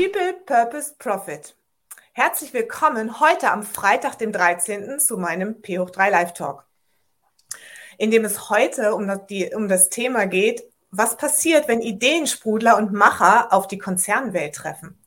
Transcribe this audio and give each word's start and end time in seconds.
People, 0.00 0.32
Purpose, 0.46 0.94
Profit. 0.98 1.54
Herzlich 2.14 2.54
willkommen 2.54 3.20
heute 3.20 3.50
am 3.50 3.62
Freitag, 3.62 4.16
dem 4.16 4.32
13. 4.32 4.98
zu 4.98 5.18
meinem 5.18 5.60
P 5.60 5.78
hoch 5.78 5.90
3 5.90 6.08
Live 6.08 6.32
Talk, 6.32 6.64
in 7.98 8.10
dem 8.10 8.24
es 8.24 8.48
heute 8.48 8.94
um 8.94 9.06
das, 9.06 9.26
die, 9.26 9.54
um 9.54 9.68
das 9.68 9.90
Thema 9.90 10.24
geht, 10.24 10.62
was 10.90 11.18
passiert, 11.18 11.68
wenn 11.68 11.82
Ideensprudler 11.82 12.78
und 12.78 12.94
Macher 12.94 13.52
auf 13.52 13.68
die 13.68 13.76
Konzernwelt 13.76 14.54
treffen. 14.54 14.98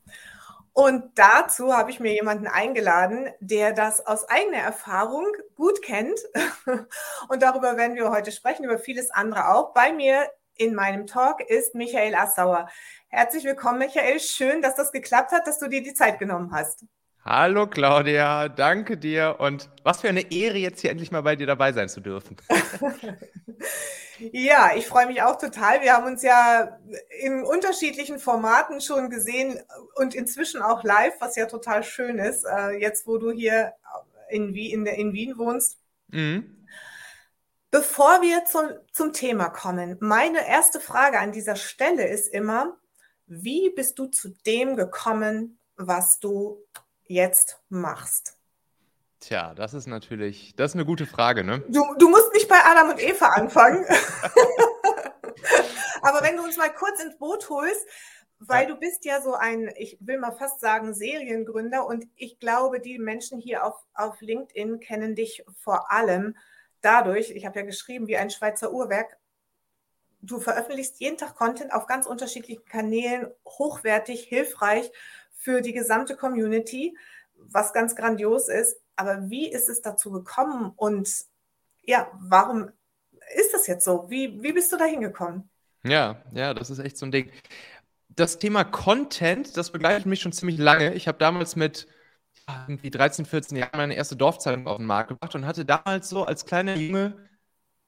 Und 0.74 1.06
dazu 1.16 1.76
habe 1.76 1.90
ich 1.90 2.00
mir 2.00 2.14
jemanden 2.14 2.46
eingeladen, 2.46 3.32
der 3.40 3.74
das 3.74 4.06
aus 4.06 4.30
eigener 4.30 4.60
Erfahrung 4.60 5.26
gut 5.56 5.82
kennt. 5.82 6.20
Und 7.30 7.42
darüber 7.42 7.78
werden 7.78 7.96
wir 7.96 8.12
heute 8.12 8.32
sprechen, 8.32 8.66
über 8.66 8.78
vieles 8.78 9.10
andere 9.10 9.50
auch. 9.56 9.74
Bei 9.74 9.92
mir 9.92 10.30
in 10.58 10.76
meinem 10.76 11.08
Talk 11.08 11.42
ist 11.42 11.76
Michael 11.76 12.16
Assauer. 12.16 12.70
Herzlich 13.10 13.44
willkommen, 13.44 13.80
Michael. 13.80 14.20
Schön, 14.20 14.62
dass 14.62 14.76
das 14.76 14.92
geklappt 14.92 15.32
hat, 15.32 15.48
dass 15.48 15.60
du 15.60 15.68
dir 15.68 15.82
die 15.82 15.94
Zeit 15.94 16.20
genommen 16.20 16.52
hast. 16.52 16.86
Hallo 17.26 17.68
Claudia, 17.68 18.50
danke 18.50 18.98
dir 18.98 19.38
und 19.40 19.70
was 19.84 20.02
für 20.02 20.10
eine 20.10 20.30
Ehre, 20.30 20.58
jetzt 20.58 20.82
hier 20.82 20.92
endlich 20.92 21.10
mal 21.10 21.22
bei 21.22 21.38
dir 21.38 21.48
dabei 21.48 21.72
sein 21.72 21.88
zu 21.88 22.02
dürfen. 22.02 22.36
ja, 24.34 24.72
ich 24.76 24.88
freue 24.88 25.08
mich 25.08 25.22
auch 25.22 25.38
total. 25.38 25.82
Wir 25.82 25.94
haben 25.94 26.06
uns 26.06 26.22
ja 26.22 26.80
in 27.22 27.44
unterschiedlichen 27.44 28.20
Formaten 28.20 28.82
schon 28.82 29.10
gesehen 29.10 29.58
und 29.96 30.16
inzwischen 30.16 30.62
auch 30.62 30.84
live, 30.84 31.14
was 31.20 31.38
ja 31.38 31.46
total 31.46 31.84
schön 31.84 32.20
ist, 32.20 32.44
äh, 32.44 32.72
jetzt 32.82 33.08
wo 33.08 33.18
du 33.18 33.32
hier 33.32 33.74
in, 34.30 34.54
Wien, 34.54 34.86
in 34.86 35.14
Wien 35.14 35.38
wohnst. 35.38 35.78
Mhm. 36.10 36.63
Bevor 37.74 38.22
wir 38.22 38.46
zum, 38.46 38.70
zum 38.92 39.14
Thema 39.14 39.50
kommen, 39.50 39.98
meine 40.00 40.48
erste 40.48 40.80
Frage 40.80 41.18
an 41.18 41.32
dieser 41.32 41.56
Stelle 41.56 42.08
ist 42.08 42.32
immer, 42.32 42.78
wie 43.26 43.72
bist 43.72 43.98
du 43.98 44.06
zu 44.06 44.30
dem 44.46 44.76
gekommen, 44.76 45.58
was 45.76 46.20
du 46.20 46.64
jetzt 47.06 47.60
machst? 47.70 48.38
Tja, 49.22 49.56
das 49.56 49.74
ist 49.74 49.88
natürlich, 49.88 50.56
das 50.56 50.70
ist 50.70 50.76
eine 50.76 50.86
gute 50.86 51.08
Frage, 51.08 51.44
ne? 51.44 51.64
Du, 51.68 51.84
du 51.98 52.10
musst 52.10 52.32
nicht 52.34 52.48
bei 52.48 52.60
Adam 52.64 52.92
und 52.92 53.02
Eva 53.02 53.30
anfangen. 53.30 53.84
Aber 56.04 56.22
wenn 56.22 56.38
du 56.38 56.44
uns 56.44 56.58
mal 56.58 56.72
kurz 56.72 57.04
ins 57.04 57.18
Boot 57.18 57.50
holst, 57.50 57.88
weil 58.38 58.68
ja. 58.68 58.70
du 58.70 58.80
bist 58.80 59.04
ja 59.04 59.20
so 59.20 59.34
ein, 59.34 59.74
ich 59.78 59.98
will 60.00 60.20
mal 60.20 60.34
fast 60.34 60.60
sagen, 60.60 60.94
Seriengründer 60.94 61.88
und 61.88 62.06
ich 62.18 62.40
glaube, 62.40 62.80
die 62.80 63.00
Menschen 63.00 63.40
hier 63.40 63.66
auf, 63.66 63.84
auf 63.96 64.22
LinkedIn 64.22 64.80
kennen 64.80 65.16
dich 65.16 65.44
vor 65.58 65.92
allem 65.92 66.36
dadurch, 66.84 67.32
ich 67.32 67.46
habe 67.46 67.60
ja 67.60 67.66
geschrieben, 67.66 68.08
wie 68.08 68.18
ein 68.18 68.30
Schweizer 68.30 68.72
Uhrwerk, 68.72 69.18
du 70.22 70.40
veröffentlichst 70.40 71.00
jeden 71.00 71.18
Tag 71.18 71.36
Content 71.36 71.74
auf 71.74 71.88
ganz 71.88 72.06
unterschiedlichen 72.06 72.66
Kanälen, 72.66 73.28
hochwertig, 73.46 74.24
hilfreich 74.24 74.92
für 75.32 75.62
die 75.62 75.74
gesamte 75.74 76.16
Community, 76.16 76.96
was 77.36 77.74
ganz 77.74 77.96
grandios 77.96 78.48
ist. 78.48 78.78
Aber 78.96 79.30
wie 79.30 79.52
ist 79.52 79.70
es 79.70 79.82
dazu 79.82 80.12
gekommen 80.12 80.72
und 80.76 81.10
ja, 81.82 82.10
warum 82.22 82.72
ist 83.36 83.54
das 83.54 83.68
jetzt 83.68 83.84
so? 83.84 84.10
Wie, 84.10 84.42
wie 84.42 84.54
bist 84.54 84.72
du 84.72 84.78
da 84.78 84.86
hingekommen? 84.86 85.50
Ja, 85.84 86.24
ja, 86.34 86.54
das 86.54 86.70
ist 86.70 86.80
echt 86.80 86.98
so 86.98 87.06
ein 87.06 87.12
Ding. 87.12 87.32
Das 88.10 88.38
Thema 88.40 88.64
Content, 88.64 89.58
das 89.58 89.72
begleitet 89.72 90.06
mich 90.06 90.22
schon 90.22 90.32
ziemlich 90.32 90.58
lange. 90.58 90.94
Ich 90.94 91.08
habe 91.08 91.18
damals 91.18 91.56
mit 91.56 91.88
irgendwie 92.68 92.90
13, 92.92 93.26
14 93.26 93.58
Jahren 93.58 93.78
meine 93.78 93.96
erste 93.96 94.16
Dorfzeitung 94.16 94.68
auf 94.68 94.78
den 94.78 94.86
Markt 94.86 95.10
gebracht 95.10 95.36
und 95.36 95.46
hatte 95.46 95.66
damals 95.66 96.10
so 96.10 96.26
als 96.26 96.46
kleiner 96.46 96.76
Junge 96.76 97.18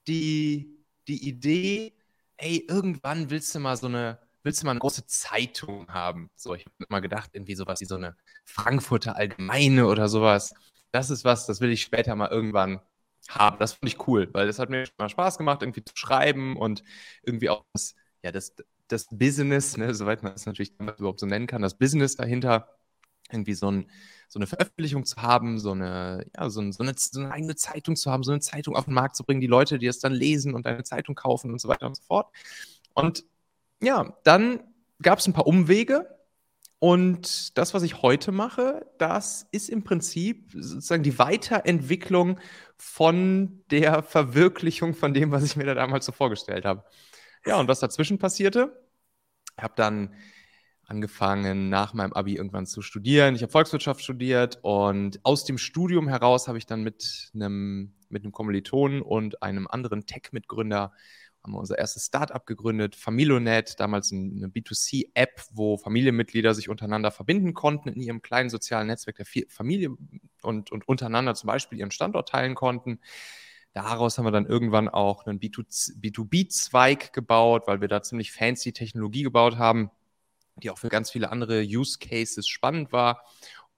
die, 0.07 0.77
die 1.07 1.27
Idee, 1.27 1.93
ey, 2.37 2.65
irgendwann 2.67 3.29
willst 3.29 3.53
du 3.55 3.59
mal 3.59 3.77
so 3.77 3.87
eine, 3.87 4.19
willst 4.43 4.61
du 4.61 4.65
mal 4.65 4.71
eine 4.71 4.79
große 4.79 5.05
Zeitung 5.07 5.87
haben? 5.89 6.29
So, 6.35 6.53
ich 6.55 6.65
habe 6.65 6.85
mal 6.89 6.99
gedacht, 7.01 7.31
irgendwie 7.33 7.55
sowas 7.55 7.81
wie 7.81 7.85
so 7.85 7.95
eine 7.95 8.15
Frankfurter 8.45 9.15
Allgemeine 9.15 9.87
oder 9.87 10.07
sowas. 10.09 10.53
Das 10.91 11.09
ist 11.09 11.25
was, 11.25 11.45
das 11.47 11.61
will 11.61 11.71
ich 11.71 11.81
später 11.81 12.15
mal 12.15 12.29
irgendwann 12.29 12.79
haben. 13.29 13.57
Das 13.59 13.73
fand 13.73 13.91
ich 13.91 14.07
cool, 14.07 14.29
weil 14.33 14.47
das 14.47 14.59
hat 14.59 14.69
mir 14.69 14.85
mal 14.97 15.09
Spaß 15.09 15.37
gemacht, 15.37 15.61
irgendwie 15.61 15.83
zu 15.83 15.95
schreiben 15.95 16.57
und 16.57 16.83
irgendwie 17.23 17.49
auch 17.49 17.65
das, 17.73 17.95
ja, 18.23 18.31
das, 18.31 18.55
das 18.87 19.07
Business, 19.11 19.77
ne, 19.77 19.93
soweit 19.93 20.23
man 20.23 20.33
es 20.33 20.45
natürlich 20.45 20.73
überhaupt 20.79 21.19
so 21.19 21.25
nennen 21.25 21.47
kann, 21.47 21.61
das 21.61 21.77
Business 21.77 22.15
dahinter 22.15 22.69
irgendwie 23.31 23.53
so, 23.53 23.71
ein, 23.71 23.89
so, 24.27 24.39
eine 24.39 24.47
Veröffentlichung 24.47 25.05
zu 25.05 25.17
haben, 25.21 25.59
so 25.59 25.71
eine, 25.71 26.25
ja, 26.35 26.49
so, 26.49 26.61
ein, 26.61 26.71
so, 26.71 26.83
eine, 26.83 26.93
so, 26.97 27.19
eine, 27.19 27.31
eigene 27.31 27.55
Zeitung 27.55 27.95
zu 27.95 28.11
haben, 28.11 28.23
so 28.23 28.31
eine 28.31 28.41
Zeitung 28.41 28.75
auf 28.75 28.85
den 28.85 28.93
Markt 28.93 29.15
zu 29.15 29.23
bringen, 29.23 29.41
die 29.41 29.47
Leute, 29.47 29.79
die 29.79 29.87
es 29.87 29.99
dann 29.99 30.13
lesen 30.13 30.53
und 30.53 30.65
eine 30.67 30.83
Zeitung 30.83 31.15
kaufen 31.15 31.51
und 31.51 31.59
so 31.59 31.67
weiter 31.67 31.87
und 31.87 31.95
so 31.95 32.03
fort. 32.03 32.27
Und 32.93 33.25
ja, 33.81 34.17
dann 34.23 34.59
gab 35.01 35.19
es 35.19 35.27
ein 35.27 35.33
paar 35.33 35.47
Umwege. 35.47 36.09
Und 36.79 37.57
das, 37.57 37.73
was 37.73 37.83
ich 37.83 38.01
heute 38.01 38.31
mache, 38.31 38.85
das 38.97 39.47
ist 39.51 39.69
im 39.69 39.83
Prinzip 39.83 40.51
sozusagen 40.53 41.03
die 41.03 41.17
Weiterentwicklung 41.17 42.39
von 42.77 43.63
der 43.71 44.03
Verwirklichung 44.03 44.93
von 44.93 45.13
dem, 45.13 45.31
was 45.31 45.43
ich 45.43 45.55
mir 45.55 45.65
da 45.65 45.73
damals 45.73 46.05
so 46.05 46.11
vorgestellt 46.11 46.65
habe. 46.65 46.83
Ja, 47.45 47.59
und 47.59 47.67
was 47.67 47.79
dazwischen 47.79 48.19
passierte, 48.19 48.85
ich 49.57 49.63
habe 49.63 49.73
dann 49.77 50.13
angefangen, 50.87 51.69
nach 51.69 51.93
meinem 51.93 52.13
Abi 52.13 52.35
irgendwann 52.35 52.65
zu 52.65 52.81
studieren. 52.81 53.35
Ich 53.35 53.41
habe 53.41 53.51
Volkswirtschaft 53.51 54.01
studiert 54.01 54.59
und 54.61 55.19
aus 55.23 55.45
dem 55.45 55.57
Studium 55.57 56.07
heraus 56.07 56.47
habe 56.47 56.57
ich 56.57 56.65
dann 56.65 56.83
mit 56.83 57.31
einem, 57.33 57.93
mit 58.09 58.23
einem 58.23 58.31
Kommilitonen 58.31 59.01
und 59.01 59.41
einem 59.41 59.67
anderen 59.67 60.05
Tech-Mitgründer 60.05 60.91
haben 61.43 61.53
wir 61.53 61.59
unser 61.59 61.77
erstes 61.77 62.07
Startup 62.07 62.43
gegründet, 62.43 62.95
Familonet, 62.95 63.79
damals 63.79 64.11
eine 64.11 64.47
B2C-App, 64.47 65.43
wo 65.51 65.77
Familienmitglieder 65.77 66.55
sich 66.55 66.69
untereinander 66.69 67.11
verbinden 67.11 67.53
konnten 67.53 67.89
in 67.89 68.01
ihrem 68.01 68.23
kleinen 68.23 68.49
sozialen 68.49 68.87
Netzwerk 68.87 69.17
der 69.17 69.27
Familie 69.49 69.95
und, 70.41 70.71
und 70.71 70.87
untereinander 70.87 71.35
zum 71.35 71.47
Beispiel 71.47 71.77
ihren 71.77 71.91
Standort 71.91 72.29
teilen 72.29 72.55
konnten. 72.55 72.99
Daraus 73.73 74.17
haben 74.17 74.25
wir 74.25 74.31
dann 74.31 74.47
irgendwann 74.47 74.89
auch 74.89 75.27
einen 75.27 75.39
B2B-Zweig 75.39 77.13
gebaut, 77.13 77.67
weil 77.67 77.79
wir 77.79 77.89
da 77.89 78.01
ziemlich 78.01 78.31
fancy 78.31 78.73
Technologie 78.73 79.23
gebaut 79.23 79.57
haben 79.57 79.91
die 80.57 80.69
auch 80.69 80.77
für 80.77 80.89
ganz 80.89 81.11
viele 81.11 81.31
andere 81.31 81.61
Use 81.61 81.97
Cases 81.99 82.47
spannend 82.47 82.91
war. 82.91 83.23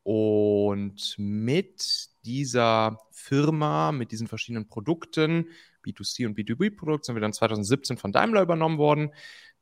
Und 0.04 1.16
mit 1.18 2.10
dieser 2.24 2.98
Firma, 3.12 3.92
mit 3.92 4.12
diesen 4.12 4.28
verschiedenen 4.28 4.70
Produkten, 4.70 5.50
B2C 5.86 6.26
und 6.26 6.38
B2B-Produkten, 6.38 7.04
sind 7.04 7.16
wir 7.16 7.22
dann 7.22 7.34
2017 7.34 7.98
von 7.98 8.12
Daimler 8.12 8.42
übernommen 8.42 8.78
worden. 8.78 9.12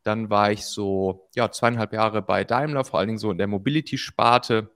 Dann 0.03 0.29
war 0.29 0.51
ich 0.51 0.65
so 0.65 1.29
ja, 1.35 1.51
zweieinhalb 1.51 1.93
Jahre 1.93 2.21
bei 2.21 2.43
Daimler, 2.43 2.85
vor 2.85 2.99
allen 2.99 3.07
Dingen 3.07 3.19
so 3.19 3.31
in 3.31 3.39
der 3.39 3.47
Mobility-Sparte. 3.47 4.71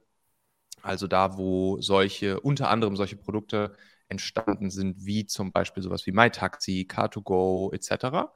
Also 0.81 1.07
da, 1.07 1.37
wo 1.37 1.79
solche, 1.81 2.39
unter 2.39 2.69
anderem 2.69 2.95
solche 2.95 3.17
Produkte 3.17 3.75
entstanden 4.07 4.71
sind, 4.71 5.05
wie 5.05 5.25
zum 5.25 5.51
Beispiel 5.51 5.83
sowas 5.83 6.05
wie 6.07 6.11
MyTaxi, 6.11 6.87
Car2Go 6.89 7.73
etc. 7.73 8.31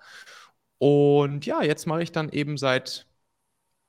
Und 0.78 1.46
ja, 1.46 1.64
jetzt 1.64 1.88
mache 1.88 2.04
ich 2.04 2.12
dann 2.12 2.30
eben 2.30 2.58
seit 2.58 3.08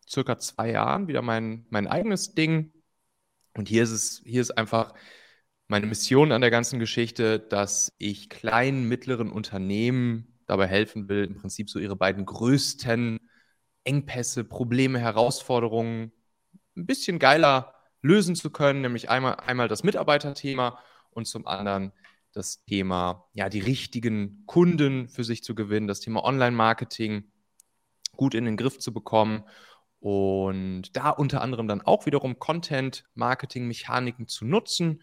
circa 0.09 0.39
zwei 0.39 0.71
Jahren 0.71 1.09
wieder 1.09 1.23
mein, 1.23 1.67
mein 1.71 1.87
eigenes 1.87 2.35
Ding. 2.35 2.73
Und 3.57 3.69
hier 3.69 3.83
ist 3.83 3.91
es, 3.91 4.23
hier 4.25 4.41
ist 4.41 4.53
einfach 4.53 4.95
meine 5.69 5.87
Mission 5.87 6.33
an 6.33 6.41
der 6.41 6.51
ganzen 6.51 6.79
Geschichte, 6.79 7.39
dass 7.39 7.95
ich 7.99 8.29
kleinen, 8.29 8.89
mittleren 8.89 9.31
Unternehmen 9.31 10.39
dabei 10.47 10.67
helfen 10.67 11.09
will, 11.09 11.25
im 11.25 11.37
Prinzip 11.37 11.71
so 11.71 11.79
ihre 11.79 11.97
beiden 11.97 12.27
größten 12.27 13.19
Engpässe, 13.85 14.45
Probleme, 14.45 14.99
Herausforderungen 14.99 16.13
ein 16.77 16.87
bisschen 16.87 17.19
geiler 17.19 17.75
lösen 18.03 18.35
zu 18.35 18.51
können, 18.51 18.83
nämlich 18.83 19.09
einmal, 19.09 19.37
einmal 19.37 19.69
das 19.69 19.85
Mitarbeiterthema 19.85 20.79
und 21.11 21.27
zum 21.27 21.47
anderen 21.47 21.93
das 22.33 22.65
Thema, 22.65 23.29
ja, 23.33 23.49
die 23.49 23.61
richtigen 23.61 24.45
Kunden 24.47 25.09
für 25.09 25.25
sich 25.25 25.45
zu 25.45 25.55
gewinnen, 25.55 25.87
das 25.87 26.01
Thema 26.01 26.25
Online-Marketing 26.25 27.31
gut 28.17 28.35
in 28.35 28.45
den 28.45 28.57
Griff 28.57 28.79
zu 28.79 28.93
bekommen 28.93 29.45
und 30.05 30.95
da 30.99 31.09
unter 31.09 31.41
anderem 31.41 31.67
dann 31.67 31.81
auch 31.81 32.05
wiederum 32.05 32.39
Content-Marketing-Mechaniken 32.39 34.29
zu 34.29 34.45
nutzen. 34.45 35.03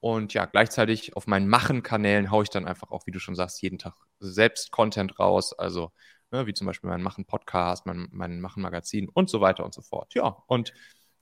Und 0.00 0.34
ja, 0.34 0.46
gleichzeitig 0.46 1.14
auf 1.14 1.28
meinen 1.28 1.46
Machen-Kanälen 1.46 2.32
haue 2.32 2.42
ich 2.42 2.50
dann 2.50 2.66
einfach 2.66 2.90
auch, 2.90 3.06
wie 3.06 3.12
du 3.12 3.20
schon 3.20 3.36
sagst, 3.36 3.62
jeden 3.62 3.78
Tag 3.78 3.94
selbst 4.18 4.72
Content 4.72 5.20
raus. 5.20 5.56
Also, 5.56 5.92
ne, 6.32 6.44
wie 6.48 6.54
zum 6.54 6.66
Beispiel 6.66 6.90
mein 6.90 7.02
Machen-Podcast, 7.02 7.86
mein, 7.86 8.08
mein 8.10 8.40
Machen-Magazin 8.40 9.08
und 9.08 9.30
so 9.30 9.40
weiter 9.40 9.64
und 9.64 9.74
so 9.74 9.80
fort. 9.80 10.12
Ja, 10.14 10.42
und 10.48 10.72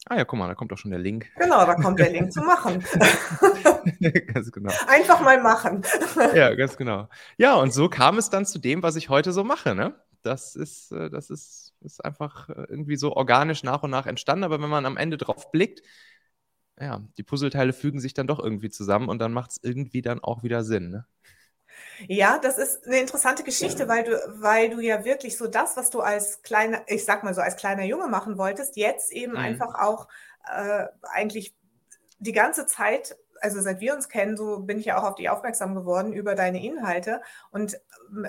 Ah 0.09 0.17
ja, 0.17 0.25
guck 0.25 0.39
mal, 0.39 0.49
da 0.49 0.55
kommt 0.55 0.73
doch 0.73 0.79
schon 0.79 0.91
der 0.91 0.99
Link. 0.99 1.31
Genau, 1.37 1.67
da 1.67 1.75
kommt 1.75 1.99
der 1.99 2.11
Link 2.11 2.33
zu 2.33 2.41
machen. 2.41 2.83
ganz 4.33 4.51
genau. 4.51 4.73
Einfach 4.89 5.21
mal 5.21 5.43
machen. 5.43 5.83
ja, 6.35 6.55
ganz 6.55 6.79
genau. 6.79 7.11
Ja, 7.37 7.57
und 7.57 7.75
so 7.75 7.91
kam 7.91 8.17
es 8.17 8.31
dann 8.31 8.47
zu 8.47 8.59
dem, 8.59 8.83
was 8.83 8.97
ich 8.97 9.11
heute 9.11 9.33
so 9.33 9.45
mache, 9.45 9.75
ne? 9.75 9.95
Das 10.23 10.57
ist, 10.57 10.93
äh, 10.93 11.11
das 11.11 11.31
ist 11.31 11.71
ist 11.83 12.05
einfach 12.05 12.49
äh, 12.49 12.67
irgendwie 12.69 12.97
so 12.97 13.13
organisch 13.15 13.63
nach 13.63 13.83
und 13.83 13.91
nach 13.91 14.07
entstanden. 14.07 14.45
Aber 14.45 14.61
wenn 14.61 14.71
man 14.71 14.87
am 14.87 14.97
Ende 14.97 15.17
drauf 15.17 15.51
blickt, 15.51 15.83
ja, 16.79 17.03
die 17.19 17.23
Puzzleteile 17.23 17.73
fügen 17.73 18.01
sich 18.01 18.15
dann 18.15 18.27
doch 18.27 18.39
irgendwie 18.39 18.71
zusammen 18.71 19.09
und 19.09 19.19
dann 19.19 19.33
macht 19.33 19.53
es 19.53 19.61
irgendwie 19.63 20.03
dann 20.03 20.21
auch 20.21 20.43
wieder 20.43 20.65
Sinn. 20.65 20.91
Ne? 20.91 21.07
Ja, 22.09 22.39
das 22.39 22.59
ist 22.59 22.87
eine 22.87 22.99
interessante 22.99 23.43
Geschichte, 23.43 23.87
weil 23.89 24.05
du, 24.05 24.13
weil 24.41 24.71
du 24.71 24.81
ja 24.81 25.05
wirklich 25.05 25.37
so 25.37 25.47
das, 25.47 25.77
was 25.77 25.91
du 25.91 26.01
als 26.01 26.43
kleiner, 26.43 26.83
ich 26.87 27.05
sag 27.05 27.23
mal 27.23 27.35
so, 27.35 27.41
als 27.41 27.57
kleiner 27.57 27.85
Junge 27.85 28.09
machen 28.09 28.39
wolltest, 28.39 28.77
jetzt 28.77 29.13
eben 29.13 29.33
mhm. 29.33 29.39
einfach 29.39 29.75
auch 29.75 30.09
äh, 30.51 30.87
eigentlich 31.03 31.55
die 32.19 32.33
ganze 32.33 32.67
Zeit, 32.67 33.17
also 33.41 33.61
seit 33.61 33.81
wir 33.81 33.95
uns 33.95 34.09
kennen, 34.09 34.37
so 34.37 34.61
bin 34.61 34.79
ich 34.79 34.87
ja 34.87 34.99
auch 34.99 35.05
auf 35.05 35.15
dich 35.15 35.29
aufmerksam 35.29 35.75
geworden 35.75 36.13
über 36.13 36.35
deine 36.35 36.65
Inhalte. 36.65 37.21
Und 37.51 37.81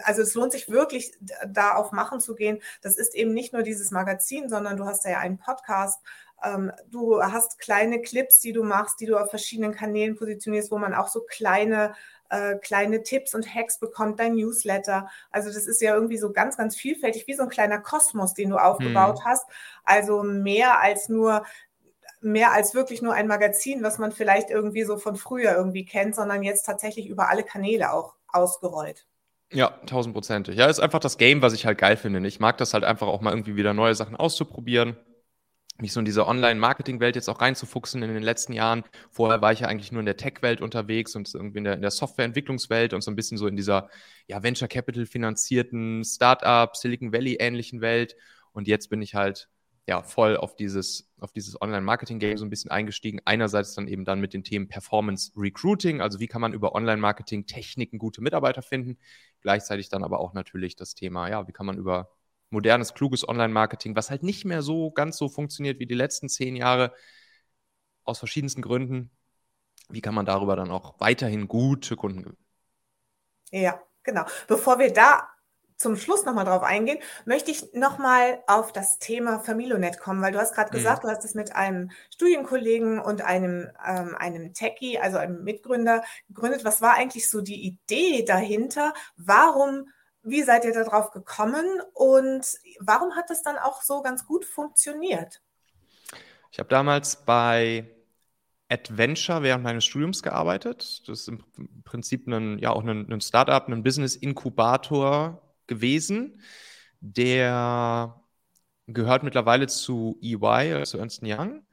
also 0.03 0.21
es 0.21 0.33
lohnt 0.33 0.51
sich 0.51 0.69
wirklich, 0.69 1.13
da 1.47 1.75
auf 1.75 1.91
Machen 1.91 2.19
zu 2.19 2.35
gehen. 2.35 2.61
Das 2.81 2.97
ist 2.97 3.15
eben 3.15 3.33
nicht 3.33 3.53
nur 3.53 3.63
dieses 3.63 3.91
Magazin, 3.91 4.49
sondern 4.49 4.77
du 4.77 4.85
hast 4.85 5.05
ja 5.05 5.19
einen 5.19 5.37
Podcast. 5.37 6.01
Ähm, 6.43 6.71
du 6.89 7.21
hast 7.21 7.59
kleine 7.59 8.01
Clips, 8.01 8.39
die 8.39 8.53
du 8.53 8.63
machst, 8.63 8.99
die 8.99 9.05
du 9.05 9.17
auf 9.17 9.29
verschiedenen 9.29 9.73
Kanälen 9.73 10.15
positionierst, 10.15 10.71
wo 10.71 10.77
man 10.77 10.93
auch 10.93 11.07
so 11.07 11.21
kleine 11.21 11.93
äh, 12.31 12.55
kleine 12.59 13.03
Tipps 13.03 13.35
und 13.35 13.53
Hacks 13.53 13.77
bekommt, 13.77 14.19
dein 14.19 14.35
Newsletter. 14.35 15.09
Also 15.31 15.51
das 15.51 15.67
ist 15.67 15.81
ja 15.81 15.93
irgendwie 15.93 16.17
so 16.17 16.31
ganz, 16.31 16.55
ganz 16.55 16.77
vielfältig, 16.77 17.27
wie 17.27 17.33
so 17.33 17.43
ein 17.43 17.49
kleiner 17.49 17.79
Kosmos, 17.79 18.33
den 18.33 18.49
du 18.49 18.57
aufgebaut 18.57 19.19
hm. 19.19 19.25
hast. 19.25 19.45
Also 19.83 20.23
mehr 20.23 20.79
als 20.79 21.09
nur 21.09 21.45
mehr 22.21 22.51
als 22.51 22.73
wirklich 22.73 23.01
nur 23.01 23.13
ein 23.13 23.27
Magazin, 23.27 23.83
was 23.83 23.97
man 23.97 24.11
vielleicht 24.11 24.49
irgendwie 24.49 24.83
so 24.83 24.97
von 24.97 25.15
früher 25.15 25.55
irgendwie 25.55 25.85
kennt, 25.85 26.15
sondern 26.15 26.43
jetzt 26.43 26.63
tatsächlich 26.63 27.07
über 27.07 27.29
alle 27.29 27.43
Kanäle 27.43 27.91
auch 27.91 28.15
ausgerollt. 28.27 29.05
Ja, 29.51 29.69
tausendprozentig. 29.85 30.55
Ja, 30.55 30.67
ist 30.67 30.79
einfach 30.79 30.99
das 30.99 31.17
Game, 31.17 31.41
was 31.41 31.53
ich 31.53 31.65
halt 31.65 31.77
geil 31.77 31.97
finde. 31.97 32.25
Ich 32.27 32.39
mag 32.39 32.57
das 32.57 32.73
halt 32.73 32.83
einfach 32.83 33.07
auch 33.07 33.21
mal 33.21 33.31
irgendwie 33.31 33.55
wieder 33.55 33.73
neue 33.73 33.95
Sachen 33.95 34.15
auszuprobieren 34.15 34.95
mich 35.81 35.93
so 35.93 35.99
in 35.99 36.05
diese 36.05 36.27
Online-Marketing-Welt 36.27 37.15
jetzt 37.15 37.29
auch 37.29 37.41
reinzufuchsen 37.41 38.03
in 38.03 38.13
den 38.13 38.23
letzten 38.23 38.53
Jahren. 38.53 38.83
Vorher 39.09 39.41
war 39.41 39.51
ich 39.51 39.61
ja 39.61 39.67
eigentlich 39.67 39.91
nur 39.91 39.99
in 39.99 40.05
der 40.05 40.17
Tech-Welt 40.17 40.61
unterwegs 40.61 41.15
und 41.15 41.33
irgendwie 41.33 41.57
in 41.57 41.63
der, 41.63 41.73
in 41.73 41.81
der 41.81 41.91
Software-Entwicklungswelt 41.91 42.93
und 42.93 43.01
so 43.01 43.11
ein 43.11 43.15
bisschen 43.15 43.37
so 43.37 43.47
in 43.47 43.55
dieser 43.55 43.89
ja, 44.27 44.43
Venture 44.43 44.67
Capital 44.67 45.05
finanzierten 45.05 46.03
Startup, 46.03 46.75
Silicon 46.75 47.11
Valley 47.11 47.37
ähnlichen 47.39 47.81
Welt. 47.81 48.15
Und 48.53 48.67
jetzt 48.67 48.89
bin 48.89 49.01
ich 49.01 49.15
halt 49.15 49.49
ja 49.91 50.01
voll 50.03 50.37
auf 50.37 50.55
dieses, 50.55 51.11
auf 51.19 51.33
dieses 51.33 51.61
Online-Marketing-Game 51.61 52.37
so 52.37 52.45
ein 52.45 52.49
bisschen 52.49 52.71
eingestiegen. 52.71 53.19
Einerseits 53.25 53.75
dann 53.75 53.89
eben 53.89 54.05
dann 54.05 54.21
mit 54.21 54.33
den 54.33 54.43
Themen 54.43 54.69
Performance 54.69 55.33
Recruiting, 55.35 55.99
also 55.99 56.21
wie 56.21 56.27
kann 56.27 56.39
man 56.39 56.53
über 56.53 56.73
Online-Marketing 56.73 57.45
Techniken 57.45 57.99
gute 57.99 58.21
Mitarbeiter 58.21 58.61
finden. 58.61 58.97
Gleichzeitig 59.41 59.89
dann 59.89 60.05
aber 60.05 60.21
auch 60.21 60.33
natürlich 60.33 60.77
das 60.77 60.95
Thema, 60.95 61.29
ja, 61.29 61.45
wie 61.47 61.51
kann 61.51 61.65
man 61.65 61.77
über 61.77 62.09
modernes, 62.51 62.93
kluges 62.93 63.27
Online-Marketing, 63.27 63.95
was 63.95 64.09
halt 64.09 64.23
nicht 64.23 64.45
mehr 64.45 64.61
so 64.61 64.91
ganz 64.91 65.17
so 65.17 65.27
funktioniert 65.27 65.79
wie 65.79 65.85
die 65.85 65.93
letzten 65.95 66.29
zehn 66.29 66.55
Jahre, 66.55 66.93
aus 68.03 68.19
verschiedensten 68.19 68.61
Gründen. 68.61 69.11
Wie 69.89 70.01
kann 70.01 70.15
man 70.15 70.25
darüber 70.25 70.55
dann 70.55 70.71
auch 70.71 70.99
weiterhin 70.99 71.49
gute 71.49 71.97
Kunden 71.97 72.23
gewinnen? 72.23 72.45
Ja, 73.51 73.81
genau. 74.03 74.23
Bevor 74.47 74.79
wir 74.79 74.93
da 74.93 75.27
zum 75.81 75.97
Schluss 75.97 76.25
nochmal 76.25 76.45
drauf 76.45 76.63
eingehen, 76.63 76.99
möchte 77.25 77.51
ich 77.51 77.73
nochmal 77.73 78.43
auf 78.47 78.71
das 78.71 78.99
Thema 78.99 79.39
Familionet 79.39 79.99
kommen, 79.99 80.21
weil 80.21 80.31
du 80.31 80.39
hast 80.39 80.53
gerade 80.53 80.71
mhm. 80.71 80.77
gesagt, 80.77 81.03
du 81.03 81.09
hast 81.09 81.25
es 81.25 81.33
mit 81.33 81.55
einem 81.55 81.91
Studienkollegen 82.13 82.99
und 82.99 83.21
einem, 83.21 83.69
ähm, 83.85 84.15
einem 84.15 84.53
Techie, 84.53 84.99
also 84.99 85.17
einem 85.17 85.43
Mitgründer, 85.43 86.03
gegründet. 86.27 86.63
Was 86.63 86.81
war 86.81 86.93
eigentlich 86.93 87.29
so 87.29 87.41
die 87.41 87.65
Idee 87.65 88.23
dahinter? 88.23 88.93
Warum 89.17 89.87
wie 90.23 90.43
seid 90.43 90.65
ihr 90.65 90.73
darauf 90.73 91.11
gekommen 91.11 91.65
und 91.93 92.45
warum 92.79 93.15
hat 93.15 93.29
das 93.29 93.41
dann 93.41 93.57
auch 93.57 93.81
so 93.81 94.01
ganz 94.01 94.25
gut 94.25 94.45
funktioniert? 94.45 95.41
Ich 96.51 96.59
habe 96.59 96.69
damals 96.69 97.15
bei 97.15 97.89
Adventure 98.69 99.41
während 99.43 99.63
meines 99.63 99.85
Studiums 99.85 100.21
gearbeitet. 100.21 101.07
Das 101.07 101.21
ist 101.21 101.27
im 101.27 101.83
Prinzip 101.83 102.27
ein, 102.27 102.59
ja, 102.59 102.71
auch 102.71 102.83
ein, 102.83 103.11
ein 103.11 103.21
Startup, 103.21 103.67
ein 103.67 103.83
Business-Inkubator 103.83 105.41
gewesen, 105.71 106.41
der 106.99 108.21
gehört 108.87 109.23
mittlerweile 109.23 109.67
zu 109.67 110.19
EY, 110.21 110.73
also 110.75 110.97
Ernst 110.99 111.21
Young. 111.23 111.65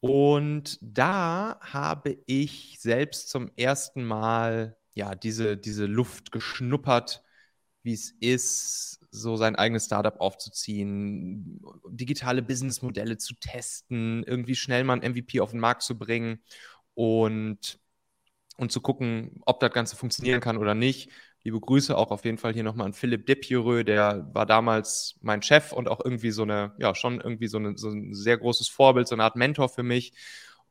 Und 0.00 0.78
da 0.80 1.58
habe 1.60 2.18
ich 2.26 2.78
selbst 2.80 3.28
zum 3.28 3.50
ersten 3.56 4.04
Mal 4.04 4.76
ja, 4.94 5.14
diese, 5.14 5.56
diese 5.56 5.86
Luft 5.86 6.32
geschnuppert, 6.32 7.22
wie 7.82 7.94
es 7.94 8.12
ist, 8.20 9.00
so 9.10 9.36
sein 9.36 9.56
eigenes 9.56 9.86
Startup 9.86 10.20
aufzuziehen, 10.20 11.60
digitale 11.88 12.42
Businessmodelle 12.42 13.18
zu 13.18 13.34
testen, 13.34 14.22
irgendwie 14.24 14.54
schnell 14.54 14.84
mal 14.84 14.94
ein 14.94 15.02
MVP 15.02 15.40
auf 15.40 15.50
den 15.50 15.60
Markt 15.60 15.82
zu 15.82 15.98
bringen 15.98 16.40
und, 16.94 17.80
und 18.56 18.72
zu 18.72 18.80
gucken, 18.80 19.40
ob 19.46 19.60
das 19.60 19.72
Ganze 19.72 19.96
funktionieren 19.96 20.40
kann 20.40 20.58
oder 20.58 20.74
nicht. 20.74 21.10
Liebe 21.42 21.58
Grüße 21.60 21.96
auch 21.96 22.10
auf 22.10 22.24
jeden 22.24 22.38
Fall 22.38 22.52
hier 22.52 22.64
nochmal 22.64 22.86
an 22.86 22.92
Philipp 22.92 23.26
Depiereux, 23.26 23.84
der 23.84 24.28
war 24.34 24.44
damals 24.46 25.18
mein 25.22 25.42
Chef 25.42 25.72
und 25.72 25.88
auch 25.88 26.00
irgendwie 26.04 26.30
so 26.30 26.42
eine, 26.42 26.74
ja, 26.78 26.94
schon 26.94 27.20
irgendwie 27.20 27.48
so, 27.48 27.58
eine, 27.58 27.78
so 27.78 27.88
ein 27.90 28.14
sehr 28.14 28.36
großes 28.36 28.68
Vorbild, 28.68 29.08
so 29.08 29.14
eine 29.14 29.24
Art 29.24 29.36
Mentor 29.36 29.68
für 29.70 29.82
mich. 29.82 30.12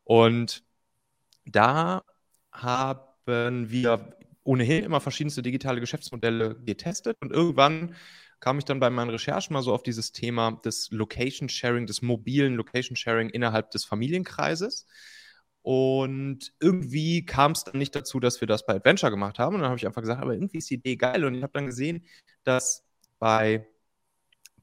Und 0.03 0.63
da 1.45 2.03
haben 2.51 3.69
wir 3.71 4.15
ohnehin 4.43 4.83
immer 4.83 5.01
verschiedenste 5.01 5.41
digitale 5.41 5.79
Geschäftsmodelle 5.79 6.55
getestet 6.65 7.17
und 7.21 7.31
irgendwann 7.31 7.95
kam 8.39 8.57
ich 8.57 8.65
dann 8.65 8.79
bei 8.79 8.89
meinen 8.89 9.09
Recherchen 9.09 9.53
mal 9.53 9.61
so 9.61 9.73
auf 9.73 9.83
dieses 9.83 10.11
Thema 10.11 10.51
des 10.63 10.89
Location 10.91 11.49
Sharing, 11.49 11.85
des 11.85 12.01
mobilen 12.01 12.55
Location 12.55 12.95
Sharing 12.95 13.29
innerhalb 13.29 13.71
des 13.71 13.85
Familienkreises. 13.85 14.85
Und 15.61 16.53
irgendwie 16.59 17.25
kam 17.25 17.51
es 17.51 17.63
dann 17.63 17.77
nicht 17.77 17.95
dazu, 17.95 18.19
dass 18.19 18.41
wir 18.41 18.47
das 18.47 18.65
bei 18.65 18.75
Adventure 18.75 19.11
gemacht 19.11 19.39
haben. 19.39 19.55
Und 19.55 19.61
dann 19.61 19.69
habe 19.69 19.77
ich 19.77 19.85
einfach 19.85 20.01
gesagt, 20.01 20.21
aber 20.21 20.33
irgendwie 20.33 20.59
ist 20.59 20.69
die 20.69 20.75
Idee 20.75 20.95
geil. 20.95 21.25
Und 21.25 21.35
ich 21.35 21.43
habe 21.43 21.53
dann 21.53 21.65
gesehen, 21.65 22.05
dass 22.43 22.85
bei 23.19 23.67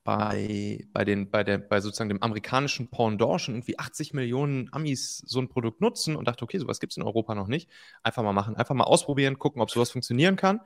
bei, 0.07 0.87
bei, 0.93 1.05
den, 1.05 1.31
bei, 1.31 1.43
der, 1.43 1.59
bei 1.59 1.81
sozusagen 1.81 2.09
dem 2.09 2.23
amerikanischen 2.23 2.89
Pendant 2.89 3.41
schon 3.41 3.57
irgendwie 3.57 3.77
80 3.77 4.15
Millionen 4.15 4.73
Amis 4.73 5.19
so 5.27 5.41
ein 5.41 5.49
Produkt 5.49 5.81
nutzen 5.81 6.15
und 6.15 6.29
dachte, 6.29 6.45
okay, 6.45 6.59
sowas 6.59 6.79
gibt 6.79 6.93
es 6.93 6.97
in 6.97 7.03
Europa 7.03 7.35
noch 7.35 7.49
nicht. 7.49 7.69
Einfach 8.05 8.23
mal 8.23 8.33
machen, 8.33 8.55
einfach 8.55 8.77
mal 8.77 8.85
ausprobieren, 8.85 9.37
gucken, 9.39 9.61
ob 9.61 9.69
sowas 9.69 9.91
funktionieren 9.91 10.37
kann. 10.37 10.61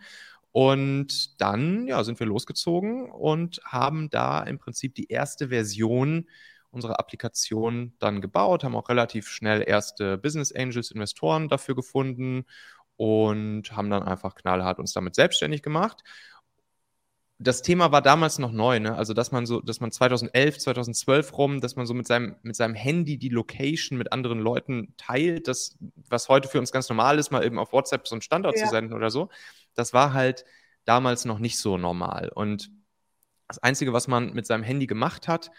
Und 0.53 1.41
dann 1.41 1.87
ja, 1.87 2.05
sind 2.05 2.21
wir 2.21 2.27
losgezogen 2.27 3.11
und 3.11 3.63
haben 3.65 4.11
da 4.11 4.43
im 4.43 4.59
Prinzip 4.59 4.95
die 4.95 5.09
erste 5.09 5.49
Version 5.49 6.29
unserer 6.71 7.01
Applikation 7.01 7.95
dann 7.99 8.21
gebaut, 8.21 8.65
haben 8.65 8.77
auch 8.77 8.89
relativ 8.89 9.29
schnell 9.29 9.65
erste 9.67 10.19
Business 10.19 10.53
Angels, 10.53 10.91
Investoren 10.91 11.49
dafür 11.49 11.75
gefunden 11.75 12.45
und 12.97 13.73
haben 13.73 13.91
dann 13.91 14.03
einfach 14.03 14.35
knallhart 14.35 14.79
uns 14.79 14.93
damit 14.93 15.15
selbstständig 15.15 15.63
gemacht 15.63 16.03
das 17.43 17.63
Thema 17.63 17.91
war 17.91 18.03
damals 18.03 18.39
noch 18.39 18.53
neu, 18.53 18.81
ne? 18.81 18.95
Also, 18.95 19.15
dass 19.15 19.33
man 19.33 19.47
so, 19.47 19.63
dass 19.63 19.81
man 19.81 19.91
2011, 19.91 20.59
2012 20.59 21.39
rum, 21.39 21.61
dass 21.63 21.75
man 21.75 21.87
so 21.87 21.95
mit 21.95 22.07
seinem, 22.07 22.37
mit 22.43 22.55
seinem 22.55 22.75
Handy 22.75 23.17
die 23.17 23.31
Location 23.31 23.97
mit 23.97 24.13
anderen 24.13 24.41
Leuten 24.41 24.93
teilt, 24.99 25.49
das, 25.49 25.79
was 26.11 26.29
heute 26.29 26.49
für 26.49 26.59
uns 26.59 26.71
ganz 26.71 26.91
normal 26.91 27.19
ist, 27.19 27.31
mal 27.31 27.43
eben 27.43 27.59
auf 27.59 27.73
WhatsApp 27.73 28.07
so 28.07 28.15
einen 28.15 28.21
Standort 28.21 28.59
ja. 28.59 28.67
zu 28.67 28.71
senden 28.71 28.93
oder 28.93 29.11
so, 29.11 29.31
das 29.75 29.95
war 29.95 30.13
halt 30.13 30.45
damals 30.85 31.25
noch 31.25 31.39
nicht 31.39 31.59
so 31.59 31.79
normal. 31.79 32.29
Und 32.29 32.71
das 33.49 33.59
Einzige, 33.59 33.95
was 33.95 34.07
man 34.07 34.35
mit 34.35 34.47
seinem 34.47 34.63
Handy 34.63 34.87
gemacht 34.87 35.27
hat, 35.27 35.51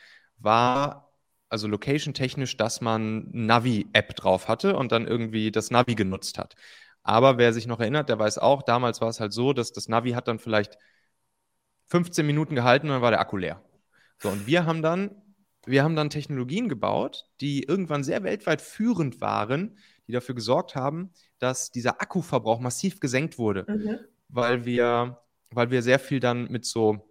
war, 0.44 1.12
also 1.50 1.68
location-technisch, 1.68 2.58
dass 2.58 2.82
man 2.82 3.28
Navi-App 3.32 4.16
drauf 4.16 4.48
hatte 4.48 4.76
und 4.76 4.92
dann 4.92 5.08
irgendwie 5.08 5.52
das 5.52 5.72
Navi 5.72 5.96
genutzt 5.96 6.38
hat. 6.38 6.56
Aber 7.04 7.38
wer 7.38 7.52
sich 7.54 7.68
noch 7.68 7.80
erinnert, 7.80 8.10
der 8.10 8.20
weiß 8.20 8.38
auch, 8.38 8.64
damals 8.64 9.02
war 9.02 9.10
es 9.10 9.20
halt 9.20 9.34
so, 9.34 9.54
dass 9.54 9.74
das 9.74 9.88
Navi 9.90 10.12
hat 10.12 10.28
dann 10.28 10.40
vielleicht 10.40 10.78
15 11.88 12.26
Minuten 12.26 12.56
gehalten 12.56 12.88
und 12.88 12.94
dann 12.94 13.02
war 13.02 13.12
der 13.12 13.20
Akku 13.20 13.38
leer. 13.38 13.62
So, 14.20 14.30
und 14.30 14.48
wir 14.48 14.66
haben 14.66 14.82
dann, 14.82 15.12
wir 15.66 15.84
haben 15.84 15.96
dann 15.96 16.10
Technologien 16.10 16.70
gebaut, 16.70 17.26
die 17.42 17.64
irgendwann 17.64 18.04
sehr 18.04 18.24
weltweit 18.24 18.62
führend 18.62 19.20
waren, 19.20 19.78
die 20.08 20.12
dafür 20.12 20.36
gesorgt 20.36 20.76
haben, 20.76 21.12
dass 21.40 21.72
dieser 21.72 22.02
Akkuverbrauch 22.02 22.60
massiv 22.60 23.00
gesenkt 23.00 23.38
wurde, 23.38 23.66
mhm. 23.68 24.00
weil 24.30 24.64
wir, 24.66 25.22
weil 25.50 25.72
wir 25.72 25.82
sehr 25.82 26.00
viel 26.00 26.20
dann 26.20 26.50
mit 26.52 26.66
so 26.66 27.11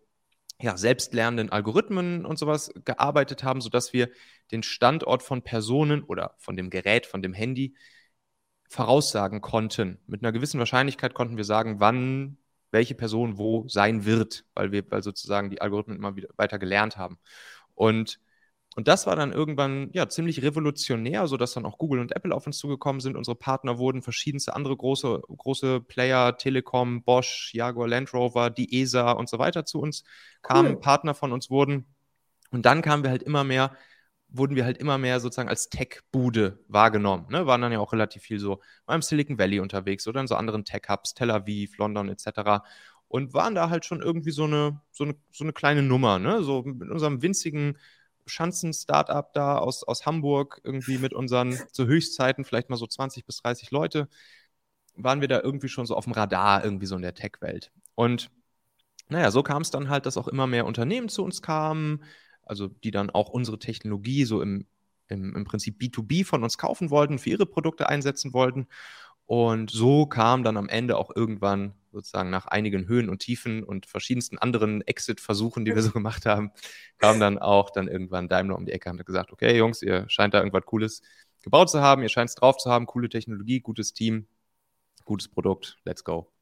ja, 0.60 0.76
selbstlernenden 0.76 1.50
Algorithmen 1.50 2.24
und 2.26 2.38
sowas 2.38 2.72
gearbeitet 2.84 3.44
haben, 3.44 3.60
sodass 3.60 3.92
wir 3.92 4.10
den 4.52 4.62
Standort 4.62 5.22
von 5.22 5.42
Personen 5.42 6.02
oder 6.02 6.34
von 6.38 6.56
dem 6.56 6.70
Gerät, 6.70 7.06
von 7.06 7.22
dem 7.22 7.32
Handy 7.32 7.74
voraussagen 8.68 9.40
konnten. 9.40 9.98
Mit 10.06 10.22
einer 10.22 10.32
gewissen 10.32 10.58
Wahrscheinlichkeit 10.58 11.14
konnten 11.14 11.36
wir 11.36 11.44
sagen, 11.44 11.80
wann 11.80 12.38
welche 12.70 12.94
Person 12.94 13.36
wo 13.36 13.66
sein 13.68 14.04
wird, 14.04 14.44
weil 14.54 14.70
wir 14.70 14.88
weil 14.90 15.02
sozusagen 15.02 15.50
die 15.50 15.60
Algorithmen 15.60 15.96
immer 15.96 16.14
wieder 16.16 16.28
weiter 16.36 16.58
gelernt 16.58 16.96
haben. 16.96 17.18
Und, 17.74 18.20
und 18.76 18.86
das 18.86 19.06
war 19.06 19.16
dann 19.16 19.32
irgendwann 19.32 19.90
ja 19.92 20.08
ziemlich 20.08 20.42
revolutionär, 20.42 21.26
sodass 21.26 21.54
dann 21.54 21.66
auch 21.66 21.76
Google 21.76 22.00
und 22.00 22.14
Apple 22.14 22.34
auf 22.34 22.46
uns 22.46 22.58
zugekommen 22.58 23.00
sind. 23.00 23.16
Unsere 23.16 23.34
Partner 23.34 23.78
wurden 23.78 24.00
verschiedenste 24.02 24.54
andere 24.54 24.76
große, 24.76 25.22
große 25.28 25.80
Player, 25.80 26.36
Telekom, 26.36 27.02
Bosch, 27.02 27.50
Jaguar 27.52 27.88
Land 27.88 28.14
Rover, 28.14 28.48
die 28.48 28.80
ESA 28.80 29.12
und 29.12 29.28
so 29.28 29.38
weiter 29.38 29.64
zu 29.64 29.80
uns 29.80 30.04
kamen, 30.42 30.74
cool. 30.74 30.80
Partner 30.80 31.14
von 31.14 31.32
uns 31.32 31.50
wurden. 31.50 31.86
Und 32.52 32.64
dann 32.64 32.82
kamen 32.82 33.02
wir 33.02 33.10
halt 33.10 33.22
immer 33.24 33.44
mehr 33.44 33.72
wurden 34.32 34.56
wir 34.56 34.64
halt 34.64 34.78
immer 34.78 34.98
mehr 34.98 35.20
sozusagen 35.20 35.48
als 35.48 35.68
Tech-Bude 35.68 36.60
wahrgenommen. 36.68 37.26
Ne? 37.30 37.46
Waren 37.46 37.62
dann 37.62 37.72
ja 37.72 37.80
auch 37.80 37.92
relativ 37.92 38.22
viel 38.22 38.38
so 38.38 38.60
beim 38.86 39.02
Silicon 39.02 39.38
Valley 39.38 39.60
unterwegs 39.60 40.06
oder 40.06 40.20
in 40.20 40.26
so 40.26 40.36
anderen 40.36 40.64
Tech-Hubs, 40.64 41.14
Tel 41.14 41.30
Aviv, 41.30 41.76
London 41.78 42.08
etc. 42.08 42.62
Und 43.08 43.34
waren 43.34 43.54
da 43.54 43.70
halt 43.70 43.84
schon 43.84 44.00
irgendwie 44.00 44.30
so 44.30 44.44
eine, 44.44 44.80
so 44.92 45.04
eine, 45.04 45.16
so 45.32 45.44
eine 45.44 45.52
kleine 45.52 45.82
Nummer, 45.82 46.18
ne? 46.18 46.42
So 46.42 46.62
mit 46.62 46.90
unserem 46.90 47.22
winzigen 47.22 47.76
Schanzen-Startup 48.30 49.32
da 49.34 49.58
aus, 49.58 49.84
aus 49.84 50.06
Hamburg, 50.06 50.60
irgendwie 50.64 50.98
mit 50.98 51.12
unseren 51.12 51.52
zu 51.72 51.86
Höchstzeiten 51.86 52.44
vielleicht 52.44 52.70
mal 52.70 52.76
so 52.76 52.86
20 52.86 53.26
bis 53.26 53.42
30 53.42 53.70
Leute, 53.70 54.08
waren 54.94 55.20
wir 55.20 55.28
da 55.28 55.40
irgendwie 55.40 55.68
schon 55.68 55.86
so 55.86 55.96
auf 55.96 56.04
dem 56.04 56.12
Radar, 56.12 56.64
irgendwie 56.64 56.86
so 56.86 56.96
in 56.96 57.02
der 57.02 57.14
Tech-Welt. 57.14 57.72
Und 57.94 58.30
naja, 59.08 59.30
so 59.30 59.42
kam 59.42 59.62
es 59.62 59.70
dann 59.70 59.88
halt, 59.88 60.06
dass 60.06 60.16
auch 60.16 60.28
immer 60.28 60.46
mehr 60.46 60.66
Unternehmen 60.66 61.08
zu 61.08 61.24
uns 61.24 61.42
kamen, 61.42 62.04
also 62.42 62.68
die 62.68 62.90
dann 62.90 63.10
auch 63.10 63.28
unsere 63.28 63.58
Technologie 63.58 64.24
so 64.24 64.40
im, 64.42 64.66
im, 65.08 65.34
im 65.34 65.44
Prinzip 65.44 65.80
B2B 65.80 66.24
von 66.24 66.42
uns 66.44 66.58
kaufen 66.58 66.90
wollten, 66.90 67.18
für 67.18 67.30
ihre 67.30 67.46
Produkte 67.46 67.88
einsetzen 67.88 68.32
wollten. 68.32 68.68
Und 69.30 69.70
so 69.70 70.06
kam 70.06 70.42
dann 70.42 70.56
am 70.56 70.68
Ende 70.68 70.96
auch 70.96 71.14
irgendwann 71.14 71.74
sozusagen 71.92 72.30
nach 72.30 72.46
einigen 72.46 72.88
Höhen 72.88 73.08
und 73.08 73.20
Tiefen 73.20 73.62
und 73.62 73.86
verschiedensten 73.86 74.38
anderen 74.38 74.82
Exit-Versuchen, 74.82 75.64
die 75.64 75.72
wir 75.72 75.82
so 75.82 75.92
gemacht 75.92 76.26
haben, 76.26 76.50
kam 76.98 77.20
dann 77.20 77.38
auch 77.38 77.70
dann 77.70 77.86
irgendwann 77.86 78.28
Daimler 78.28 78.56
um 78.56 78.66
die 78.66 78.72
Ecke 78.72 78.90
und 78.90 78.98
hat 78.98 79.06
gesagt, 79.06 79.30
okay, 79.30 79.56
Jungs, 79.56 79.82
ihr 79.82 80.04
scheint 80.08 80.34
da 80.34 80.38
irgendwas 80.38 80.64
Cooles 80.66 81.02
gebaut 81.42 81.70
zu 81.70 81.80
haben, 81.80 82.02
ihr 82.02 82.08
scheint 82.08 82.28
es 82.28 82.34
drauf 82.34 82.56
zu 82.56 82.72
haben, 82.72 82.86
coole 82.86 83.08
Technologie, 83.08 83.60
gutes 83.60 83.92
Team, 83.92 84.26
gutes 85.04 85.28
Produkt, 85.28 85.78
let's 85.84 86.02
go. 86.02 86.32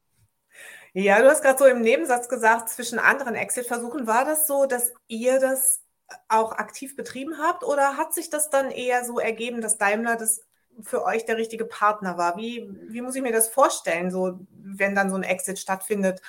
Ja, 0.93 1.21
du 1.21 1.29
hast 1.29 1.43
gerade 1.43 1.59
so 1.59 1.65
im 1.65 1.81
Nebensatz 1.81 2.27
gesagt, 2.27 2.69
zwischen 2.69 2.97
anderen 2.97 3.35
Exit-Versuchen, 3.35 4.07
war 4.07 4.25
das 4.25 4.47
so, 4.47 4.65
dass 4.65 4.93
ihr 5.07 5.39
das 5.39 5.83
auch 6.27 6.53
aktiv 6.53 6.95
betrieben 6.95 7.37
habt 7.37 7.63
oder 7.63 7.97
hat 7.97 8.15
sich 8.15 8.31
das 8.31 8.49
dann 8.49 8.71
eher 8.71 9.05
so 9.05 9.19
ergeben, 9.19 9.61
dass 9.61 9.77
Daimler 9.77 10.15
das 10.15 10.41
für 10.83 11.03
euch 11.03 11.25
der 11.25 11.37
richtige 11.37 11.65
Partner 11.65 12.17
war? 12.17 12.37
Wie, 12.37 12.69
wie 12.89 13.01
muss 13.01 13.15
ich 13.15 13.21
mir 13.21 13.31
das 13.31 13.49
vorstellen, 13.49 14.11
so 14.11 14.39
wenn 14.51 14.95
dann 14.95 15.09
so 15.09 15.15
ein 15.15 15.23
Exit 15.23 15.59
stattfindet? 15.59 16.21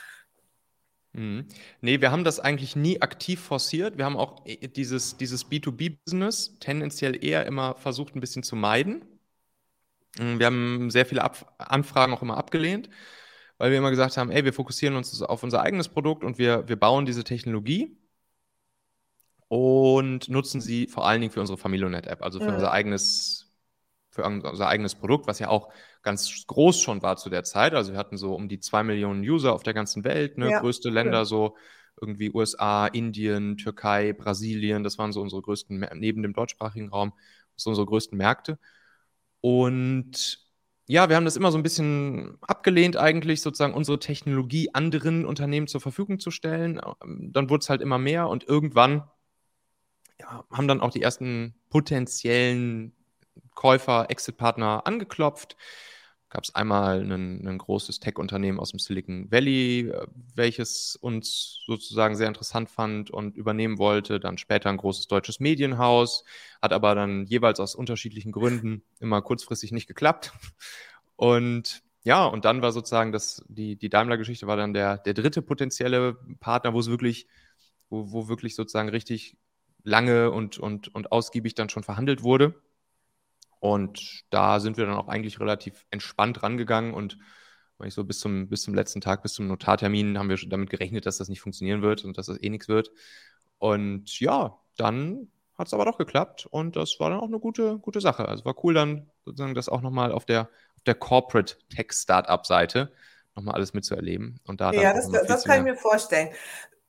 Mhm. 1.12 1.47
Nee, 1.80 2.00
wir 2.00 2.12
haben 2.12 2.25
das 2.25 2.38
eigentlich 2.38 2.76
nie 2.76 3.02
aktiv 3.02 3.40
forciert. 3.40 3.99
Wir 3.99 4.04
haben 4.04 4.16
auch 4.16 4.47
äh, 4.47 4.69
dieses, 4.69 5.16
dieses 5.16 5.50
B2B-Business 5.50 6.57
tendenziell 6.61 7.23
eher 7.25 7.47
immer 7.47 7.75
versucht, 7.75 8.14
ein 8.14 8.21
bisschen 8.21 8.42
zu 8.42 8.57
meiden. 8.57 9.04
Mhm, 10.19 10.38
wir 10.38 10.47
haben 10.47 10.90
sehr 10.90 11.07
viele 11.07 11.23
Ab 11.23 11.52
Anfragen 11.59 12.12
auch 12.12 12.23
immer 12.23 12.37
abgelehnt, 12.37 12.88
weil 13.59 13.71
wir 13.71 13.78
immer 13.78 13.90
gesagt 13.90 14.16
haben, 14.16 14.30
ey, 14.30 14.45
wir 14.45 14.52
fokussieren 14.52 14.97
uns 14.97 15.21
auf 15.23 15.42
unser 15.42 15.62
eigenes 15.62 15.88
Produkt 15.88 16.25
und 16.25 16.38
wir, 16.38 16.69
wir 16.69 16.76
bauen 16.76 17.07
diese 17.07 17.25
Technologie 17.25 17.97
und 19.49 20.28
nutzen 20.28 20.61
sie 20.61 20.87
vor 20.87 21.07
allen 21.07 21.21
Dingen 21.21 21.33
für 21.33 21.40
unsere 21.40 21.59
Familionet-App, 21.59 22.23
also 22.23 22.38
für 22.38 22.49
mhm. 22.49 22.54
unser 22.54 22.71
eigenes 22.71 23.50
für 24.20 24.48
unser 24.48 24.68
eigenes 24.68 24.94
Produkt, 24.94 25.26
was 25.26 25.38
ja 25.38 25.48
auch 25.48 25.72
ganz 26.02 26.46
groß 26.46 26.80
schon 26.80 27.02
war 27.02 27.16
zu 27.16 27.30
der 27.30 27.44
Zeit. 27.44 27.74
Also 27.74 27.92
wir 27.92 27.98
hatten 27.98 28.16
so 28.16 28.34
um 28.34 28.48
die 28.48 28.60
zwei 28.60 28.82
Millionen 28.82 29.22
User 29.22 29.52
auf 29.52 29.62
der 29.62 29.74
ganzen 29.74 30.04
Welt, 30.04 30.38
ne? 30.38 30.50
Ja, 30.50 30.60
größte 30.60 30.90
Länder 30.90 31.24
so 31.24 31.56
irgendwie 32.00 32.30
USA, 32.32 32.86
Indien, 32.86 33.56
Türkei, 33.56 34.12
Brasilien, 34.12 34.82
das 34.82 34.98
waren 34.98 35.12
so 35.12 35.20
unsere 35.20 35.42
größten, 35.42 35.86
neben 35.94 36.22
dem 36.22 36.32
deutschsprachigen 36.32 36.88
Raum, 36.88 37.12
so 37.56 37.70
unsere 37.70 37.86
größten 37.86 38.16
Märkte. 38.16 38.58
Und 39.40 40.46
ja, 40.86 41.08
wir 41.08 41.16
haben 41.16 41.24
das 41.24 41.36
immer 41.36 41.52
so 41.52 41.58
ein 41.58 41.62
bisschen 41.62 42.38
abgelehnt, 42.40 42.96
eigentlich 42.96 43.42
sozusagen 43.42 43.74
unsere 43.74 43.98
Technologie 43.98 44.70
anderen 44.72 45.24
Unternehmen 45.24 45.66
zur 45.66 45.80
Verfügung 45.80 46.18
zu 46.18 46.30
stellen. 46.30 46.80
Dann 47.04 47.50
wurde 47.50 47.62
es 47.62 47.70
halt 47.70 47.80
immer 47.80 47.98
mehr 47.98 48.28
und 48.28 48.48
irgendwann 48.48 49.04
ja, 50.18 50.44
haben 50.50 50.68
dann 50.68 50.80
auch 50.80 50.90
die 50.90 51.02
ersten 51.02 51.54
potenziellen 51.70 52.94
Käufer, 53.54 54.06
Exit-Partner 54.08 54.87
angeklopft. 54.87 55.56
Gab 56.30 56.44
es 56.44 56.54
einmal 56.54 57.00
ein, 57.00 57.46
ein 57.46 57.58
großes 57.58 57.99
Tech-Unternehmen 57.99 58.60
aus 58.60 58.70
dem 58.70 58.78
Silicon 58.78 59.30
Valley, 59.32 59.88
äh, 59.88 60.06
welches 60.34 60.94
uns 60.94 61.60
sozusagen 61.66 62.14
sehr 62.14 62.28
interessant 62.28 62.70
fand 62.70 63.10
und 63.10 63.37
übernehmen 63.37 63.78
wollte. 63.78 64.20
Dann 64.20 64.38
später 64.38 64.70
ein 64.70 64.76
großes 64.76 65.08
deutsches 65.08 65.40
Medienhaus, 65.40 66.25
hat 66.62 66.72
aber 66.72 66.94
dann 66.94 67.26
jeweils 67.26 67.58
aus 67.58 67.75
unterschiedlichen 67.75 68.30
Gründen 68.30 68.84
immer 69.00 69.22
kurzfristig 69.22 69.72
nicht 69.72 69.88
geklappt. 69.88 70.32
Und 71.16 71.82
ja, 72.02 72.25
und 72.25 72.44
dann 72.44 72.62
war 72.62 72.72
sozusagen 72.72 73.12
das, 73.12 73.44
die, 73.49 73.76
die 73.76 73.90
Daimler-Geschichte 73.90 74.46
war 74.46 74.56
dann 74.56 74.72
der, 74.72 74.99
der 74.99 75.14
dritte 75.14 75.42
potenzielle 75.42 76.14
Partner, 76.40 76.72
wo 76.72 76.80
es 76.80 76.88
wirklich, 76.88 77.26
wo, 77.90 78.12
wo 78.12 78.28
wirklich 78.28 78.54
sozusagen 78.54 78.88
richtig 78.88 79.37
lange 79.82 80.30
und, 80.30 80.58
und, 80.58 80.94
und 80.94 81.12
ausgiebig 81.12 81.54
dann 81.54 81.68
schon 81.68 81.82
verhandelt 81.82 82.22
wurde. 82.22 82.54
Und 83.60 84.24
da 84.30 84.58
sind 84.58 84.76
wir 84.76 84.86
dann 84.86 84.96
auch 84.96 85.08
eigentlich 85.08 85.38
relativ 85.38 85.86
entspannt 85.90 86.42
rangegangen 86.42 86.94
und 86.94 87.18
ich 87.86 87.94
so 87.94 88.04
bis 88.04 88.20
zum, 88.20 88.48
bis 88.48 88.62
zum 88.62 88.74
letzten 88.74 89.00
Tag, 89.00 89.22
bis 89.22 89.32
zum 89.32 89.46
Notartermin 89.46 90.18
haben 90.18 90.28
wir 90.28 90.36
schon 90.36 90.50
damit 90.50 90.68
gerechnet, 90.68 91.06
dass 91.06 91.18
das 91.18 91.28
nicht 91.28 91.40
funktionieren 91.40 91.80
wird 91.80 92.04
und 92.04 92.18
dass 92.18 92.26
das 92.26 92.42
eh 92.42 92.50
nichts 92.50 92.68
wird. 92.68 92.90
Und 93.58 94.20
ja, 94.20 94.58
dann 94.76 95.28
hat 95.56 95.66
es 95.66 95.74
aber 95.74 95.84
doch 95.84 95.98
geklappt 95.98 96.46
und 96.46 96.76
das 96.76 96.98
war 97.00 97.10
dann 97.10 97.20
auch 97.20 97.28
eine 97.28 97.38
gute, 97.38 97.78
gute 97.78 98.00
Sache. 98.00 98.26
Also 98.28 98.44
war 98.44 98.54
cool 98.64 98.74
dann 98.74 99.10
sozusagen 99.24 99.54
das 99.54 99.68
auch 99.68 99.82
nochmal 99.82 100.12
auf 100.12 100.24
der, 100.24 100.50
auf 100.76 100.82
der 100.84 100.94
Corporate 100.94 101.56
Tech 101.68 101.92
Startup 101.92 102.44
Seite 102.44 102.92
nochmal 103.36 103.54
alles 103.54 103.74
mitzuerleben. 103.74 104.40
Und 104.46 104.60
da 104.60 104.72
ja, 104.72 104.92
das, 104.94 105.10
das 105.10 105.44
kann 105.44 105.58
ich 105.58 105.64
mir 105.64 105.76
vorstellen. 105.76 106.30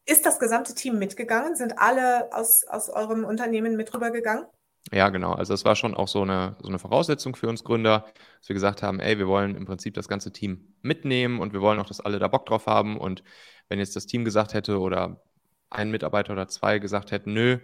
Ist 0.06 0.26
das 0.26 0.40
gesamte 0.40 0.74
Team 0.74 0.98
mitgegangen? 0.98 1.56
Sind 1.56 1.78
alle 1.78 2.34
aus, 2.34 2.66
aus 2.68 2.90
eurem 2.90 3.24
Unternehmen 3.24 3.76
mit 3.76 3.94
rübergegangen? 3.94 4.46
Ja, 4.90 5.10
genau. 5.10 5.34
Also 5.34 5.54
das 5.54 5.64
war 5.64 5.76
schon 5.76 5.94
auch 5.94 6.08
so 6.08 6.24
eine, 6.24 6.58
so 6.62 6.68
eine 6.68 6.80
Voraussetzung 6.80 7.36
für 7.36 7.48
uns 7.48 7.64
Gründer, 7.64 8.06
dass 8.40 8.50
wir 8.50 8.56
gesagt 8.56 8.82
haben, 8.82 9.00
ey, 9.00 9.18
wir 9.20 9.28
wollen 9.28 9.56
im 9.56 9.66
Prinzip 9.66 9.94
das 9.94 10.08
ganze 10.08 10.34
Team 10.34 10.74
mitnehmen 10.82 11.40
und 11.40 11.54
wir 11.54 11.62
wollen 11.62 11.80
auch, 11.80 11.86
dass 11.86 12.02
alle 12.02 12.20
da 12.20 12.28
Bock 12.28 12.46
drauf 12.48 12.66
haben. 12.66 12.98
Und 12.98 13.24
wenn 13.70 13.80
jetzt 13.80 13.96
das 13.96 14.08
Team 14.08 14.26
gesagt 14.26 14.54
hätte 14.54 14.80
oder 14.80 15.22
ein 15.70 15.92
Mitarbeiter 15.92 16.34
oder 16.34 16.48
zwei 16.48 16.80
gesagt 16.80 17.12
hätten, 17.12 17.34
nö, 17.34 17.60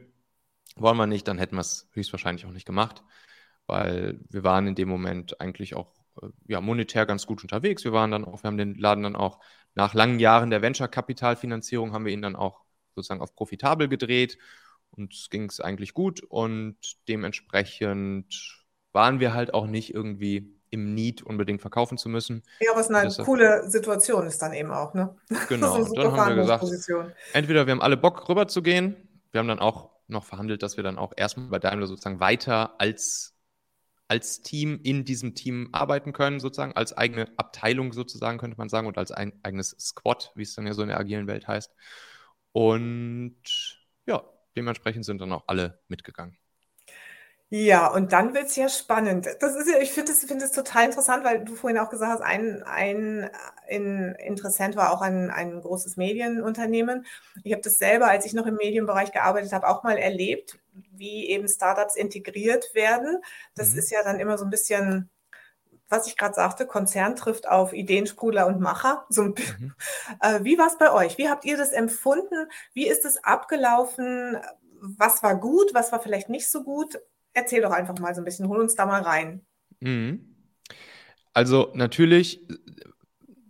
wollen 0.75 0.97
wir 0.97 1.07
nicht, 1.07 1.27
dann 1.27 1.39
hätten 1.39 1.55
wir 1.55 1.61
es 1.61 1.89
höchstwahrscheinlich 1.93 2.45
auch 2.45 2.51
nicht 2.51 2.65
gemacht, 2.67 3.03
weil 3.65 4.19
wir 4.29 4.43
waren 4.43 4.67
in 4.67 4.75
dem 4.75 4.87
Moment 4.89 5.41
eigentlich 5.41 5.75
auch 5.75 5.93
äh, 6.21 6.27
ja, 6.47 6.61
monetär 6.61 7.05
ganz 7.05 7.25
gut 7.25 7.41
unterwegs. 7.43 7.83
Wir 7.83 7.93
waren 7.93 8.11
dann 8.11 8.25
auch, 8.25 8.43
wir 8.43 8.47
haben 8.47 8.57
den 8.57 8.75
Laden 8.75 9.03
dann 9.03 9.15
auch 9.15 9.39
nach 9.75 9.93
langen 9.93 10.19
Jahren 10.19 10.49
der 10.49 10.61
Venture-Kapitalfinanzierung 10.61 11.93
haben 11.93 12.05
wir 12.05 12.13
ihn 12.13 12.21
dann 12.21 12.35
auch 12.35 12.63
sozusagen 12.95 13.21
auf 13.21 13.35
profitabel 13.35 13.87
gedreht 13.87 14.37
uns 14.97 15.29
ging 15.29 15.49
es 15.49 15.59
eigentlich 15.59 15.93
gut 15.93 16.23
und 16.23 16.77
dementsprechend 17.07 18.65
waren 18.91 19.19
wir 19.19 19.33
halt 19.33 19.53
auch 19.53 19.67
nicht 19.67 19.93
irgendwie 19.93 20.57
im 20.69 20.93
Need 20.93 21.21
unbedingt 21.21 21.61
verkaufen 21.61 21.97
zu 21.97 22.09
müssen. 22.09 22.43
Ja, 22.59 22.71
was 22.75 22.89
eine 22.89 23.07
deshalb, 23.07 23.25
coole 23.25 23.69
Situation 23.69 24.27
ist 24.27 24.41
dann 24.41 24.53
eben 24.53 24.71
auch, 24.71 24.93
ne? 24.93 25.15
Genau, 25.47 25.83
so 25.85 25.93
dann 25.93 26.11
haben 26.11 26.35
wir 26.35 26.41
gesagt, 26.41 26.65
entweder 27.33 27.65
wir 27.65 27.71
haben 27.71 27.81
alle 27.81 27.97
Bock 27.97 28.27
rüber 28.27 28.47
zu 28.47 28.61
gehen, 28.61 28.95
wir 29.31 29.39
haben 29.39 29.47
dann 29.47 29.59
auch 29.59 29.91
noch 30.07 30.25
verhandelt, 30.25 30.63
dass 30.63 30.77
wir 30.77 30.83
dann 30.83 30.97
auch 30.97 31.13
erstmal 31.15 31.47
bei 31.47 31.59
Daimler 31.59 31.87
sozusagen 31.87 32.19
weiter 32.19 32.79
als, 32.79 33.35
als 34.07 34.41
Team 34.41 34.79
in 34.83 35.05
diesem 35.05 35.35
Team 35.35 35.69
arbeiten 35.71 36.13
können, 36.13 36.39
sozusagen, 36.39 36.73
als 36.73 36.95
eigene 36.95 37.27
Abteilung 37.37 37.93
sozusagen, 37.93 38.37
könnte 38.37 38.57
man 38.57 38.69
sagen, 38.69 38.87
und 38.87 38.97
als 38.97 39.11
ein 39.11 39.33
eigenes 39.43 39.75
Squad, 39.79 40.31
wie 40.35 40.43
es 40.43 40.55
dann 40.55 40.67
ja 40.67 40.73
so 40.73 40.81
in 40.81 40.89
der 40.89 40.99
agilen 40.99 41.27
Welt 41.27 41.47
heißt. 41.47 41.73
Und 42.51 43.76
dementsprechend 44.57 45.05
sind 45.05 45.21
dann 45.21 45.31
auch 45.31 45.45
alle 45.47 45.79
mitgegangen. 45.87 46.37
Ja, 47.49 47.87
und 47.87 48.11
dann 48.11 48.33
wird 48.33 48.47
es 48.47 48.57
ja 48.57 48.67
spannend. 48.67 49.25
Das 49.39 49.55
ist 49.55 49.69
ja, 49.69 49.79
ich 49.79 49.91
finde 49.91 50.11
es 50.11 50.25
find 50.25 50.43
total 50.53 50.83
interessant, 50.83 51.23
weil 51.23 51.45
du 51.45 51.55
vorhin 51.55 51.79
auch 51.79 51.89
gesagt 51.89 52.11
hast, 52.11 52.21
ein, 52.21 52.61
ein, 52.63 53.29
ein 53.69 54.15
Interessent 54.15 54.75
war 54.75 54.91
auch 54.91 55.01
ein, 55.01 55.29
ein 55.31 55.61
großes 55.61 55.95
Medienunternehmen. 55.95 57.05
Ich 57.45 57.53
habe 57.53 57.61
das 57.61 57.77
selber, 57.77 58.09
als 58.09 58.25
ich 58.25 58.33
noch 58.33 58.47
im 58.47 58.55
Medienbereich 58.55 59.13
gearbeitet 59.13 59.53
habe, 59.53 59.69
auch 59.69 59.83
mal 59.83 59.97
erlebt, 59.97 60.59
wie 60.91 61.29
eben 61.29 61.47
Startups 61.47 61.95
integriert 61.95 62.65
werden. 62.73 63.21
Das 63.55 63.71
mhm. 63.71 63.79
ist 63.79 63.91
ja 63.91 64.03
dann 64.03 64.19
immer 64.19 64.37
so 64.37 64.43
ein 64.43 64.51
bisschen 64.51 65.09
was 65.89 66.07
ich 66.07 66.17
gerade 66.17 66.33
sagte, 66.33 66.65
Konzern 66.65 67.15
trifft 67.15 67.47
auf 67.47 67.73
Ideensprudler 67.73 68.47
und 68.47 68.59
Macher. 68.59 69.05
So 69.09 69.23
mhm. 69.23 69.35
äh, 70.21 70.43
wie 70.43 70.57
war 70.57 70.67
es 70.67 70.77
bei 70.77 70.91
euch? 70.91 71.17
Wie 71.17 71.29
habt 71.29 71.45
ihr 71.45 71.57
das 71.57 71.71
empfunden? 71.71 72.49
Wie 72.73 72.87
ist 72.87 73.05
es 73.05 73.23
abgelaufen? 73.23 74.37
Was 74.79 75.23
war 75.23 75.35
gut? 75.39 75.73
Was 75.73 75.91
war 75.91 76.01
vielleicht 76.01 76.29
nicht 76.29 76.49
so 76.49 76.63
gut? 76.63 76.99
Erzähl 77.33 77.61
doch 77.61 77.71
einfach 77.71 77.97
mal 77.99 78.13
so 78.15 78.21
ein 78.21 78.25
bisschen, 78.25 78.47
hol 78.47 78.59
uns 78.59 78.75
da 78.75 78.85
mal 78.85 79.01
rein. 79.01 79.45
Mhm. 79.79 80.35
Also 81.33 81.71
natürlich 81.73 82.41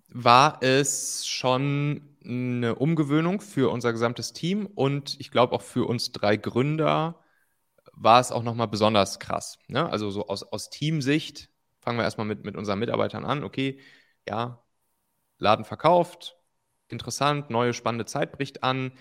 war 0.10 0.62
es 0.62 1.25
schon 1.25 2.01
eine 2.24 2.75
Umgewöhnung 2.75 3.39
für 3.39 3.72
unser 3.72 3.94
gesamtes 3.94 4.34
Team 4.34 4.65
und 4.65 5.15
ich 5.20 5.32
glaube 5.32 5.53
auch 5.53 5.62
für 5.62 5.88
uns 5.88 6.12
drei 6.12 6.36
Gründer 6.36 7.22
war 7.94 8.20
es 8.20 8.32
auch 8.32 8.44
nochmal 8.44 8.67
besonders 8.67 9.20
krass. 9.20 9.58
Ne? 9.67 9.89
Also 9.89 10.12
so 10.12 10.27
aus, 10.27 10.44
aus 10.44 10.70
Teamsicht 10.70 11.50
fangen 11.88 12.00
wir 12.00 12.03
erstmal 12.03 12.27
mit, 12.27 12.44
mit 12.44 12.58
unseren 12.58 12.79
Mitarbeitern 12.79 13.24
an. 13.24 13.46
Okay, 13.46 13.79
ja, 14.27 14.62
Laden 15.38 15.63
verkauft, 15.63 16.38
interessant, 16.89 17.50
neue 17.50 17.74
spannende 17.74 18.03
Zeit 18.03 18.34
bricht 18.34 18.62
an. 18.62 18.91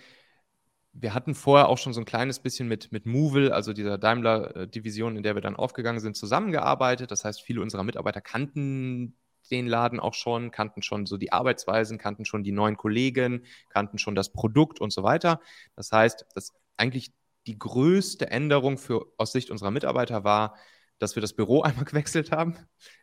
wir 0.92 1.12
hatten 1.12 1.34
vorher 1.34 1.68
auch 1.68 1.78
schon 1.78 1.92
so 1.92 2.00
ein 2.00 2.04
kleines 2.04 2.38
bisschen 2.38 2.68
mit, 2.68 2.92
mit 2.92 3.04
Movil, 3.04 3.50
also 3.50 3.72
dieser 3.72 3.98
Daimler-Division, 3.98 5.16
in 5.16 5.24
der 5.24 5.34
wir 5.34 5.42
dann 5.42 5.56
aufgegangen 5.56 5.98
sind, 5.98 6.16
zusammengearbeitet. 6.16 7.10
Das 7.10 7.24
heißt, 7.24 7.42
viele 7.42 7.60
unserer 7.60 7.82
Mitarbeiter 7.82 8.20
kannten 8.20 9.16
den 9.50 9.66
Laden 9.66 9.98
auch 9.98 10.14
schon, 10.14 10.52
kannten 10.52 10.82
schon 10.82 11.06
so 11.06 11.16
die 11.16 11.32
Arbeitsweisen, 11.32 11.98
kannten 11.98 12.24
schon 12.24 12.44
die 12.44 12.52
neuen 12.52 12.76
Kollegen, 12.76 13.46
kannten 13.68 13.98
schon 13.98 14.14
das 14.14 14.32
Produkt 14.32 14.80
und 14.80 14.92
so 14.92 15.02
weiter. 15.02 15.40
Das 15.74 15.90
heißt, 15.90 16.24
dass 16.36 16.54
eigentlich 16.76 17.12
die 17.48 17.58
größte 17.58 18.30
Änderung 18.30 18.78
für, 18.78 19.06
aus 19.16 19.32
Sicht 19.32 19.50
unserer 19.50 19.72
Mitarbeiter 19.72 20.22
war, 20.22 20.56
dass 20.98 21.16
wir 21.16 21.20
das 21.20 21.34
Büro 21.34 21.62
einmal 21.62 21.84
gewechselt 21.84 22.32
haben, 22.32 22.56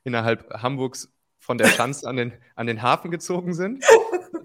innerhalb 0.03 0.49
Hamburgs 0.53 1.13
von 1.39 1.57
der 1.57 1.67
Schanze 1.67 2.07
an 2.07 2.15
den, 2.15 2.33
an 2.55 2.67
den 2.67 2.81
Hafen 2.81 3.11
gezogen 3.11 3.53
sind, 3.53 3.83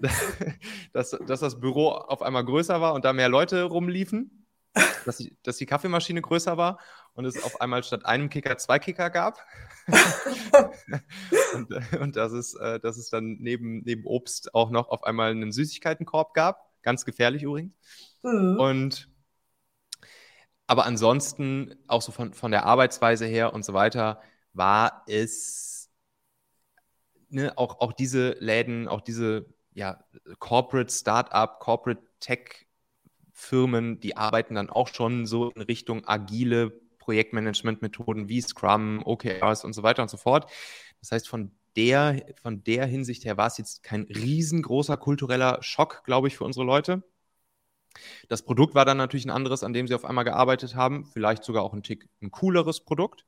dass, 0.93 1.11
dass 1.27 1.39
das 1.39 1.59
Büro 1.59 1.89
auf 1.89 2.21
einmal 2.21 2.43
größer 2.43 2.81
war 2.81 2.93
und 2.93 3.05
da 3.05 3.13
mehr 3.13 3.29
Leute 3.29 3.63
rumliefen, 3.63 4.47
dass 5.05 5.17
die, 5.17 5.37
dass 5.43 5.57
die 5.57 5.65
Kaffeemaschine 5.65 6.21
größer 6.21 6.57
war 6.57 6.79
und 7.13 7.25
es 7.25 7.41
auf 7.41 7.61
einmal 7.61 7.83
statt 7.83 8.05
einem 8.05 8.29
Kicker 8.29 8.57
zwei 8.57 8.79
Kicker 8.79 9.09
gab. 9.09 9.39
und, 11.53 11.99
und 11.99 12.15
dass, 12.15 12.31
es, 12.33 12.53
äh, 12.55 12.79
dass 12.79 12.97
es 12.97 13.09
dann 13.09 13.37
neben, 13.39 13.81
neben 13.83 14.05
Obst 14.05 14.53
auch 14.53 14.69
noch 14.69 14.89
auf 14.89 15.03
einmal 15.03 15.31
einen 15.31 15.51
Süßigkeitenkorb 15.51 16.33
gab. 16.33 16.69
Ganz 16.81 17.05
gefährlich 17.05 17.43
übrigens. 17.43 17.73
Mhm. 18.23 18.59
Und 18.59 19.09
aber 20.69 20.85
ansonsten, 20.85 21.73
auch 21.87 22.03
so 22.03 22.11
von, 22.11 22.35
von 22.35 22.51
der 22.51 22.63
Arbeitsweise 22.63 23.25
her 23.25 23.55
und 23.55 23.65
so 23.65 23.73
weiter, 23.73 24.21
war 24.53 25.03
es 25.07 25.89
ne, 27.29 27.57
auch, 27.57 27.79
auch 27.81 27.91
diese 27.91 28.35
Läden, 28.39 28.87
auch 28.87 29.01
diese 29.01 29.47
ja, 29.73 30.03
Corporate 30.37 30.93
Startup, 30.93 31.59
Corporate 31.59 32.03
Tech 32.19 32.67
Firmen, 33.33 33.99
die 33.99 34.15
arbeiten 34.15 34.53
dann 34.53 34.69
auch 34.69 34.89
schon 34.89 35.25
so 35.25 35.49
in 35.49 35.63
Richtung 35.63 36.07
agile 36.07 36.69
Projektmanagement-Methoden 36.99 38.29
wie 38.29 38.41
Scrum, 38.41 39.01
OKRs 39.03 39.65
und 39.65 39.73
so 39.73 39.81
weiter 39.81 40.03
und 40.03 40.09
so 40.09 40.17
fort. 40.17 40.51
Das 40.99 41.11
heißt, 41.11 41.27
von 41.27 41.51
der, 41.77 42.23
von 42.43 42.63
der 42.63 42.85
Hinsicht 42.85 43.25
her 43.25 43.37
war 43.37 43.47
es 43.47 43.57
jetzt 43.57 43.81
kein 43.81 44.03
riesengroßer 44.03 44.97
kultureller 44.97 45.63
Schock, 45.63 46.03
glaube 46.03 46.27
ich, 46.27 46.37
für 46.37 46.43
unsere 46.43 46.63
Leute. 46.63 47.01
Das 48.27 48.43
Produkt 48.43 48.75
war 48.75 48.85
dann 48.85 48.97
natürlich 48.97 49.25
ein 49.25 49.31
anderes, 49.31 49.63
an 49.63 49.73
dem 49.73 49.87
sie 49.87 49.95
auf 49.95 50.05
einmal 50.05 50.25
gearbeitet 50.25 50.75
haben, 50.75 51.05
vielleicht 51.05 51.43
sogar 51.43 51.63
auch 51.63 51.73
ein 51.73 51.83
Tick 51.83 52.07
ein 52.21 52.31
cooleres 52.31 52.81
Produkt. 52.81 53.25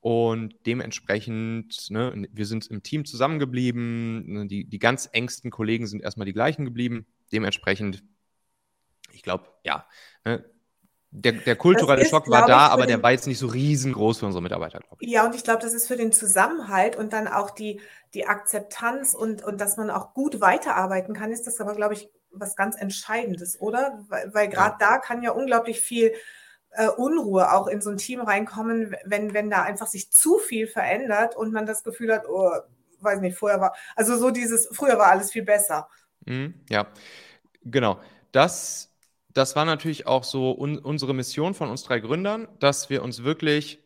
Und 0.00 0.54
dementsprechend, 0.64 1.90
ne, 1.90 2.28
wir 2.32 2.46
sind 2.46 2.68
im 2.68 2.82
Team 2.82 3.04
zusammengeblieben, 3.04 4.32
ne, 4.32 4.46
die, 4.46 4.64
die 4.64 4.78
ganz 4.78 5.08
engsten 5.12 5.50
Kollegen 5.50 5.86
sind 5.86 6.02
erstmal 6.02 6.26
die 6.26 6.32
gleichen 6.32 6.64
geblieben. 6.64 7.06
Dementsprechend, 7.32 8.04
ich 9.12 9.22
glaube, 9.22 9.48
ja, 9.64 9.86
ne, 10.24 10.44
der, 11.10 11.32
der, 11.32 11.56
kulturelle 11.56 12.02
ist, 12.02 12.10
Schock 12.10 12.28
war 12.28 12.46
da, 12.46 12.68
aber 12.68 12.86
der 12.86 13.02
war 13.02 13.12
jetzt 13.12 13.26
nicht 13.26 13.38
so 13.38 13.46
riesengroß 13.46 14.18
für 14.18 14.26
unsere 14.26 14.42
Mitarbeiter, 14.42 14.78
glaube 14.78 14.98
ich. 15.00 15.10
Ja, 15.10 15.24
und 15.24 15.34
ich 15.34 15.42
glaube, 15.42 15.60
das 15.62 15.72
ist 15.72 15.88
für 15.88 15.96
den 15.96 16.12
Zusammenhalt 16.12 16.96
und 16.96 17.14
dann 17.14 17.28
auch 17.28 17.50
die, 17.50 17.80
die 18.12 18.26
Akzeptanz 18.26 19.14
und, 19.14 19.42
und 19.42 19.58
dass 19.60 19.78
man 19.78 19.90
auch 19.90 20.12
gut 20.12 20.42
weiterarbeiten 20.42 21.14
kann, 21.14 21.32
ist 21.32 21.46
das 21.46 21.60
aber, 21.60 21.74
glaube 21.74 21.94
ich, 21.94 22.10
was 22.30 22.56
ganz 22.56 22.76
Entscheidendes, 22.76 23.60
oder? 23.60 24.04
Weil, 24.08 24.32
weil 24.34 24.48
gerade 24.48 24.76
da 24.78 24.98
kann 24.98 25.22
ja 25.22 25.30
unglaublich 25.32 25.80
viel 25.80 26.12
äh, 26.70 26.88
Unruhe 26.88 27.52
auch 27.52 27.66
in 27.66 27.80
so 27.80 27.90
ein 27.90 27.96
Team 27.96 28.20
reinkommen, 28.20 28.94
wenn, 29.04 29.34
wenn 29.34 29.50
da 29.50 29.62
einfach 29.62 29.86
sich 29.86 30.10
zu 30.10 30.38
viel 30.38 30.66
verändert 30.66 31.36
und 31.36 31.52
man 31.52 31.66
das 31.66 31.82
Gefühl 31.84 32.12
hat, 32.12 32.28
oh, 32.28 32.50
weiß 33.00 33.20
nicht, 33.20 33.36
vorher 33.36 33.60
war, 33.60 33.74
also 33.96 34.16
so 34.16 34.30
dieses, 34.30 34.68
früher 34.72 34.98
war 34.98 35.10
alles 35.10 35.32
viel 35.32 35.44
besser. 35.44 35.88
Mhm, 36.26 36.54
ja, 36.68 36.86
genau. 37.64 38.00
Das, 38.32 38.94
das 39.32 39.56
war 39.56 39.64
natürlich 39.64 40.06
auch 40.06 40.24
so 40.24 40.52
un 40.52 40.78
unsere 40.78 41.14
Mission 41.14 41.54
von 41.54 41.70
uns 41.70 41.84
drei 41.84 42.00
Gründern, 42.00 42.48
dass 42.58 42.90
wir 42.90 43.02
uns 43.02 43.24
wirklich 43.24 43.82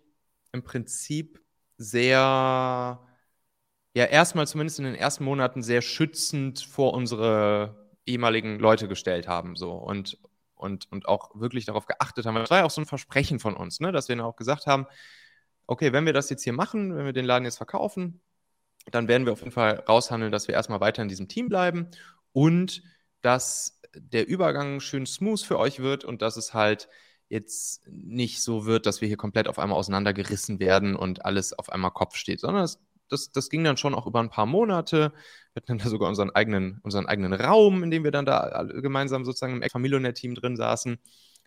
im 0.52 0.62
Prinzip 0.62 1.40
sehr, 1.78 3.00
ja, 3.94 4.04
erstmal 4.04 4.46
zumindest 4.46 4.78
in 4.78 4.84
den 4.86 4.94
ersten 4.94 5.24
Monaten 5.24 5.62
sehr 5.62 5.82
schützend 5.82 6.60
vor 6.60 6.94
unsere 6.94 7.81
ehemaligen 8.06 8.58
Leute 8.58 8.88
gestellt 8.88 9.28
haben. 9.28 9.56
So. 9.56 9.72
Und, 9.72 10.18
und, 10.54 10.90
und 10.90 11.06
auch 11.06 11.30
wirklich 11.34 11.64
darauf 11.64 11.86
geachtet 11.86 12.26
haben. 12.26 12.34
Das 12.36 12.50
war 12.50 12.58
ja 12.58 12.64
auch 12.64 12.70
so 12.70 12.80
ein 12.80 12.86
Versprechen 12.86 13.38
von 13.38 13.54
uns, 13.54 13.80
ne? 13.80 13.92
dass 13.92 14.08
wir 14.08 14.16
dann 14.16 14.24
auch 14.24 14.36
gesagt 14.36 14.66
haben, 14.66 14.86
okay, 15.66 15.92
wenn 15.92 16.06
wir 16.06 16.12
das 16.12 16.30
jetzt 16.30 16.44
hier 16.44 16.52
machen, 16.52 16.96
wenn 16.96 17.04
wir 17.04 17.12
den 17.12 17.24
Laden 17.24 17.44
jetzt 17.44 17.56
verkaufen, 17.56 18.20
dann 18.90 19.08
werden 19.08 19.26
wir 19.26 19.32
auf 19.32 19.40
jeden 19.40 19.52
Fall 19.52 19.84
raushandeln, 19.88 20.32
dass 20.32 20.48
wir 20.48 20.54
erstmal 20.54 20.80
weiter 20.80 21.02
in 21.02 21.08
diesem 21.08 21.28
Team 21.28 21.48
bleiben 21.48 21.88
und 22.32 22.82
dass 23.20 23.80
der 23.94 24.26
Übergang 24.26 24.80
schön 24.80 25.06
smooth 25.06 25.40
für 25.40 25.58
euch 25.58 25.80
wird 25.80 26.04
und 26.04 26.22
dass 26.22 26.36
es 26.36 26.54
halt 26.54 26.88
jetzt 27.28 27.86
nicht 27.86 28.42
so 28.42 28.66
wird, 28.66 28.86
dass 28.86 29.00
wir 29.00 29.08
hier 29.08 29.16
komplett 29.16 29.48
auf 29.48 29.58
einmal 29.58 29.78
auseinandergerissen 29.78 30.58
werden 30.58 30.96
und 30.96 31.24
alles 31.24 31.52
auf 31.52 31.70
einmal 31.70 31.92
Kopf 31.92 32.16
steht, 32.16 32.40
sondern 32.40 32.64
es 32.64 32.78
das, 33.12 33.30
das 33.30 33.50
ging 33.50 33.62
dann 33.62 33.76
schon 33.76 33.94
auch 33.94 34.06
über 34.06 34.20
ein 34.20 34.30
paar 34.30 34.46
Monate. 34.46 35.12
Wir 35.52 35.62
hatten 35.62 35.66
dann 35.66 35.78
da 35.78 35.88
sogar 35.88 36.08
unseren 36.08 36.30
eigenen, 36.30 36.80
unseren 36.82 37.06
eigenen 37.06 37.32
Raum, 37.34 37.82
in 37.82 37.90
dem 37.90 38.04
wir 38.04 38.10
dann 38.10 38.24
da 38.24 38.64
gemeinsam 38.68 39.24
sozusagen 39.24 39.62
im 39.62 39.70
Familionet-Team 39.70 40.34
drin 40.34 40.56
saßen. 40.56 40.98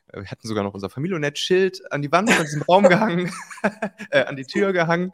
Äh, 0.08 0.22
wir 0.22 0.32
hatten 0.32 0.48
sogar 0.48 0.64
noch 0.64 0.74
unser 0.74 0.90
Familionet-Schild 0.90 1.92
an 1.92 2.02
die 2.02 2.12
Wand 2.12 2.32
von 2.32 2.46
diesem 2.46 2.62
Raum 2.70 2.84
gehangen, 2.84 3.32
äh, 4.12 4.24
an 4.24 4.36
die 4.36 4.46
Tür 4.46 4.74
gehangen. 4.74 5.12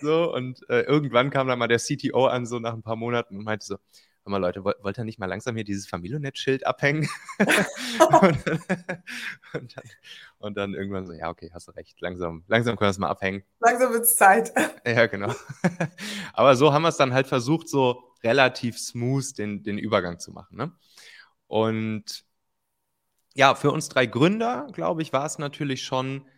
So, 0.00 0.34
und 0.34 0.68
äh, 0.68 0.80
irgendwann 0.80 1.30
kam 1.30 1.46
dann 1.46 1.58
mal 1.58 1.68
der 1.68 1.78
CTO 1.78 2.26
an, 2.26 2.46
so 2.46 2.58
nach 2.58 2.72
ein 2.72 2.82
paar 2.82 2.96
Monaten, 2.96 3.36
und 3.36 3.44
meinte 3.44 3.64
so: 3.64 3.76
Hör 4.24 4.30
mal, 4.30 4.38
Leute, 4.38 4.62
wollt, 4.62 4.76
wollt 4.82 4.98
ihr 4.98 5.04
nicht 5.04 5.18
mal 5.18 5.26
langsam 5.26 5.56
hier 5.56 5.64
dieses 5.64 5.88
Familionet-Schild 5.88 6.64
abhängen? 6.64 7.08
und, 7.40 8.46
und, 9.52 9.76
dann, 9.76 9.84
und, 10.38 10.56
dann, 10.56 10.74
irgendwann 10.74 11.06
so, 11.06 11.12
ja, 11.12 11.28
okay, 11.28 11.50
hast 11.52 11.66
du 11.66 11.72
recht, 11.72 12.00
langsam, 12.00 12.44
langsam 12.46 12.76
können 12.76 12.86
wir 12.86 12.92
es 12.92 12.98
mal 12.98 13.08
abhängen. 13.08 13.42
Langsam 13.58 13.92
wird 13.92 14.04
es 14.04 14.14
Zeit. 14.14 14.52
ja, 14.86 15.06
genau. 15.06 15.34
Aber 16.34 16.54
so 16.54 16.72
haben 16.72 16.82
wir 16.82 16.88
es 16.88 16.96
dann 16.96 17.12
halt 17.12 17.26
versucht, 17.26 17.68
so 17.68 18.14
relativ 18.22 18.78
smooth 18.78 19.36
den, 19.36 19.64
den 19.64 19.76
Übergang 19.76 20.20
zu 20.20 20.30
machen. 20.30 20.56
Ne? 20.56 20.72
Und 21.48 22.24
ja, 23.34 23.56
für 23.56 23.72
uns 23.72 23.88
drei 23.88 24.06
Gründer, 24.06 24.68
glaube 24.72 25.02
ich, 25.02 25.12
war 25.12 25.26
es 25.26 25.38
natürlich 25.38 25.82
schon, 25.82 26.28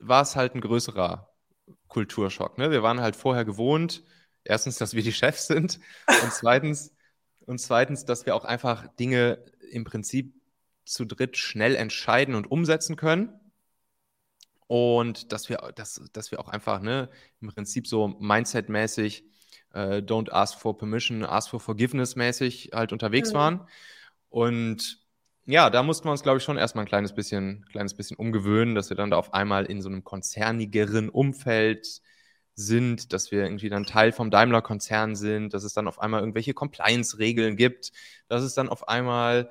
war 0.00 0.22
es 0.22 0.34
halt 0.34 0.56
ein 0.56 0.60
größerer 0.60 1.32
Kulturschock. 1.86 2.58
Ne? 2.58 2.72
Wir 2.72 2.82
waren 2.82 3.00
halt 3.00 3.14
vorher 3.14 3.44
gewohnt, 3.44 4.02
erstens, 4.42 4.76
dass 4.78 4.94
wir 4.94 5.04
die 5.04 5.12
Chefs 5.12 5.46
sind 5.46 5.78
und 6.08 6.32
zweitens, 6.32 6.92
und 7.48 7.58
zweitens, 7.58 8.04
dass 8.04 8.26
wir 8.26 8.36
auch 8.36 8.44
einfach 8.44 8.86
Dinge 8.96 9.38
im 9.70 9.84
Prinzip 9.84 10.34
zu 10.84 11.06
dritt 11.06 11.38
schnell 11.38 11.76
entscheiden 11.76 12.34
und 12.34 12.50
umsetzen 12.50 12.96
können. 12.96 13.32
Und 14.66 15.32
dass 15.32 15.48
wir, 15.48 15.72
dass, 15.74 16.02
dass 16.12 16.30
wir 16.30 16.40
auch 16.40 16.48
einfach 16.48 16.82
ne, 16.82 17.08
im 17.40 17.48
Prinzip 17.48 17.86
so 17.86 18.08
Mindset-mäßig, 18.20 19.24
äh, 19.72 20.02
don't 20.02 20.30
ask 20.30 20.60
for 20.60 20.76
permission, 20.76 21.24
ask 21.24 21.48
for 21.48 21.58
forgiveness 21.58 22.16
mäßig 22.16 22.72
halt 22.74 22.92
unterwegs 22.92 23.32
mhm. 23.32 23.36
waren. 23.36 23.68
Und 24.28 25.06
ja, 25.46 25.70
da 25.70 25.82
mussten 25.82 26.06
wir 26.06 26.12
uns, 26.12 26.22
glaube 26.22 26.38
ich, 26.38 26.44
schon 26.44 26.58
erstmal 26.58 26.84
ein 26.84 26.88
kleines 26.88 27.14
bisschen, 27.14 27.64
kleines 27.70 27.94
bisschen 27.94 28.18
umgewöhnen, 28.18 28.74
dass 28.74 28.90
wir 28.90 28.96
dann 28.98 29.10
da 29.10 29.16
auf 29.16 29.32
einmal 29.32 29.64
in 29.64 29.80
so 29.80 29.88
einem 29.88 30.04
konzernigeren 30.04 31.08
Umfeld 31.08 32.02
sind, 32.58 33.12
dass 33.12 33.30
wir 33.30 33.44
irgendwie 33.44 33.68
dann 33.68 33.84
Teil 33.84 34.10
vom 34.10 34.32
Daimler-Konzern 34.32 35.14
sind, 35.14 35.54
dass 35.54 35.62
es 35.62 35.74
dann 35.74 35.86
auf 35.86 36.00
einmal 36.00 36.20
irgendwelche 36.20 36.54
Compliance-Regeln 36.54 37.56
gibt, 37.56 37.92
dass 38.26 38.42
es 38.42 38.54
dann 38.54 38.68
auf 38.68 38.88
einmal 38.88 39.50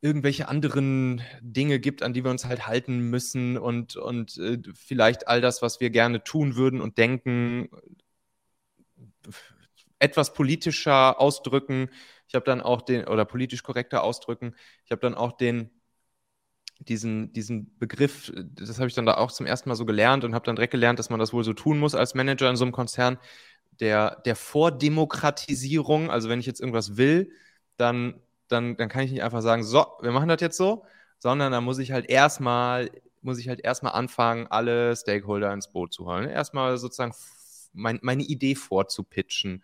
irgendwelche 0.00 0.48
anderen 0.48 1.20
Dinge 1.42 1.78
gibt, 1.78 2.02
an 2.02 2.14
die 2.14 2.24
wir 2.24 2.30
uns 2.30 2.46
halt 2.46 2.66
halten 2.66 3.10
müssen 3.10 3.58
und, 3.58 3.96
und 3.96 4.38
äh, 4.38 4.58
vielleicht 4.74 5.28
all 5.28 5.42
das, 5.42 5.60
was 5.60 5.80
wir 5.80 5.90
gerne 5.90 6.24
tun 6.24 6.56
würden 6.56 6.80
und 6.80 6.96
denken, 6.96 7.68
etwas 9.98 10.32
politischer 10.32 11.20
ausdrücken. 11.20 11.90
Ich 12.28 12.34
habe 12.34 12.46
dann 12.46 12.62
auch 12.62 12.80
den, 12.80 13.06
oder 13.06 13.26
politisch 13.26 13.62
korrekter 13.62 14.02
ausdrücken. 14.02 14.54
Ich 14.84 14.90
habe 14.90 15.00
dann 15.00 15.14
auch 15.14 15.32
den 15.32 15.70
diesen, 16.80 17.32
diesen 17.32 17.76
Begriff, 17.78 18.32
das 18.36 18.78
habe 18.78 18.88
ich 18.88 18.94
dann 18.94 19.06
da 19.06 19.16
auch 19.16 19.32
zum 19.32 19.46
ersten 19.46 19.68
Mal 19.68 19.74
so 19.76 19.86
gelernt 19.86 20.24
und 20.24 20.34
habe 20.34 20.44
dann 20.44 20.56
direkt 20.56 20.72
gelernt, 20.72 20.98
dass 20.98 21.10
man 21.10 21.18
das 21.20 21.32
wohl 21.32 21.44
so 21.44 21.52
tun 21.52 21.78
muss 21.78 21.94
als 21.94 22.14
Manager 22.14 22.50
in 22.50 22.56
so 22.56 22.64
einem 22.64 22.72
Konzern, 22.72 23.18
der, 23.80 24.22
der 24.24 24.36
Vordemokratisierung, 24.36 26.10
also 26.10 26.28
wenn 26.28 26.40
ich 26.40 26.46
jetzt 26.46 26.60
irgendwas 26.60 26.96
will, 26.96 27.30
dann, 27.76 28.20
dann, 28.48 28.76
dann 28.76 28.88
kann 28.88 29.04
ich 29.04 29.10
nicht 29.12 29.22
einfach 29.22 29.42
sagen, 29.42 29.64
so, 29.64 29.86
wir 30.00 30.12
machen 30.12 30.28
das 30.28 30.40
jetzt 30.40 30.56
so, 30.56 30.84
sondern 31.18 31.52
da 31.52 31.60
muss 31.60 31.78
ich 31.78 31.92
halt 31.92 32.08
erstmal, 32.08 32.90
muss 33.22 33.38
ich 33.38 33.48
halt 33.48 33.64
erstmal 33.64 33.92
anfangen, 33.92 34.46
alle 34.48 34.94
Stakeholder 34.96 35.52
ins 35.52 35.68
Boot 35.68 35.92
zu 35.92 36.06
holen. 36.06 36.28
Erstmal 36.28 36.78
sozusagen 36.78 37.14
mein, 37.72 37.98
meine 38.02 38.22
Idee 38.22 38.54
vorzupitchen. 38.54 39.62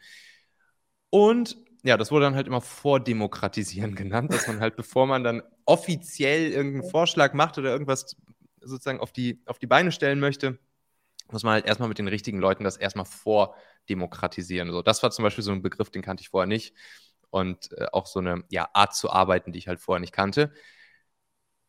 Und 1.11 1.57
ja, 1.83 1.97
das 1.97 2.11
wurde 2.11 2.27
dann 2.27 2.35
halt 2.35 2.47
immer 2.47 2.61
Vordemokratisieren 2.61 3.95
genannt, 3.97 4.33
dass 4.33 4.47
man 4.47 4.61
halt, 4.61 4.77
bevor 4.77 5.07
man 5.07 5.25
dann 5.25 5.43
offiziell 5.73 6.53
irgendeinen 6.53 6.91
Vorschlag 6.91 7.33
macht 7.33 7.57
oder 7.57 7.71
irgendwas 7.71 8.17
sozusagen 8.61 9.01
auf 9.01 9.13
die, 9.13 9.41
auf 9.47 9.59
die 9.59 9.67
Beine 9.67 9.91
stellen 9.91 10.21
möchte, 10.21 10.59
muss 11.31 11.45
man 11.45 11.55
halt 11.55 11.67
erstmal 11.67 11.89
mit 11.89 11.99
den 11.99 12.09
richtigen 12.09 12.39
Leuten 12.39 12.63
das 12.63 12.77
erstmal 12.77 13.07
vordemokratisieren. 13.07 14.71
So, 14.71 14.83
das 14.83 15.03
war 15.03 15.11
zum 15.11 15.23
Beispiel 15.23 15.43
so 15.43 15.53
ein 15.53 15.63
Begriff, 15.63 15.91
den 15.91 16.03
kannte 16.03 16.21
ich 16.21 16.29
vorher 16.29 16.47
nicht. 16.47 16.75
Und 17.31 17.73
äh, 17.79 17.87
auch 17.93 18.07
so 18.07 18.21
eine 18.21 18.45
ja, 18.51 18.69
Art 18.75 18.95
zu 18.95 19.11
arbeiten, 19.11 19.53
die 19.53 19.59
ich 19.59 19.69
halt 19.69 19.81
vorher 19.81 20.01
nicht 20.01 20.13
kannte. 20.13 20.53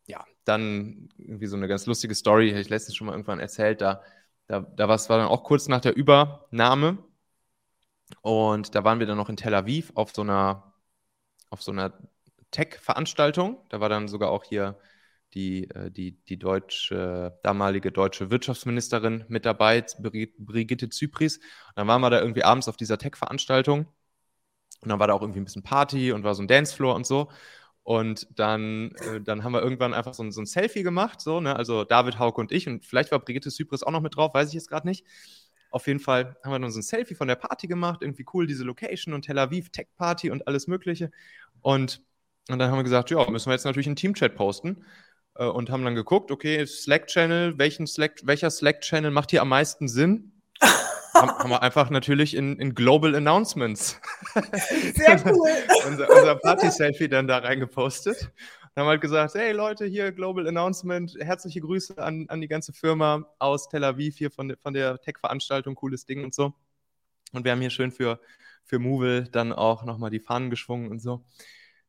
ja, 0.06 0.24
dann 0.44 1.08
irgendwie 1.18 1.46
so 1.46 1.56
eine 1.56 1.68
ganz 1.68 1.86
lustige 1.86 2.14
Story, 2.14 2.50
habe 2.50 2.60
ich 2.60 2.68
letztens 2.68 2.96
schon 2.96 3.06
mal 3.06 3.14
irgendwann 3.14 3.40
erzählt, 3.40 3.80
da, 3.80 4.02
da, 4.46 4.60
da 4.60 4.88
war 4.88 4.96
es 4.96 5.06
dann 5.06 5.26
auch 5.26 5.44
kurz 5.44 5.68
nach 5.68 5.80
der 5.80 5.96
Übernahme 5.96 6.98
und 8.22 8.74
da 8.74 8.84
waren 8.84 8.98
wir 8.98 9.06
dann 9.06 9.16
noch 9.16 9.28
in 9.28 9.36
Tel 9.36 9.54
Aviv 9.54 9.92
auf 9.94 10.12
so 10.14 10.22
einer, 10.22 10.74
auf 11.50 11.62
so 11.62 11.72
einer 11.72 11.92
Tech-Veranstaltung. 12.54 13.58
Da 13.68 13.80
war 13.80 13.88
dann 13.88 14.08
sogar 14.08 14.30
auch 14.30 14.44
hier 14.44 14.78
die, 15.34 15.68
äh, 15.70 15.90
die, 15.90 16.12
die 16.24 16.38
deutsche, 16.38 17.38
damalige 17.42 17.92
deutsche 17.92 18.30
Wirtschaftsministerin 18.30 19.24
mit 19.28 19.44
dabei, 19.44 19.84
Brigitte 20.38 20.88
Zypris. 20.88 21.38
Und 21.38 21.44
dann 21.76 21.88
waren 21.88 22.00
wir 22.00 22.10
da 22.10 22.20
irgendwie 22.20 22.44
abends 22.44 22.68
auf 22.68 22.76
dieser 22.76 22.98
Tech-Veranstaltung. 22.98 23.86
Und 24.80 24.88
dann 24.88 24.98
war 24.98 25.08
da 25.08 25.14
auch 25.14 25.22
irgendwie 25.22 25.40
ein 25.40 25.44
bisschen 25.44 25.62
Party 25.62 26.12
und 26.12 26.24
war 26.24 26.34
so 26.34 26.42
ein 26.42 26.48
Dancefloor 26.48 26.94
und 26.94 27.06
so. 27.06 27.30
Und 27.82 28.28
dann, 28.38 28.92
äh, 28.92 29.20
dann 29.20 29.44
haben 29.44 29.52
wir 29.52 29.62
irgendwann 29.62 29.92
einfach 29.94 30.14
so 30.14 30.22
ein, 30.22 30.32
so 30.32 30.40
ein 30.40 30.46
Selfie 30.46 30.82
gemacht, 30.82 31.20
so, 31.20 31.40
ne? 31.40 31.54
Also 31.56 31.84
David, 31.84 32.18
Hauke 32.18 32.40
und 32.40 32.52
ich. 32.52 32.68
Und 32.68 32.86
vielleicht 32.86 33.12
war 33.12 33.18
Brigitte 33.18 33.50
Zypris 33.50 33.82
auch 33.82 33.90
noch 33.90 34.00
mit 34.00 34.16
drauf, 34.16 34.32
weiß 34.34 34.48
ich 34.48 34.54
jetzt 34.54 34.68
gerade 34.68 34.86
nicht. 34.86 35.04
Auf 35.70 35.86
jeden 35.86 36.00
Fall 36.00 36.36
haben 36.44 36.52
wir 36.52 36.58
dann 36.60 36.70
so 36.70 36.78
ein 36.78 36.82
Selfie 36.82 37.14
von 37.16 37.28
der 37.28 37.34
Party 37.34 37.66
gemacht, 37.66 38.00
irgendwie 38.02 38.24
cool, 38.32 38.46
diese 38.46 38.64
Location 38.64 39.12
und 39.12 39.22
Tel 39.22 39.38
Aviv 39.38 39.70
Tech 39.70 39.88
Party 39.96 40.30
und 40.30 40.46
alles 40.46 40.66
Mögliche. 40.68 41.10
Und, 41.60 42.00
und 42.50 42.58
dann 42.58 42.70
haben 42.70 42.78
wir 42.78 42.84
gesagt, 42.84 43.10
ja, 43.10 43.28
müssen 43.30 43.48
wir 43.48 43.54
jetzt 43.54 43.64
natürlich 43.64 43.86
einen 43.86 43.96
Teamchat 43.96 44.34
posten 44.34 44.84
äh, 45.36 45.44
und 45.44 45.70
haben 45.70 45.84
dann 45.84 45.94
geguckt, 45.94 46.30
okay, 46.30 46.64
Slack-Channel, 46.66 47.58
welchen 47.58 47.86
Slack, 47.86 48.20
welcher 48.24 48.50
Slack-Channel 48.50 49.10
macht 49.10 49.30
hier 49.30 49.42
am 49.42 49.48
meisten 49.48 49.88
Sinn? 49.88 50.32
haben, 51.14 51.30
haben, 51.30 51.50
wir 51.50 51.62
einfach 51.62 51.90
natürlich 51.90 52.34
in, 52.36 52.58
in 52.58 52.74
Global 52.74 53.14
Announcements 53.14 54.00
Sehr 54.94 55.22
cool. 55.26 55.48
unser, 55.86 56.10
unser 56.10 56.34
Party-Selfie 56.36 57.08
dann 57.08 57.26
da 57.26 57.38
reingepostet. 57.38 58.30
Und 58.74 58.80
haben 58.80 58.88
halt 58.88 59.00
gesagt, 59.00 59.34
hey 59.34 59.52
Leute, 59.52 59.86
hier 59.86 60.12
Global 60.12 60.46
Announcement, 60.48 61.16
herzliche 61.20 61.60
Grüße 61.60 61.96
an, 61.98 62.26
an 62.28 62.40
die 62.40 62.48
ganze 62.48 62.72
Firma 62.72 63.24
aus 63.38 63.68
Tel 63.68 63.84
Aviv 63.84 64.18
hier 64.18 64.30
von, 64.30 64.54
von 64.60 64.74
der 64.74 65.00
Tech-Veranstaltung, 65.00 65.76
cooles 65.76 66.06
Ding 66.06 66.24
und 66.24 66.34
so. 66.34 66.52
Und 67.32 67.44
wir 67.44 67.52
haben 67.52 67.60
hier 67.60 67.70
schön 67.70 67.92
für, 67.92 68.20
für 68.64 68.78
Movil 68.78 69.28
dann 69.30 69.52
auch 69.52 69.84
nochmal 69.84 70.10
die 70.10 70.20
Fahnen 70.20 70.50
geschwungen 70.50 70.90
und 70.90 71.00
so. 71.00 71.24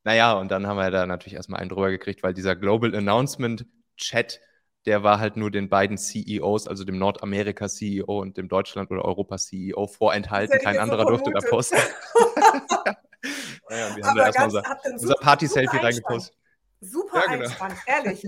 Naja, 0.05 0.33
und 0.33 0.51
dann 0.51 0.67
haben 0.67 0.77
wir 0.77 0.91
da 0.91 1.07
natürlich 1.07 1.33
erstmal 1.33 1.59
einen 1.59 1.69
drüber 1.69 1.89
gekriegt, 1.89 2.21
weil 2.21 2.35
dieser 2.35 2.55
Global 2.55 2.93
Announcement 2.95 3.65
Chat, 3.97 4.39
der 4.85 5.01
war 5.01 5.19
halt 5.19 5.35
nur 5.35 5.49
den 5.49 5.67
beiden 5.67 5.97
CEOs, 5.97 6.67
also 6.67 6.83
dem 6.83 6.99
Nordamerika-CEO 6.99 8.21
und 8.21 8.37
dem 8.37 8.47
Deutschland- 8.47 8.91
oder 8.91 9.03
Europa-CEO 9.03 9.87
vorenthalten. 9.87 10.59
Kein 10.59 10.77
anderer 10.77 11.05
durfte 11.05 11.31
da 11.31 11.39
posten. 11.39 11.77
naja, 13.69 13.95
wir 13.95 14.05
haben 14.05 14.15
da 14.15 14.25
erstmal 14.27 14.45
unser, 14.45 14.63
unser 14.91 15.15
Party-Selfie 15.15 15.77
reingepostet. 15.77 16.37
Super 16.81 17.23
ja, 17.25 17.31
genau. 17.31 17.45
Einspann, 17.45 17.73
ehrlich. 17.87 18.23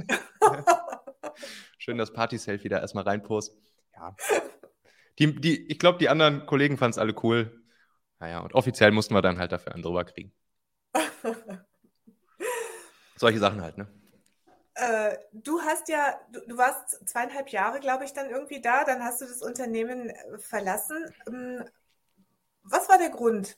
Schön 1.77 1.99
das 1.99 2.11
Party-Selfie 2.11 2.69
da 2.69 2.79
erstmal 2.79 3.03
reinposten. 3.03 3.61
Ja. 3.93 4.15
Die, 5.19 5.39
die, 5.39 5.71
ich 5.71 5.77
glaube, 5.77 5.99
die 5.99 6.09
anderen 6.09 6.47
Kollegen 6.47 6.77
fanden 6.77 6.93
es 6.93 6.97
alle 6.97 7.13
cool. 7.21 7.61
Naja, 8.17 8.39
und 8.39 8.55
offiziell 8.55 8.91
mussten 8.91 9.13
wir 9.13 9.21
dann 9.21 9.37
halt 9.37 9.51
dafür 9.51 9.75
einen 9.75 9.83
drüber 9.83 10.05
kriegen. 10.05 10.33
Solche 13.17 13.39
Sachen 13.39 13.61
halt, 13.61 13.77
ne? 13.77 13.87
Äh, 14.75 15.17
du 15.33 15.59
hast 15.61 15.89
ja, 15.89 16.19
du, 16.31 16.39
du, 16.41 16.57
warst 16.57 17.07
zweieinhalb 17.09 17.49
Jahre, 17.49 17.79
glaube 17.79 18.05
ich, 18.05 18.13
dann 18.13 18.29
irgendwie 18.29 18.61
da, 18.61 18.83
dann 18.83 19.03
hast 19.03 19.21
du 19.21 19.25
das 19.25 19.41
Unternehmen 19.41 20.09
äh, 20.09 20.37
verlassen. 20.37 20.97
Ähm, 21.27 21.63
was 22.63 22.87
war 22.87 22.99
der 22.99 23.09
Grund? 23.09 23.57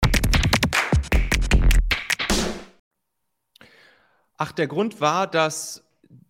Ach, 4.43 4.51
der 4.51 4.65
Grund 4.65 5.01
war, 5.01 5.27
dass 5.27 5.87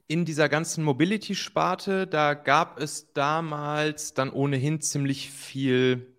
in 0.07 0.25
dieser 0.25 0.49
ganzen 0.49 0.83
Mobility-Sparte, 0.83 2.07
da 2.07 2.33
gab 2.33 2.77
es 2.77 3.13
damals 3.13 4.13
dann 4.13 4.31
ohnehin 4.31 4.81
ziemlich 4.81 5.31
viel, 5.31 6.13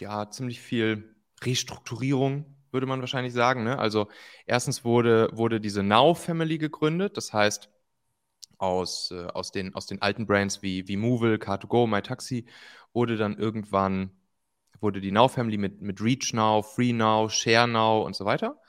ja, 0.00 0.28
ziemlich 0.28 0.60
viel 0.60 1.14
Restrukturierung, 1.40 2.46
würde 2.72 2.88
man 2.88 2.98
wahrscheinlich 2.98 3.32
sagen. 3.32 3.62
Ne? 3.62 3.78
Also 3.78 4.08
erstens 4.44 4.84
wurde, 4.84 5.30
wurde 5.34 5.60
diese 5.60 5.84
Now-Family 5.84 6.58
gegründet, 6.58 7.16
das 7.16 7.32
heißt, 7.32 7.70
aus, 8.58 9.12
äh, 9.12 9.26
aus, 9.26 9.52
den, 9.52 9.72
aus 9.76 9.86
den 9.86 10.02
alten 10.02 10.26
Brands 10.26 10.62
wie, 10.62 10.88
wie 10.88 10.96
Movil, 10.96 11.36
Car2Go, 11.36 11.86
MyTaxi 11.86 12.46
wurde 12.92 13.16
dann 13.16 13.38
irgendwann, 13.38 14.10
wurde 14.80 15.00
die 15.00 15.12
Now-Family 15.12 15.58
mit, 15.58 15.80
mit 15.80 16.00
Reach 16.00 16.32
Now, 16.32 16.62
Free 16.62 16.92
Now, 16.92 17.28
Share 17.28 17.68
Now 17.68 18.04
und 18.04 18.16
so 18.16 18.24
weiter. 18.24 18.60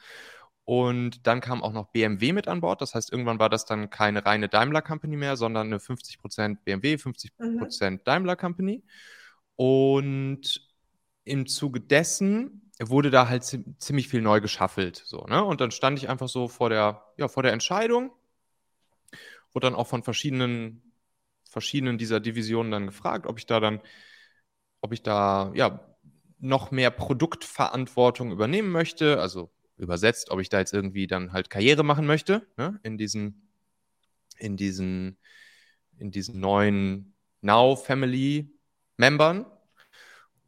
Und 0.68 1.26
dann 1.26 1.40
kam 1.40 1.64
auch 1.64 1.72
noch 1.72 1.94
BMW 1.94 2.34
mit 2.34 2.50
an 2.50 2.60
Bord. 2.60 2.82
Das 2.82 2.94
heißt, 2.94 3.10
irgendwann 3.10 3.40
war 3.40 3.48
das 3.48 3.64
dann 3.64 3.90
keine 3.90 4.26
reine 4.26 4.50
Daimler 4.50 4.82
Company 4.82 5.16
mehr, 5.16 5.38
sondern 5.38 5.68
eine 5.68 5.78
50% 5.78 6.58
BMW, 6.66 6.96
50% 6.96 7.32
mhm. 7.40 8.04
Daimler 8.04 8.36
Company. 8.36 8.84
Und 9.56 10.68
im 11.24 11.48
Zuge 11.48 11.80
dessen 11.80 12.70
wurde 12.82 13.12
da 13.12 13.30
halt 13.30 13.46
ziemlich 13.46 14.10
viel 14.10 14.22
neu 14.22 14.42
geschaffelt. 14.42 15.02
So, 15.06 15.26
ne? 15.28 15.42
Und 15.42 15.62
dann 15.62 15.72
stand 15.72 16.00
ich 16.00 16.10
einfach 16.10 16.28
so 16.28 16.50
vor 16.50 16.70
der, 16.70 17.02
ja, 17.16 17.30
vor 17.30 17.44
der 17.44 17.54
Entscheidung. 17.54 18.12
Wurde 19.54 19.68
dann 19.68 19.76
auch 19.76 19.88
von 19.88 20.04
verschiedenen, 20.04 20.92
verschiedenen 21.50 21.98
dieser 21.98 22.20
Divisionen 22.20 22.74
dann 22.74 22.88
gefragt, 22.88 23.26
ob 23.26 23.40
ich 23.40 23.46
da 23.46 23.62
dann, 23.62 23.80
ob 24.82 24.92
ich 24.92 25.02
da 25.02 25.50
ja 25.56 25.96
noch 26.40 26.72
mehr 26.72 26.92
Produktverantwortung 26.92 28.34
übernehmen 28.34 28.70
möchte. 28.70 29.22
Also 29.22 29.50
übersetzt, 29.78 30.32
ob 30.32 30.40
ich 30.40 30.50
da 30.50 30.60
jetzt 30.60 30.74
irgendwie 30.74 31.08
dann 31.08 31.34
halt 31.34 31.50
Karriere 31.50 31.84
machen 31.84 32.06
möchte, 32.06 32.48
ne? 32.58 32.80
in 32.84 32.98
diesen, 32.98 33.50
in 34.38 34.58
diesen, 34.58 35.18
in 35.98 36.12
diesen 36.12 36.40
neuen 36.40 37.16
Now-Family-Membern. 37.42 39.46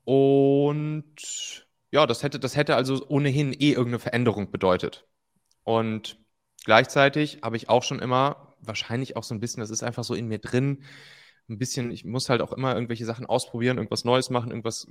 Und 0.03 1.67
ja, 1.91 2.07
das 2.07 2.23
hätte, 2.23 2.39
das 2.39 2.55
hätte 2.55 2.75
also 2.75 3.05
ohnehin 3.07 3.53
eh 3.53 3.71
irgendeine 3.71 3.99
Veränderung 3.99 4.51
bedeutet. 4.51 5.07
Und 5.63 6.19
gleichzeitig 6.65 7.39
habe 7.43 7.57
ich 7.57 7.69
auch 7.69 7.83
schon 7.83 7.99
immer, 7.99 8.55
wahrscheinlich 8.61 9.15
auch 9.15 9.23
so 9.23 9.35
ein 9.35 9.39
bisschen, 9.39 9.61
das 9.61 9.69
ist 9.69 9.83
einfach 9.83 10.03
so 10.03 10.15
in 10.15 10.27
mir 10.27 10.39
drin, 10.39 10.83
ein 11.47 11.57
bisschen, 11.57 11.91
ich 11.91 12.05
muss 12.05 12.29
halt 12.29 12.41
auch 12.41 12.53
immer 12.53 12.73
irgendwelche 12.73 13.05
Sachen 13.05 13.25
ausprobieren, 13.25 13.77
irgendwas 13.77 14.05
Neues 14.05 14.29
machen, 14.29 14.51
irgendwas 14.51 14.87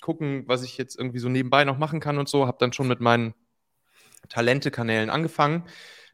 gucken, 0.00 0.44
was 0.46 0.62
ich 0.62 0.78
jetzt 0.78 0.96
irgendwie 0.96 1.18
so 1.18 1.28
nebenbei 1.28 1.64
noch 1.64 1.78
machen 1.78 2.00
kann 2.00 2.18
und 2.18 2.28
so. 2.28 2.46
Habe 2.46 2.58
dann 2.58 2.72
schon 2.72 2.88
mit 2.88 3.00
meinen 3.00 3.34
Talente-Kanälen 4.28 5.10
angefangen. 5.10 5.64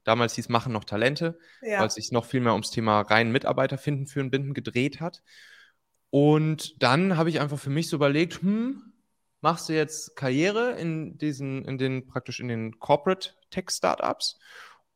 Damals 0.04 0.34
hieß 0.34 0.48
Machen 0.48 0.72
noch 0.72 0.84
Talente, 0.84 1.38
ja. 1.62 1.80
weil 1.80 1.88
es 1.88 1.94
sich 1.94 2.12
noch 2.12 2.24
viel 2.24 2.40
mehr 2.40 2.52
ums 2.52 2.70
Thema 2.70 3.00
rein 3.00 3.32
Mitarbeiter 3.32 3.76
finden 3.76 4.06
für 4.06 4.20
ein 4.20 4.30
Binden 4.30 4.54
gedreht 4.54 5.00
hat. 5.00 5.22
Und 6.10 6.80
dann 6.82 7.16
habe 7.16 7.28
ich 7.28 7.40
einfach 7.40 7.58
für 7.58 7.70
mich 7.70 7.88
so 7.88 7.96
überlegt, 7.96 8.40
hm, 8.40 8.92
machst 9.40 9.68
du 9.68 9.72
jetzt 9.72 10.14
Karriere 10.16 10.72
in 10.78 11.18
diesen, 11.18 11.64
in 11.64 11.76
den, 11.76 12.06
praktisch 12.06 12.40
in 12.40 12.48
den 12.48 12.78
Corporate 12.78 13.30
Tech 13.50 13.70
Startups 13.70 14.38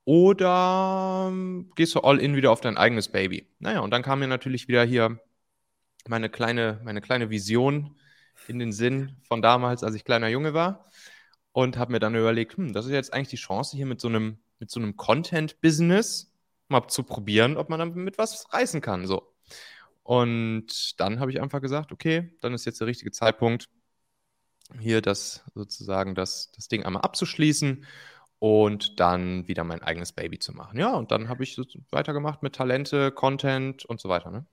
oder 0.04 1.28
ähm, 1.28 1.72
gehst 1.74 1.94
du 1.94 2.00
all 2.00 2.20
in 2.20 2.36
wieder 2.36 2.52
auf 2.52 2.60
dein 2.60 2.76
eigenes 2.76 3.08
Baby? 3.08 3.48
Naja, 3.58 3.80
und 3.80 3.90
dann 3.90 4.02
kam 4.02 4.20
mir 4.20 4.28
natürlich 4.28 4.68
wieder 4.68 4.84
hier 4.84 5.18
meine 6.08 6.30
kleine, 6.30 6.80
meine 6.84 7.00
kleine 7.00 7.30
Vision 7.30 7.96
in 8.46 8.58
den 8.58 8.72
Sinn 8.72 9.16
von 9.28 9.42
damals, 9.42 9.84
als 9.84 9.94
ich 9.94 10.04
kleiner 10.04 10.28
Junge 10.28 10.54
war 10.54 10.88
und 11.52 11.76
habe 11.78 11.92
mir 11.92 12.00
dann 12.00 12.14
überlegt, 12.14 12.56
hm, 12.56 12.72
das 12.72 12.86
ist 12.86 12.92
jetzt 12.92 13.12
eigentlich 13.12 13.28
die 13.28 13.36
Chance, 13.36 13.76
hier 13.76 13.86
mit 13.86 14.00
so 14.00 14.08
einem, 14.08 14.38
mit 14.58 14.70
so 14.70 14.80
einem 14.80 14.96
Content-Business 14.96 16.32
mal 16.68 16.86
zu 16.88 17.02
probieren, 17.02 17.56
ob 17.56 17.68
man 17.68 17.80
damit 17.80 18.18
was 18.18 18.52
reißen 18.52 18.80
kann. 18.80 19.06
So. 19.06 19.34
Und 20.02 21.00
dann 21.00 21.20
habe 21.20 21.30
ich 21.30 21.40
einfach 21.40 21.60
gesagt, 21.60 21.92
okay, 21.92 22.36
dann 22.40 22.54
ist 22.54 22.64
jetzt 22.64 22.80
der 22.80 22.86
richtige 22.86 23.10
Zeitpunkt, 23.10 23.68
hier 24.78 25.02
das 25.02 25.42
sozusagen 25.54 26.14
das, 26.14 26.52
das 26.52 26.68
Ding 26.68 26.84
einmal 26.84 27.02
abzuschließen 27.02 27.84
und 28.38 29.00
dann 29.00 29.48
wieder 29.48 29.64
mein 29.64 29.82
eigenes 29.82 30.12
Baby 30.12 30.38
zu 30.38 30.52
machen. 30.52 30.78
Ja, 30.78 30.94
und 30.94 31.10
dann 31.10 31.28
habe 31.28 31.42
ich 31.42 31.54
so 31.54 31.64
weitergemacht 31.90 32.42
mit 32.42 32.54
Talente, 32.54 33.10
Content 33.10 33.84
und 33.84 34.00
so 34.00 34.08
weiter. 34.08 34.30
Ne? 34.30 34.46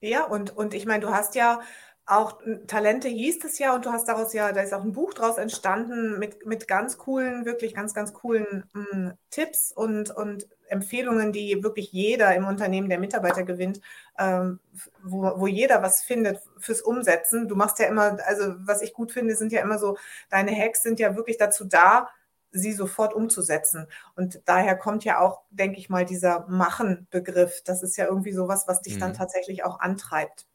Ja, 0.00 0.24
und, 0.24 0.56
und 0.56 0.74
ich 0.74 0.86
meine, 0.86 1.00
du 1.00 1.10
hast 1.10 1.34
ja 1.34 1.60
auch 2.06 2.38
Talente 2.66 3.08
hieß 3.08 3.44
es 3.44 3.58
ja 3.58 3.74
und 3.74 3.86
du 3.86 3.90
hast 3.90 4.08
daraus 4.08 4.34
ja, 4.34 4.52
da 4.52 4.60
ist 4.60 4.74
auch 4.74 4.84
ein 4.84 4.92
Buch 4.92 5.14
draus 5.14 5.38
entstanden 5.38 6.18
mit, 6.18 6.44
mit 6.44 6.68
ganz 6.68 6.98
coolen, 6.98 7.46
wirklich 7.46 7.74
ganz, 7.74 7.94
ganz 7.94 8.12
coolen 8.12 8.64
mh, 8.74 8.84
hm, 8.90 9.12
Tipps 9.30 9.72
und, 9.72 10.10
und 10.10 10.46
Empfehlungen, 10.68 11.32
die 11.32 11.62
wirklich 11.62 11.92
jeder 11.92 12.34
im 12.34 12.46
Unternehmen, 12.46 12.90
der 12.90 12.98
Mitarbeiter 12.98 13.44
gewinnt, 13.44 13.80
ähm, 14.18 14.60
wo, 15.02 15.22
wo 15.36 15.46
jeder 15.46 15.82
was 15.82 16.02
findet 16.02 16.40
fürs 16.58 16.82
Umsetzen. 16.82 17.48
Du 17.48 17.56
machst 17.56 17.78
ja 17.78 17.86
immer, 17.86 18.18
also 18.26 18.54
was 18.58 18.82
ich 18.82 18.92
gut 18.92 19.10
finde, 19.10 19.34
sind 19.34 19.52
ja 19.52 19.62
immer 19.62 19.78
so, 19.78 19.96
deine 20.28 20.54
Hacks 20.54 20.82
sind 20.82 21.00
ja 21.00 21.16
wirklich 21.16 21.38
dazu 21.38 21.64
da, 21.64 22.10
sie 22.50 22.72
sofort 22.72 23.14
umzusetzen. 23.14 23.86
Und 24.14 24.42
daher 24.44 24.76
kommt 24.76 25.04
ja 25.04 25.20
auch, 25.20 25.42
denke 25.50 25.78
ich 25.78 25.88
mal, 25.88 26.04
dieser 26.04 26.46
Machen-Begriff. 26.48 27.62
Das 27.64 27.82
ist 27.82 27.96
ja 27.96 28.06
irgendwie 28.06 28.32
sowas, 28.32 28.64
was 28.68 28.82
dich 28.82 28.96
mhm. 28.96 29.00
dann 29.00 29.14
tatsächlich 29.14 29.64
auch 29.64 29.80
antreibt. 29.80 30.46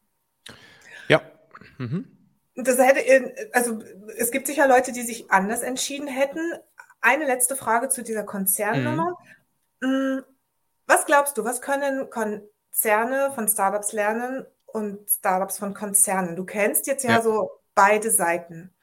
Ja, 1.08 1.22
Mhm. 1.80 2.06
Das 2.56 2.78
hätte, 2.78 3.34
also 3.54 3.82
es 4.18 4.32
gibt 4.32 4.48
sicher 4.48 4.68
Leute, 4.68 4.92
die 4.92 5.02
sich 5.02 5.32
anders 5.32 5.62
entschieden 5.62 6.08
hätten. 6.08 6.54
Eine 7.02 7.26
letzte 7.26 7.56
Frage 7.56 7.90
zu 7.90 8.04
dieser 8.04 8.24
Konzernnummer. 8.24 9.18
Mhm. 9.82 9.90
Mm, 9.90 10.24
was 10.86 11.06
glaubst 11.06 11.38
du, 11.38 11.46
was 11.46 11.62
können 11.62 12.10
Konzerne 12.10 13.32
von 13.34 13.48
Startups 13.48 13.94
lernen 13.94 14.46
und 14.66 15.10
Startups 15.10 15.58
von 15.58 15.74
Konzernen? 15.74 16.36
Du 16.36 16.46
kennst 16.46 16.88
jetzt 16.88 17.04
ja, 17.04 17.12
ja. 17.12 17.22
so 17.22 17.50
beide 17.76 18.12
Seiten. 18.12 18.74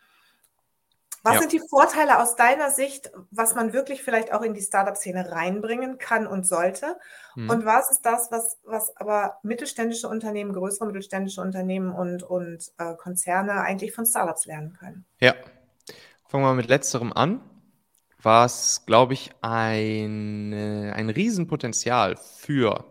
Was 1.26 1.34
ja. 1.34 1.40
sind 1.40 1.52
die 1.54 1.68
Vorteile 1.68 2.22
aus 2.22 2.36
deiner 2.36 2.70
Sicht, 2.70 3.10
was 3.32 3.56
man 3.56 3.72
wirklich 3.72 4.04
vielleicht 4.04 4.32
auch 4.32 4.42
in 4.42 4.54
die 4.54 4.60
Startup-Szene 4.60 5.32
reinbringen 5.32 5.98
kann 5.98 6.24
und 6.24 6.46
sollte? 6.46 6.96
Mhm. 7.34 7.50
Und 7.50 7.64
was 7.64 7.90
ist 7.90 8.02
das, 8.02 8.30
was, 8.30 8.58
was 8.62 8.96
aber 8.96 9.40
mittelständische 9.42 10.06
Unternehmen, 10.06 10.52
größere 10.52 10.86
mittelständische 10.86 11.40
Unternehmen 11.40 11.90
und, 11.90 12.22
und 12.22 12.70
äh, 12.78 12.94
Konzerne 12.94 13.54
eigentlich 13.54 13.92
von 13.92 14.06
Startups 14.06 14.46
lernen 14.46 14.74
können? 14.74 15.04
Ja, 15.18 15.34
fangen 16.28 16.44
wir 16.44 16.54
mit 16.54 16.68
letzterem 16.68 17.12
an. 17.12 17.40
Was, 18.22 18.86
glaube 18.86 19.14
ich, 19.14 19.32
ein, 19.40 20.54
ein 20.54 21.10
Riesenpotenzial 21.10 22.16
für 22.16 22.84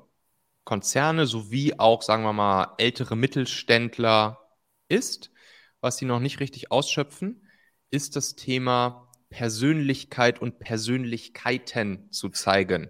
Konzerne 0.65 1.26
sowie 1.26 1.76
auch, 1.78 2.02
sagen 2.02 2.24
wir 2.24 2.34
mal, 2.34 2.74
ältere 2.80 3.15
Mittelständler 3.15 4.41
ist, 4.89 5.32
was 5.80 5.95
sie 5.95 6.06
noch 6.06 6.19
nicht 6.19 6.41
richtig 6.41 6.69
ausschöpfen 6.69 7.45
ist 7.91 8.15
das 8.15 8.36
Thema 8.36 9.12
Persönlichkeit 9.30 10.39
und 10.39 10.60
Persönlichkeiten 10.60 12.12
zu 12.12 12.30
zeigen. 12.30 12.89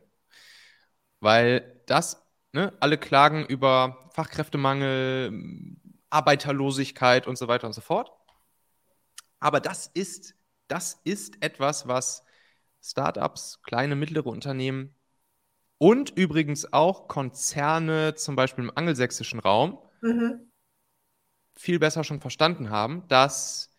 Weil 1.19 1.81
das, 1.88 2.23
ne, 2.53 2.73
alle 2.79 2.97
klagen 2.97 3.45
über 3.45 4.10
Fachkräftemangel, 4.13 5.77
Arbeiterlosigkeit 6.10 7.27
und 7.27 7.38
so 7.38 7.47
weiter 7.47 7.67
und 7.67 7.73
so 7.73 7.81
fort. 7.81 8.12
Aber 9.39 9.60
das 9.60 9.88
ist, 9.88 10.36
das 10.67 10.99
ist 11.03 11.41
etwas, 11.41 11.88
was 11.88 12.23
Startups, 12.81 13.62
kleine, 13.63 13.95
mittlere 13.95 14.27
Unternehmen 14.27 14.95
und 15.77 16.12
übrigens 16.12 16.71
auch 16.71 17.08
Konzerne, 17.08 18.15
zum 18.15 18.36
Beispiel 18.36 18.63
im 18.63 18.71
angelsächsischen 18.75 19.39
Raum, 19.39 19.79
mhm. 20.01 20.51
viel 21.53 21.79
besser 21.79 22.03
schon 22.03 22.21
verstanden 22.21 22.69
haben, 22.69 23.08
dass 23.08 23.74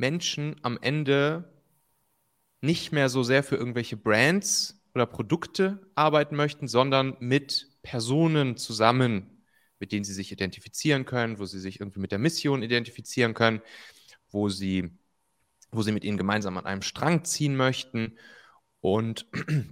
Menschen 0.00 0.56
am 0.62 0.78
Ende 0.80 1.52
nicht 2.60 2.90
mehr 2.90 3.08
so 3.08 3.22
sehr 3.22 3.42
für 3.42 3.56
irgendwelche 3.56 3.96
Brands 3.96 4.82
oder 4.94 5.06
Produkte 5.06 5.86
arbeiten 5.94 6.36
möchten, 6.36 6.68
sondern 6.68 7.16
mit 7.20 7.68
Personen 7.82 8.56
zusammen, 8.56 9.44
mit 9.78 9.92
denen 9.92 10.04
sie 10.04 10.12
sich 10.12 10.32
identifizieren 10.32 11.04
können, 11.04 11.38
wo 11.38 11.46
sie 11.46 11.60
sich 11.60 11.80
irgendwie 11.80 12.00
mit 12.00 12.12
der 12.12 12.18
Mission 12.18 12.62
identifizieren 12.62 13.34
können, 13.34 13.62
wo 14.30 14.48
sie, 14.48 14.90
wo 15.70 15.82
sie 15.82 15.92
mit 15.92 16.04
ihnen 16.04 16.18
gemeinsam 16.18 16.58
an 16.58 16.66
einem 16.66 16.82
Strang 16.82 17.24
ziehen 17.24 17.56
möchten. 17.56 18.18
Und 18.80 19.26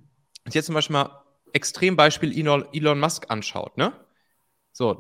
jetzt 0.51 0.67
zum 0.67 0.75
Beispiel 0.75 0.95
mal 0.95 1.25
Extrembeispiel 1.53 2.37
Elon, 2.39 3.01
Musk 3.01 3.27
anschaut, 3.31 3.77
ne? 3.77 3.93
So, 4.73 4.95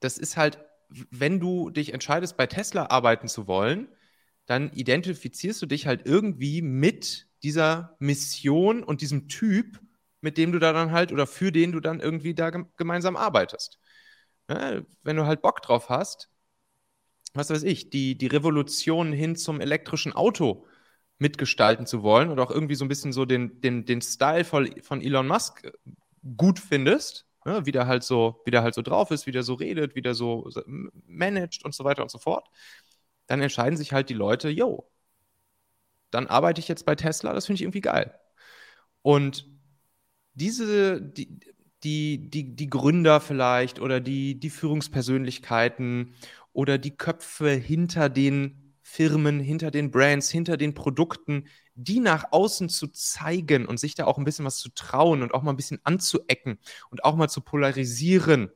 das 0.00 0.18
ist 0.18 0.36
halt, 0.36 0.58
wenn 0.88 1.38
du 1.38 1.70
dich 1.70 1.92
entscheidest, 1.92 2.36
bei 2.36 2.46
Tesla 2.46 2.86
arbeiten 2.86 3.28
zu 3.28 3.46
wollen, 3.46 3.88
dann 4.50 4.72
identifizierst 4.72 5.62
du 5.62 5.66
dich 5.66 5.86
halt 5.86 6.06
irgendwie 6.06 6.60
mit 6.60 7.28
dieser 7.44 7.94
Mission 8.00 8.82
und 8.82 9.00
diesem 9.00 9.28
Typ, 9.28 9.80
mit 10.22 10.36
dem 10.38 10.50
du 10.50 10.58
da 10.58 10.72
dann 10.72 10.90
halt 10.90 11.12
oder 11.12 11.28
für 11.28 11.52
den 11.52 11.70
du 11.70 11.78
dann 11.78 12.00
irgendwie 12.00 12.34
da 12.34 12.50
gemeinsam 12.50 13.16
arbeitest. 13.16 13.78
Ja, 14.50 14.82
wenn 15.04 15.16
du 15.16 15.24
halt 15.24 15.40
Bock 15.40 15.62
drauf 15.62 15.88
hast, 15.88 16.30
was 17.32 17.50
weiß 17.50 17.62
ich, 17.62 17.90
die, 17.90 18.18
die 18.18 18.26
Revolution 18.26 19.12
hin 19.12 19.36
zum 19.36 19.60
elektrischen 19.60 20.14
Auto 20.14 20.66
mitgestalten 21.18 21.86
zu 21.86 22.02
wollen 22.02 22.28
oder 22.28 22.42
auch 22.42 22.50
irgendwie 22.50 22.74
so 22.74 22.84
ein 22.84 22.88
bisschen 22.88 23.12
so 23.12 23.24
den, 23.26 23.60
den, 23.60 23.84
den 23.84 24.02
Style 24.02 24.44
von, 24.44 24.68
von 24.82 25.00
Elon 25.00 25.28
Musk 25.28 25.62
äh, 25.62 25.70
gut 26.36 26.58
findest, 26.58 27.28
ja, 27.46 27.64
wie 27.66 27.72
der 27.72 27.86
halt 27.86 28.02
so, 28.02 28.42
wie 28.44 28.50
der 28.50 28.64
halt 28.64 28.74
so 28.74 28.82
drauf 28.82 29.12
ist, 29.12 29.28
wie 29.28 29.32
der 29.32 29.44
so 29.44 29.54
redet, 29.54 29.94
wie 29.94 30.02
der 30.02 30.14
so 30.14 30.50
managt 31.06 31.64
und 31.64 31.72
so 31.72 31.84
weiter 31.84 32.02
und 32.02 32.10
so 32.10 32.18
fort, 32.18 32.48
dann 33.30 33.40
entscheiden 33.40 33.76
sich 33.76 33.92
halt 33.92 34.08
die 34.08 34.14
Leute, 34.14 34.48
yo, 34.48 34.90
dann 36.10 36.26
arbeite 36.26 36.60
ich 36.60 36.66
jetzt 36.66 36.84
bei 36.84 36.96
Tesla, 36.96 37.32
das 37.32 37.46
finde 37.46 37.58
ich 37.58 37.62
irgendwie 37.62 37.80
geil. 37.80 38.12
Und 39.02 39.48
diese, 40.34 41.00
die, 41.00 41.38
die, 41.84 42.28
die, 42.28 42.56
die 42.56 42.68
Gründer 42.68 43.20
vielleicht 43.20 43.78
oder 43.80 44.00
die, 44.00 44.40
die 44.40 44.50
Führungspersönlichkeiten 44.50 46.14
oder 46.52 46.76
die 46.76 46.96
Köpfe 46.96 47.50
hinter 47.50 48.08
den 48.08 48.74
Firmen, 48.82 49.38
hinter 49.38 49.70
den 49.70 49.92
Brands, 49.92 50.28
hinter 50.28 50.56
den 50.56 50.74
Produkten, 50.74 51.46
die 51.76 52.00
nach 52.00 52.32
außen 52.32 52.68
zu 52.68 52.88
zeigen 52.88 53.66
und 53.66 53.78
sich 53.78 53.94
da 53.94 54.06
auch 54.06 54.18
ein 54.18 54.24
bisschen 54.24 54.44
was 54.44 54.58
zu 54.58 54.70
trauen 54.70 55.22
und 55.22 55.34
auch 55.34 55.42
mal 55.42 55.52
ein 55.52 55.56
bisschen 55.56 55.78
anzuecken 55.84 56.58
und 56.90 57.04
auch 57.04 57.14
mal 57.14 57.28
zu 57.28 57.42
polarisieren 57.42 58.50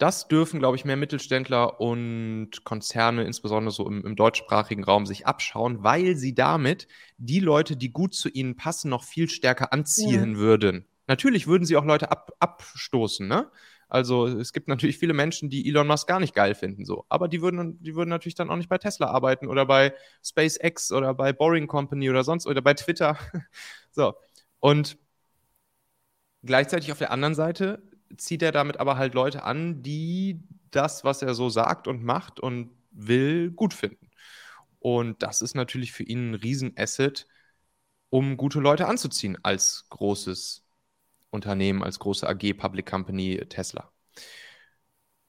das 0.00 0.28
dürfen, 0.28 0.60
glaube 0.60 0.76
ich, 0.76 0.86
mehr 0.86 0.96
Mittelständler 0.96 1.78
und 1.78 2.64
Konzerne, 2.64 3.24
insbesondere 3.24 3.70
so 3.70 3.86
im, 3.86 4.02
im, 4.04 4.16
deutschsprachigen 4.16 4.82
Raum, 4.82 5.04
sich 5.04 5.26
abschauen, 5.26 5.84
weil 5.84 6.16
sie 6.16 6.34
damit 6.34 6.88
die 7.18 7.38
Leute, 7.38 7.76
die 7.76 7.92
gut 7.92 8.14
zu 8.14 8.30
ihnen 8.30 8.56
passen, 8.56 8.88
noch 8.88 9.04
viel 9.04 9.28
stärker 9.28 9.74
anziehen 9.74 10.32
ja. 10.32 10.38
würden. 10.38 10.86
Natürlich 11.06 11.46
würden 11.46 11.64
sie 11.66 11.76
auch 11.76 11.84
Leute 11.84 12.10
ab, 12.10 12.32
abstoßen, 12.38 13.28
ne? 13.28 13.50
Also 13.88 14.26
es 14.26 14.52
gibt 14.52 14.68
natürlich 14.68 14.96
viele 14.98 15.12
Menschen, 15.12 15.50
die 15.50 15.68
Elon 15.68 15.88
Musk 15.88 16.06
gar 16.06 16.20
nicht 16.20 16.34
geil 16.34 16.54
finden, 16.54 16.86
so. 16.86 17.04
Aber 17.10 17.28
die 17.28 17.42
würden, 17.42 17.82
die 17.82 17.94
würden 17.94 18.08
natürlich 18.08 18.36
dann 18.36 18.48
auch 18.48 18.56
nicht 18.56 18.68
bei 18.68 18.78
Tesla 18.78 19.08
arbeiten 19.08 19.48
oder 19.48 19.66
bei 19.66 19.92
SpaceX 20.24 20.92
oder 20.92 21.12
bei 21.12 21.34
Boring 21.34 21.66
Company 21.66 22.08
oder 22.08 22.24
sonst 22.24 22.46
oder 22.46 22.62
bei 22.62 22.72
Twitter. 22.72 23.18
so. 23.90 24.14
Und 24.60 24.96
gleichzeitig 26.42 26.90
auf 26.90 26.98
der 26.98 27.10
anderen 27.10 27.34
Seite 27.34 27.82
zieht 28.16 28.42
er 28.42 28.52
damit 28.52 28.78
aber 28.78 28.96
halt 28.96 29.14
Leute 29.14 29.42
an, 29.42 29.82
die 29.82 30.42
das, 30.70 31.04
was 31.04 31.22
er 31.22 31.34
so 31.34 31.48
sagt 31.48 31.88
und 31.88 32.04
macht 32.04 32.40
und 32.40 32.70
will, 32.90 33.50
gut 33.50 33.74
finden. 33.74 34.10
Und 34.78 35.22
das 35.22 35.42
ist 35.42 35.54
natürlich 35.54 35.92
für 35.92 36.02
ihn 36.02 36.32
ein 36.32 36.34
Riesenasset, 36.34 37.26
um 38.08 38.36
gute 38.36 38.60
Leute 38.60 38.86
anzuziehen 38.88 39.38
als 39.42 39.86
großes 39.90 40.64
Unternehmen, 41.30 41.82
als 41.82 41.98
große 41.98 42.28
AG, 42.28 42.54
Public 42.54 42.86
Company, 42.86 43.44
Tesla. 43.48 43.92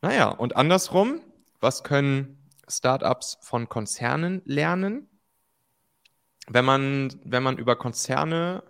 Naja, 0.02 0.30
und 0.30 0.56
andersrum, 0.56 1.22
was 1.60 1.84
können 1.84 2.50
Startups 2.68 3.38
von 3.42 3.70
Konzernen 3.70 4.42
lernen? 4.46 5.08
Wenn 6.48 6.66
man, 6.66 7.14
wenn 7.24 7.44
man 7.44 7.58
über 7.58 7.76
Konzerne 7.76 8.64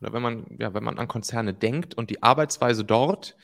oder 0.00 0.12
wenn 0.12 0.22
man, 0.22 0.46
ja, 0.58 0.74
wenn 0.74 0.84
man 0.84 0.98
an 0.98 1.08
Konzerne 1.08 1.54
denkt 1.54 1.94
und 1.94 2.10
die 2.10 2.22
Arbeitsweise 2.22 2.84
dort, 2.84 3.36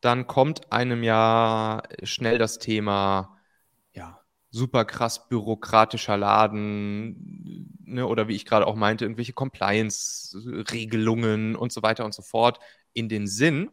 dann 0.00 0.26
kommt 0.26 0.72
einem 0.72 1.02
ja 1.02 1.82
schnell 2.02 2.38
das 2.38 2.58
Thema, 2.58 3.38
ja, 3.92 4.20
super 4.50 4.84
krass 4.84 5.28
bürokratischer 5.28 6.16
Laden, 6.16 7.76
ne, 7.84 8.06
oder 8.06 8.28
wie 8.28 8.36
ich 8.36 8.46
gerade 8.46 8.66
auch 8.66 8.76
meinte, 8.76 9.04
irgendwelche 9.04 9.32
Compliance-Regelungen 9.32 11.56
und 11.56 11.72
so 11.72 11.82
weiter 11.82 12.04
und 12.04 12.14
so 12.14 12.22
fort 12.22 12.60
in 12.92 13.08
den 13.08 13.26
Sinn, 13.26 13.70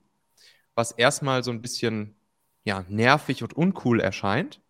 was 0.76 0.92
erstmal 0.92 1.44
so 1.44 1.52
ein 1.52 1.62
bisschen 1.62 2.16
ja, 2.64 2.84
nervig 2.90 3.44
und 3.44 3.54
uncool 3.54 4.00
erscheint. 4.00 4.62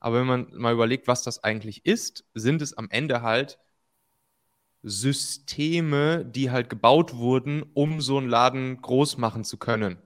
Aber 0.00 0.20
wenn 0.20 0.26
man 0.26 0.48
mal 0.54 0.72
überlegt, 0.72 1.06
was 1.06 1.22
das 1.22 1.44
eigentlich 1.44 1.86
ist, 1.86 2.24
sind 2.34 2.62
es 2.62 2.76
am 2.76 2.88
Ende 2.90 3.22
halt 3.22 3.58
Systeme, 4.82 6.24
die 6.24 6.50
halt 6.50 6.70
gebaut 6.70 7.14
wurden, 7.14 7.62
um 7.74 8.00
so 8.00 8.18
einen 8.18 8.28
Laden 8.28 8.80
groß 8.82 9.18
machen 9.18 9.44
zu 9.44 9.56
können. 9.58 9.98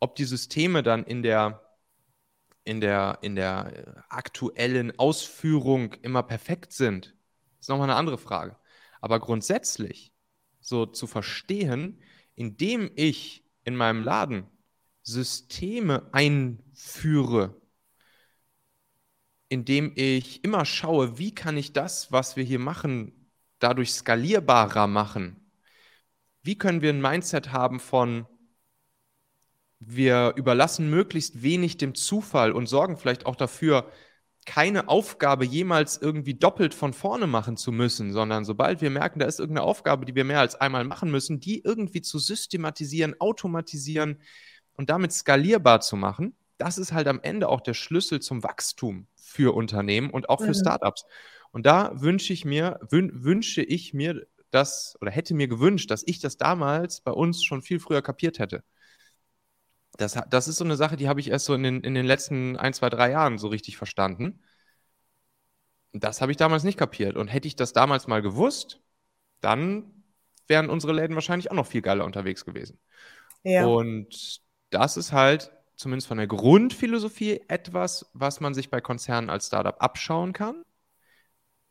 ob 0.00 0.16
die 0.16 0.24
Systeme 0.24 0.82
dann 0.82 1.04
in 1.04 1.22
der, 1.22 1.62
in 2.64 2.80
der, 2.80 3.18
in 3.22 3.36
der 3.36 4.04
aktuellen 4.08 4.98
Ausführung 4.98 5.94
immer 6.02 6.22
perfekt 6.22 6.72
sind, 6.72 7.14
ist 7.60 7.68
nochmal 7.68 7.88
eine 7.90 7.98
andere 7.98 8.18
Frage. 8.18 8.56
Aber 9.00 9.20
grundsätzlich 9.20 10.12
so 10.60 10.86
zu 10.86 11.06
verstehen, 11.06 12.00
indem 12.34 12.90
ich 12.96 13.44
in 13.64 13.76
meinem 13.76 14.02
Laden 14.02 14.46
Systeme 15.02 16.08
einführe, 16.12 17.60
indem 19.48 19.92
ich 19.94 20.42
immer 20.44 20.64
schaue, 20.64 21.18
wie 21.18 21.34
kann 21.34 21.56
ich 21.56 21.72
das, 21.72 22.10
was 22.12 22.36
wir 22.36 22.44
hier 22.44 22.58
machen, 22.58 23.13
dadurch 23.64 23.94
skalierbarer 23.94 24.86
machen. 24.86 25.40
Wie 26.42 26.58
können 26.58 26.82
wir 26.82 26.90
ein 26.90 27.00
Mindset 27.00 27.50
haben 27.50 27.80
von, 27.80 28.26
wir 29.80 30.34
überlassen 30.36 30.90
möglichst 30.90 31.42
wenig 31.42 31.78
dem 31.78 31.94
Zufall 31.94 32.52
und 32.52 32.66
sorgen 32.66 32.98
vielleicht 32.98 33.24
auch 33.24 33.36
dafür, 33.36 33.90
keine 34.44 34.88
Aufgabe 34.88 35.46
jemals 35.46 35.96
irgendwie 35.96 36.34
doppelt 36.34 36.74
von 36.74 36.92
vorne 36.92 37.26
machen 37.26 37.56
zu 37.56 37.72
müssen, 37.72 38.12
sondern 38.12 38.44
sobald 38.44 38.82
wir 38.82 38.90
merken, 38.90 39.18
da 39.18 39.24
ist 39.24 39.40
irgendeine 39.40 39.66
Aufgabe, 39.66 40.04
die 40.04 40.14
wir 40.14 40.24
mehr 40.24 40.40
als 40.40 40.54
einmal 40.54 40.84
machen 40.84 41.10
müssen, 41.10 41.40
die 41.40 41.62
irgendwie 41.64 42.02
zu 42.02 42.18
systematisieren, 42.18 43.18
automatisieren 43.18 44.20
und 44.74 44.90
damit 44.90 45.12
skalierbar 45.12 45.80
zu 45.80 45.96
machen, 45.96 46.36
das 46.58 46.76
ist 46.76 46.92
halt 46.92 47.08
am 47.08 47.20
Ende 47.22 47.48
auch 47.48 47.62
der 47.62 47.72
Schlüssel 47.72 48.20
zum 48.20 48.42
Wachstum 48.42 49.06
für 49.16 49.54
Unternehmen 49.54 50.10
und 50.10 50.28
auch 50.28 50.40
für 50.40 50.48
mhm. 50.48 50.54
Startups. 50.54 51.06
Und 51.54 51.66
da 51.66 51.92
wünsche 51.94 52.32
ich 52.32 52.44
mir, 52.44 52.80
wün 52.90 53.22
wünsche 53.22 53.62
ich 53.62 53.94
mir 53.94 54.26
das 54.50 54.98
oder 55.00 55.12
hätte 55.12 55.34
mir 55.34 55.46
gewünscht, 55.46 55.88
dass 55.88 56.02
ich 56.04 56.18
das 56.18 56.36
damals 56.36 57.00
bei 57.00 57.12
uns 57.12 57.44
schon 57.44 57.62
viel 57.62 57.78
früher 57.78 58.02
kapiert 58.02 58.40
hätte. 58.40 58.64
Das, 59.96 60.18
das 60.30 60.48
ist 60.48 60.56
so 60.56 60.64
eine 60.64 60.74
Sache, 60.74 60.96
die 60.96 61.08
habe 61.08 61.20
ich 61.20 61.30
erst 61.30 61.44
so 61.44 61.54
in 61.54 61.62
den, 61.62 61.80
in 61.82 61.94
den 61.94 62.06
letzten 62.06 62.56
ein, 62.56 62.74
zwei, 62.74 62.90
drei 62.90 63.12
Jahren 63.12 63.38
so 63.38 63.46
richtig 63.46 63.76
verstanden. 63.76 64.42
Das 65.92 66.20
habe 66.20 66.32
ich 66.32 66.36
damals 66.36 66.64
nicht 66.64 66.76
kapiert. 66.76 67.14
Und 67.14 67.28
hätte 67.28 67.46
ich 67.46 67.54
das 67.54 67.72
damals 67.72 68.08
mal 68.08 68.20
gewusst, 68.20 68.80
dann 69.40 70.02
wären 70.48 70.68
unsere 70.68 70.92
Läden 70.92 71.14
wahrscheinlich 71.14 71.52
auch 71.52 71.56
noch 71.56 71.68
viel 71.68 71.82
geiler 71.82 72.04
unterwegs 72.04 72.44
gewesen. 72.44 72.80
Ja. 73.44 73.64
Und 73.64 74.40
das 74.70 74.96
ist 74.96 75.12
halt 75.12 75.52
zumindest 75.76 76.08
von 76.08 76.18
der 76.18 76.26
Grundphilosophie 76.26 77.42
etwas, 77.46 78.10
was 78.12 78.40
man 78.40 78.54
sich 78.54 78.70
bei 78.70 78.80
Konzernen 78.80 79.30
als 79.30 79.46
Startup 79.46 79.76
abschauen 79.78 80.32
kann, 80.32 80.64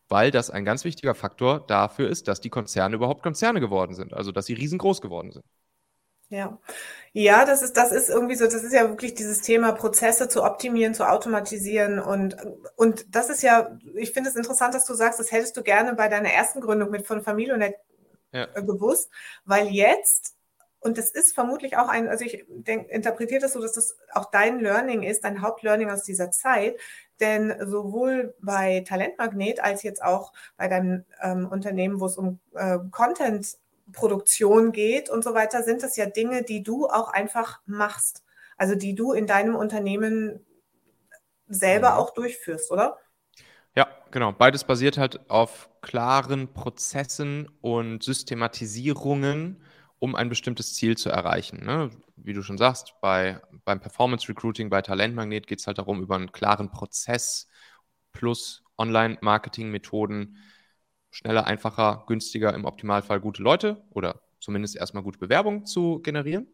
weil 0.09 0.31
das 0.31 0.49
ein 0.49 0.65
ganz 0.65 0.83
wichtiger 0.83 1.15
Faktor 1.15 1.65
dafür 1.65 2.09
ist, 2.09 2.27
dass 2.27 2.41
die 2.41 2.49
Konzerne 2.49 2.95
überhaupt 2.95 3.23
Konzerne 3.23 3.59
geworden 3.59 3.95
sind, 3.95 4.13
also 4.13 4.31
dass 4.31 4.45
sie 4.45 4.53
riesengroß 4.53 5.01
geworden 5.01 5.31
sind. 5.31 5.45
Ja. 6.29 6.59
Ja, 7.11 7.45
das 7.45 7.61
ist, 7.61 7.77
das 7.77 7.91
ist 7.91 8.09
irgendwie 8.09 8.35
so, 8.35 8.45
das 8.45 8.63
ist 8.63 8.73
ja 8.73 8.89
wirklich 8.89 9.13
dieses 9.13 9.41
Thema, 9.41 9.71
Prozesse 9.71 10.27
zu 10.27 10.43
optimieren, 10.43 10.95
zu 10.95 11.07
automatisieren 11.07 11.99
und, 11.99 12.35
und 12.75 13.15
das 13.15 13.29
ist 13.29 13.43
ja, 13.43 13.77
ich 13.93 14.13
finde 14.13 14.31
es 14.31 14.35
interessant, 14.35 14.73
dass 14.73 14.85
du 14.85 14.95
sagst, 14.95 15.19
das 15.19 15.31
hättest 15.31 15.55
du 15.57 15.61
gerne 15.61 15.93
bei 15.93 16.07
deiner 16.07 16.29
ersten 16.29 16.59
Gründung 16.59 16.89
mit 16.89 17.05
von 17.05 17.21
Familionet 17.21 17.75
ja. 18.31 18.47
Äh, 18.55 18.63
gewusst, 18.63 19.11
weil 19.45 19.67
jetzt, 19.67 20.35
und 20.79 20.97
das 20.97 21.11
ist 21.11 21.35
vermutlich 21.35 21.77
auch 21.77 21.87
ein, 21.87 22.07
also 22.09 22.25
ich 22.25 22.43
denk, 22.47 22.89
interpretiere 22.89 23.41
das 23.41 23.53
so, 23.53 23.61
dass 23.61 23.73
das 23.73 23.95
auch 24.11 24.31
dein 24.31 24.59
Learning 24.59 25.03
ist, 25.03 25.23
dein 25.23 25.41
Hauptlearning 25.41 25.91
aus 25.91 26.01
dieser 26.01 26.31
Zeit, 26.31 26.79
denn 27.19 27.55
sowohl 27.65 28.35
bei 28.41 28.83
Talentmagnet 28.87 29.59
als 29.59 29.83
jetzt 29.83 30.03
auch 30.03 30.33
bei 30.57 30.67
deinem 30.67 31.05
ähm, 31.21 31.47
Unternehmen, 31.47 31.99
wo 31.99 32.05
es 32.05 32.17
um 32.17 32.39
äh, 32.53 32.79
Content 32.91 33.57
Produktion 33.91 34.71
geht 34.71 35.09
und 35.09 35.23
so 35.23 35.33
weiter, 35.33 35.63
sind 35.63 35.83
das 35.83 35.97
ja 35.97 36.05
Dinge, 36.05 36.43
die 36.43 36.63
du 36.63 36.87
auch 36.87 37.09
einfach 37.09 37.61
machst. 37.65 38.23
Also 38.57 38.75
die 38.75 38.95
du 38.95 39.13
in 39.13 39.27
deinem 39.27 39.55
Unternehmen 39.55 40.45
selber 41.47 41.91
mhm. 41.91 41.97
auch 41.97 42.13
durchführst, 42.13 42.71
oder? 42.71 42.97
Ja, 43.75 43.87
genau. 44.11 44.31
Beides 44.31 44.63
basiert 44.63 44.97
halt 44.97 45.29
auf 45.29 45.69
klaren 45.81 46.53
Prozessen 46.53 47.49
und 47.61 48.03
Systematisierungen, 48.03 49.61
um 50.03 50.15
ein 50.15 50.27
bestimmtes 50.27 50.73
Ziel 50.73 50.97
zu 50.97 51.09
erreichen. 51.09 51.63
Ne? 51.63 51.89
Wie 52.17 52.33
du 52.33 52.43
schon 52.43 52.57
sagst, 52.57 52.93
bei, 52.99 53.39
beim 53.63 53.79
Performance 53.79 54.27
Recruiting, 54.27 54.69
bei 54.69 54.81
Talentmagnet 54.81 55.47
geht 55.47 55.61
es 55.61 55.67
halt 55.67 55.77
darum, 55.77 56.01
über 56.01 56.15
einen 56.15 56.33
klaren 56.33 56.69
Prozess 56.69 57.47
plus 58.11 58.65
Online-Marketing-Methoden 58.77 60.39
schneller, 61.09 61.47
einfacher, 61.47 62.03
günstiger, 62.05 62.53
im 62.53 62.65
Optimalfall 62.65 63.21
gute 63.21 63.41
Leute 63.41 63.81
oder 63.91 64.19
zumindest 64.41 64.75
erstmal 64.75 65.03
gute 65.03 65.19
Bewerbungen 65.19 65.65
zu 65.65 66.01
generieren. 66.01 66.53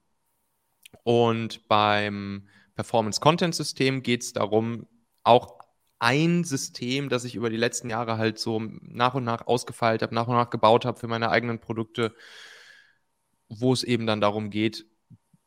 Und 1.02 1.68
beim 1.68 2.48
Performance-Content-System 2.76 4.04
geht 4.04 4.22
es 4.22 4.34
darum, 4.34 4.86
auch 5.24 5.58
ein 5.98 6.44
System, 6.44 7.10
das 7.10 7.24
ich 7.24 7.34
über 7.34 7.50
die 7.50 7.58
letzten 7.58 7.90
Jahre 7.90 8.20
halt 8.20 8.38
so 8.38 8.62
nach 8.82 9.16
und 9.16 9.24
nach 9.24 9.48
ausgefeilt 9.48 10.04
habe, 10.04 10.14
nach 10.14 10.28
und 10.28 10.36
nach 10.36 10.52
gebaut 10.52 10.86
habe 10.86 11.00
für 11.00 11.08
meine 11.08 11.32
eigenen 11.32 11.60
Produkte, 11.60 12.14
wo 13.50 13.74
es 13.74 13.84
eben 13.84 14.06
dann 14.08 14.22
darum 14.22 14.50
geht, 14.50 14.86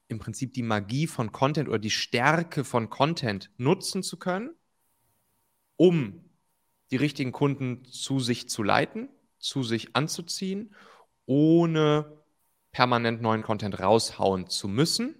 im 0.08 0.18
Prinzip 0.18 0.52
die 0.52 0.62
Magie 0.62 1.06
von 1.06 1.32
Content 1.32 1.68
oder 1.68 1.78
die 1.78 1.90
Stärke 1.90 2.64
von 2.64 2.90
Content 2.90 3.50
nutzen 3.56 4.02
zu 4.02 4.18
können, 4.18 4.50
um 5.76 6.28
die 6.90 6.96
richtigen 6.96 7.32
Kunden 7.32 7.84
zu 7.86 8.20
sich 8.20 8.48
zu 8.48 8.62
leiten, 8.62 9.08
zu 9.38 9.62
sich 9.62 9.96
anzuziehen, 9.96 10.74
ohne 11.24 12.22
permanent 12.72 13.22
neuen 13.22 13.42
Content 13.42 13.80
raushauen 13.80 14.48
zu 14.48 14.68
müssen 14.68 15.14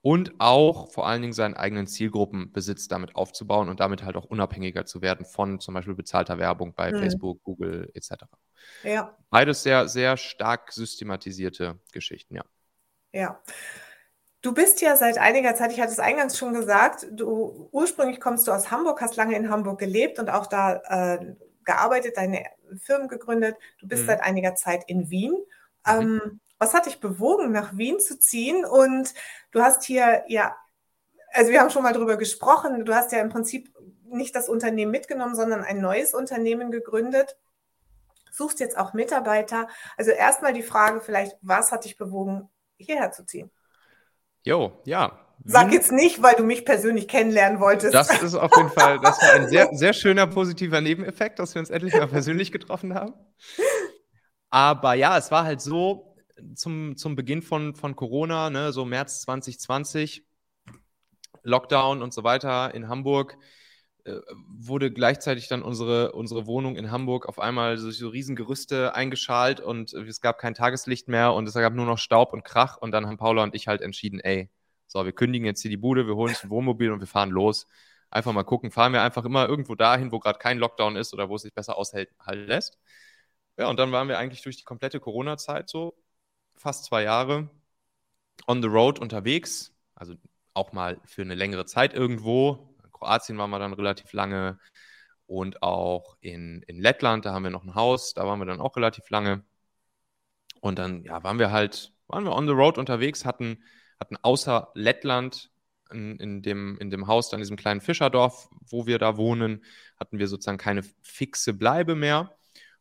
und 0.00 0.34
auch 0.38 0.90
vor 0.92 1.06
allen 1.06 1.22
Dingen 1.22 1.32
seinen 1.32 1.54
eigenen 1.54 1.86
Zielgruppenbesitz 1.86 2.88
damit 2.88 3.16
aufzubauen 3.16 3.68
und 3.68 3.80
damit 3.80 4.02
halt 4.02 4.16
auch 4.16 4.24
unabhängiger 4.24 4.86
zu 4.86 5.02
werden 5.02 5.26
von 5.26 5.60
zum 5.60 5.74
Beispiel 5.74 5.94
bezahlter 5.94 6.38
Werbung 6.38 6.74
bei 6.74 6.92
mhm. 6.92 6.98
Facebook, 6.98 7.42
Google 7.42 7.90
etc. 7.94 8.24
Ja. 8.82 9.16
Beides 9.30 9.62
sehr, 9.62 9.88
sehr 9.88 10.16
stark 10.16 10.72
systematisierte 10.72 11.78
Geschichten, 11.92 12.36
ja. 12.36 12.44
Ja. 13.12 13.42
Du 14.40 14.54
bist 14.54 14.80
ja 14.80 14.96
seit 14.96 15.18
einiger 15.18 15.54
Zeit, 15.56 15.72
ich 15.72 15.80
hatte 15.80 15.90
es 15.90 15.98
eingangs 15.98 16.38
schon 16.38 16.54
gesagt, 16.54 17.06
du 17.10 17.68
ursprünglich 17.72 18.20
kommst 18.20 18.46
du 18.46 18.52
aus 18.52 18.70
Hamburg, 18.70 19.00
hast 19.00 19.16
lange 19.16 19.36
in 19.36 19.50
Hamburg 19.50 19.80
gelebt 19.80 20.18
und 20.20 20.30
auch 20.30 20.46
da 20.46 20.76
äh, 20.86 21.34
gearbeitet, 21.64 22.16
deine 22.16 22.44
Firmen 22.80 23.08
gegründet. 23.08 23.56
Du 23.80 23.88
bist 23.88 24.02
mhm. 24.02 24.06
seit 24.06 24.22
einiger 24.22 24.54
Zeit 24.54 24.84
in 24.86 25.10
Wien. 25.10 25.32
Mhm. 25.86 26.00
Ähm, 26.00 26.40
was 26.58 26.72
hat 26.72 26.86
dich 26.86 27.00
bewogen, 27.00 27.50
nach 27.50 27.76
Wien 27.76 27.98
zu 27.98 28.18
ziehen? 28.18 28.64
Und 28.64 29.12
du 29.50 29.60
hast 29.60 29.84
hier 29.84 30.24
ja, 30.28 30.56
also 31.32 31.50
wir 31.50 31.60
haben 31.60 31.70
schon 31.70 31.82
mal 31.82 31.92
drüber 31.92 32.16
gesprochen, 32.16 32.84
du 32.84 32.94
hast 32.94 33.12
ja 33.12 33.20
im 33.20 33.28
Prinzip 33.28 33.72
nicht 34.04 34.34
das 34.34 34.48
Unternehmen 34.48 34.90
mitgenommen, 34.90 35.34
sondern 35.34 35.62
ein 35.62 35.80
neues 35.80 36.14
Unternehmen 36.14 36.70
gegründet. 36.70 37.36
Suchst 38.38 38.60
jetzt 38.60 38.78
auch 38.78 38.94
Mitarbeiter. 38.94 39.66
Also 39.96 40.12
erstmal 40.12 40.52
die 40.52 40.62
Frage 40.62 41.00
vielleicht, 41.00 41.36
was 41.42 41.72
hat 41.72 41.84
dich 41.84 41.96
bewogen, 41.96 42.48
hierher 42.76 43.10
zu 43.10 43.26
ziehen? 43.26 43.50
Jo, 44.44 44.80
ja. 44.84 45.18
Sag 45.44 45.72
jetzt 45.72 45.92
nicht, 45.92 46.22
weil 46.22 46.36
du 46.36 46.44
mich 46.44 46.64
persönlich 46.64 47.08
kennenlernen 47.08 47.60
wolltest. 47.60 47.94
Das 47.94 48.22
ist 48.22 48.34
auf 48.34 48.56
jeden 48.56 48.70
Fall, 48.70 49.00
das 49.00 49.20
war 49.20 49.32
ein 49.32 49.48
sehr, 49.48 49.68
sehr 49.72 49.92
schöner 49.92 50.28
positiver 50.28 50.80
Nebeneffekt, 50.80 51.40
dass 51.40 51.54
wir 51.54 51.60
uns 51.60 51.70
endlich 51.70 51.94
mal 51.94 52.06
persönlich 52.06 52.52
getroffen 52.52 52.94
haben. 52.94 53.14
Aber 54.50 54.94
ja, 54.94 55.18
es 55.18 55.30
war 55.30 55.44
halt 55.44 55.60
so 55.60 56.16
zum, 56.54 56.96
zum 56.96 57.16
Beginn 57.16 57.42
von, 57.42 57.74
von 57.74 57.96
Corona, 57.96 58.50
ne, 58.50 58.72
so 58.72 58.84
März 58.84 59.22
2020, 59.22 60.24
Lockdown 61.42 62.02
und 62.02 62.14
so 62.14 62.22
weiter 62.22 62.72
in 62.74 62.88
Hamburg, 62.88 63.36
wurde 64.48 64.90
gleichzeitig 64.92 65.48
dann 65.48 65.62
unsere, 65.62 66.12
unsere 66.12 66.46
Wohnung 66.46 66.76
in 66.76 66.90
Hamburg 66.90 67.26
auf 67.26 67.38
einmal 67.38 67.76
durch 67.76 67.98
so 67.98 68.08
riesen 68.08 68.36
Gerüste 68.36 68.94
eingeschalt 68.94 69.60
und 69.60 69.92
es 69.92 70.20
gab 70.20 70.38
kein 70.38 70.54
Tageslicht 70.54 71.08
mehr 71.08 71.34
und 71.34 71.48
es 71.48 71.54
gab 71.54 71.74
nur 71.74 71.86
noch 71.86 71.98
Staub 71.98 72.32
und 72.32 72.44
Krach 72.44 72.76
und 72.76 72.92
dann 72.92 73.06
haben 73.06 73.16
Paula 73.16 73.42
und 73.42 73.54
ich 73.54 73.68
halt 73.68 73.80
entschieden, 73.82 74.20
ey, 74.20 74.50
so, 74.86 75.04
wir 75.04 75.12
kündigen 75.12 75.46
jetzt 75.46 75.62
hier 75.62 75.70
die 75.70 75.76
Bude, 75.76 76.06
wir 76.06 76.16
holen 76.16 76.30
uns 76.30 76.42
ein 76.44 76.50
Wohnmobil 76.50 76.90
und 76.92 77.00
wir 77.00 77.06
fahren 77.06 77.30
los. 77.30 77.66
Einfach 78.10 78.32
mal 78.32 78.44
gucken, 78.44 78.70
fahren 78.70 78.92
wir 78.94 79.02
einfach 79.02 79.24
immer 79.24 79.46
irgendwo 79.46 79.74
dahin, 79.74 80.12
wo 80.12 80.18
gerade 80.18 80.38
kein 80.38 80.58
Lockdown 80.58 80.96
ist 80.96 81.12
oder 81.12 81.28
wo 81.28 81.36
es 81.36 81.42
sich 81.42 81.52
besser 81.52 81.76
aushalten 81.76 82.14
lässt. 82.46 82.78
Ja, 83.58 83.68
und 83.68 83.78
dann 83.78 83.92
waren 83.92 84.08
wir 84.08 84.18
eigentlich 84.18 84.42
durch 84.42 84.56
die 84.56 84.64
komplette 84.64 85.00
Corona-Zeit 85.00 85.68
so, 85.68 85.94
fast 86.56 86.84
zwei 86.86 87.02
Jahre, 87.02 87.50
on 88.46 88.62
the 88.62 88.68
road 88.68 88.98
unterwegs, 88.98 89.74
also 89.94 90.14
auch 90.54 90.72
mal 90.72 91.00
für 91.04 91.22
eine 91.22 91.34
längere 91.34 91.66
Zeit 91.66 91.92
irgendwo. 91.94 92.76
Kroatien 92.98 93.38
waren 93.38 93.50
wir 93.50 93.58
dann 93.58 93.72
relativ 93.72 94.12
lange 94.12 94.58
und 95.26 95.62
auch 95.62 96.16
in, 96.20 96.62
in 96.62 96.80
Lettland, 96.80 97.24
da 97.26 97.32
haben 97.32 97.44
wir 97.44 97.50
noch 97.50 97.64
ein 97.64 97.74
Haus, 97.74 98.14
da 98.14 98.26
waren 98.26 98.38
wir 98.40 98.46
dann 98.46 98.60
auch 98.60 98.76
relativ 98.76 99.08
lange. 99.10 99.44
Und 100.60 100.78
dann, 100.78 101.04
ja, 101.04 101.22
waren 101.22 101.38
wir 101.38 101.52
halt, 101.52 101.92
waren 102.08 102.24
wir 102.24 102.32
on 102.32 102.46
the 102.46 102.52
road 102.52 102.78
unterwegs, 102.78 103.24
hatten 103.24 103.62
hatten 103.98 104.16
außer 104.22 104.70
Lettland 104.74 105.50
in, 105.90 106.18
in, 106.18 106.42
dem, 106.42 106.78
in 106.78 106.90
dem 106.90 107.06
Haus, 107.06 107.32
in 107.32 107.38
diesem 107.38 107.56
kleinen 107.56 107.80
Fischerdorf, 107.80 108.48
wo 108.60 108.86
wir 108.86 108.98
da 108.98 109.16
wohnen, 109.16 109.64
hatten 109.98 110.18
wir 110.18 110.28
sozusagen 110.28 110.58
keine 110.58 110.82
fixe 111.02 111.54
Bleibe 111.54 111.94
mehr. 111.94 112.36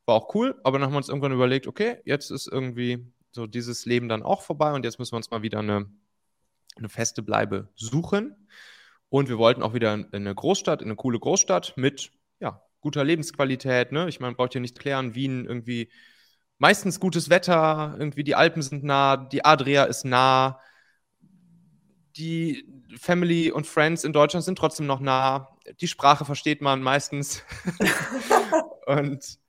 War 0.06 0.16
auch 0.16 0.34
cool, 0.36 0.60
aber 0.64 0.78
dann 0.78 0.88
haben 0.88 0.94
wir 0.94 0.98
uns 0.98 1.10
irgendwann 1.10 1.34
überlegt, 1.34 1.68
okay, 1.68 1.98
jetzt 2.06 2.32
ist 2.32 2.48
irgendwie 2.48 3.12
so 3.32 3.48
dieses 3.48 3.86
Leben 3.86 4.10
dann 4.10 4.24
auch 4.24 4.42
vorbei 4.42 4.74
und 4.74 4.86
jetzt 4.86 5.00
müssen 5.00 5.14
wir 5.14 5.18
uns 5.18 5.32
mal 5.32 5.42
wieder 5.42 5.60
eine, 5.60 5.90
eine 6.76 6.90
feste 6.90 7.22
Bleibe 7.22 7.70
suchen. 7.76 8.48
Und 9.10 9.30
wir 9.30 9.38
wollten 9.38 9.64
auch 9.64 9.74
wieder 9.74 9.94
in 9.94 10.08
eine 10.12 10.36
Großstadt, 10.36 10.82
in 10.82 10.88
eine 10.88 10.96
coole 10.96 11.20
Großstadt 11.20 11.74
mit 11.78 12.12
ja, 12.40 12.62
guter 12.82 13.04
Lebensqualität. 13.04 13.92
Ne? 13.92 14.10
Ich 14.10 14.20
meine, 14.20 14.36
braucht 14.36 14.56
ihr 14.56 14.62
nicht 14.62 14.80
klären, 14.80 15.16
Wien 15.16 15.46
irgendwie 15.46 15.90
meistens 16.58 17.00
gutes 17.00 17.30
Wetter, 17.30 17.96
irgendwie 18.00 18.24
die 18.24 18.36
Alpen 18.36 18.62
sind 18.62 18.84
nah, 18.84 19.18
die 19.18 19.46
Adria 19.46 19.84
ist 19.84 20.06
nah, 20.06 20.60
die 22.16 22.66
Family 23.00 23.52
und 23.52 23.68
Friends 23.68 24.04
in 24.04 24.14
Deutschland 24.14 24.44
sind 24.44 24.58
trotzdem 24.58 24.88
noch 24.88 25.00
nah, 25.00 25.56
die 25.80 25.88
Sprache 25.88 26.26
versteht 26.26 26.62
man 26.62 26.82
meistens. 26.82 27.44
und 28.88 29.40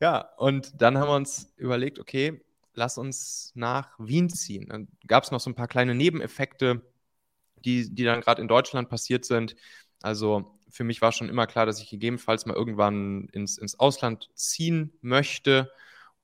ja, 0.00 0.28
und 0.36 0.80
dann 0.80 0.98
haben 0.98 1.08
wir 1.08 1.16
uns 1.16 1.52
überlegt, 1.56 1.98
okay, 1.98 2.40
lass 2.74 2.98
uns 2.98 3.52
nach 3.54 3.98
Wien 3.98 4.28
ziehen. 4.28 4.68
Dann 4.68 4.88
gab 5.06 5.24
es 5.24 5.30
noch 5.30 5.40
so 5.40 5.50
ein 5.50 5.54
paar 5.54 5.68
kleine 5.68 5.94
Nebeneffekte, 5.94 6.82
die, 7.64 7.94
die 7.94 8.04
dann 8.04 8.20
gerade 8.20 8.42
in 8.42 8.48
Deutschland 8.48 8.88
passiert 8.88 9.24
sind. 9.24 9.56
Also 10.02 10.58
für 10.70 10.84
mich 10.84 11.02
war 11.02 11.12
schon 11.12 11.28
immer 11.28 11.46
klar, 11.46 11.66
dass 11.66 11.80
ich 11.80 11.90
gegebenenfalls 11.90 12.46
mal 12.46 12.54
irgendwann 12.54 13.28
ins, 13.32 13.58
ins 13.58 13.78
Ausland 13.78 14.30
ziehen 14.34 14.92
möchte. 15.00 15.72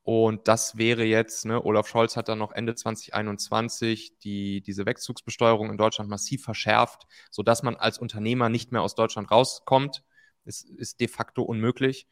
Und 0.02 0.48
das 0.48 0.76
wäre 0.76 1.04
jetzt, 1.04 1.46
ne, 1.46 1.64
Olaf 1.64 1.88
Scholz 1.88 2.16
hat 2.16 2.28
dann 2.28 2.38
noch 2.38 2.52
Ende 2.52 2.74
2021 2.74 4.18
die, 4.18 4.60
diese 4.60 4.84
Wegzugsbesteuerung 4.84 5.70
in 5.70 5.78
Deutschland 5.78 6.10
massiv 6.10 6.44
verschärft, 6.44 7.06
sodass 7.30 7.62
man 7.62 7.76
als 7.76 7.98
Unternehmer 7.98 8.50
nicht 8.50 8.70
mehr 8.70 8.82
aus 8.82 8.94
Deutschland 8.94 9.30
rauskommt. 9.30 10.04
Es 10.44 10.62
ist 10.62 11.00
de 11.00 11.08
facto 11.08 11.42
unmöglich. 11.42 12.06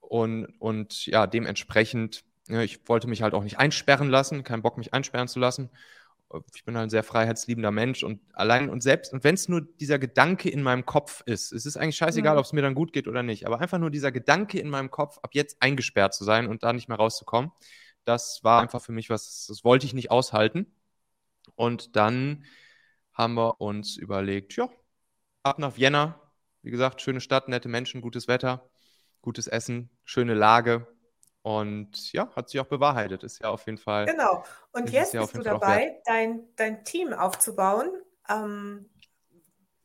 Und, 0.00 0.46
und 0.58 1.06
ja, 1.06 1.28
dementsprechend, 1.28 2.24
ja, 2.48 2.56
ne, 2.56 2.64
ich 2.64 2.88
wollte 2.88 3.06
mich 3.06 3.22
halt 3.22 3.34
auch 3.34 3.44
nicht 3.44 3.60
einsperren 3.60 4.08
lassen, 4.10 4.42
keinen 4.42 4.62
Bock, 4.62 4.76
mich 4.76 4.92
einsperren 4.92 5.28
zu 5.28 5.38
lassen 5.38 5.70
ich 6.54 6.64
bin 6.64 6.76
halt 6.76 6.86
ein 6.86 6.90
sehr 6.90 7.02
freiheitsliebender 7.02 7.70
Mensch 7.70 8.02
und 8.04 8.20
allein 8.34 8.70
und 8.70 8.82
selbst, 8.82 9.12
und 9.12 9.24
wenn 9.24 9.34
es 9.34 9.48
nur 9.48 9.62
dieser 9.62 9.98
Gedanke 9.98 10.48
in 10.48 10.62
meinem 10.62 10.86
Kopf 10.86 11.22
ist, 11.26 11.52
es 11.52 11.66
ist 11.66 11.76
eigentlich 11.76 11.96
scheißegal, 11.96 12.34
mhm. 12.34 12.38
ob 12.38 12.44
es 12.44 12.52
mir 12.52 12.62
dann 12.62 12.74
gut 12.74 12.92
geht 12.92 13.08
oder 13.08 13.22
nicht, 13.22 13.46
aber 13.46 13.60
einfach 13.60 13.78
nur 13.78 13.90
dieser 13.90 14.12
Gedanke 14.12 14.58
in 14.58 14.70
meinem 14.70 14.90
Kopf, 14.90 15.18
ab 15.22 15.30
jetzt 15.34 15.56
eingesperrt 15.60 16.14
zu 16.14 16.24
sein 16.24 16.46
und 16.46 16.62
da 16.62 16.72
nicht 16.72 16.88
mehr 16.88 16.98
rauszukommen, 16.98 17.50
das 18.04 18.42
war 18.42 18.62
einfach 18.62 18.82
für 18.82 18.92
mich 18.92 19.10
was, 19.10 19.46
das 19.46 19.64
wollte 19.64 19.86
ich 19.86 19.94
nicht 19.94 20.10
aushalten. 20.10 20.66
Und 21.54 21.96
dann 21.96 22.44
haben 23.12 23.34
wir 23.34 23.60
uns 23.60 23.96
überlegt, 23.96 24.56
ja, 24.56 24.70
ab 25.42 25.58
nach 25.58 25.76
Vienna. 25.76 26.20
Wie 26.62 26.70
gesagt, 26.70 27.00
schöne 27.00 27.20
Stadt, 27.20 27.48
nette 27.48 27.68
Menschen, 27.68 28.00
gutes 28.00 28.28
Wetter, 28.28 28.68
gutes 29.22 29.46
Essen, 29.46 29.90
schöne 30.04 30.34
Lage. 30.34 30.86
Und 31.42 32.12
ja, 32.12 32.28
hat 32.36 32.50
sich 32.50 32.60
auch 32.60 32.66
bewahrheitet. 32.66 33.24
Ist 33.24 33.40
ja 33.40 33.48
auf 33.48 33.64
jeden 33.66 33.78
Fall. 33.78 34.06
Genau. 34.06 34.44
Und 34.72 34.90
jetzt 34.90 35.12
bist 35.12 35.36
du 35.36 35.42
dabei, 35.42 36.00
dein, 36.04 36.48
dein 36.56 36.84
Team 36.84 37.12
aufzubauen. 37.12 37.90
Ähm, 38.28 38.90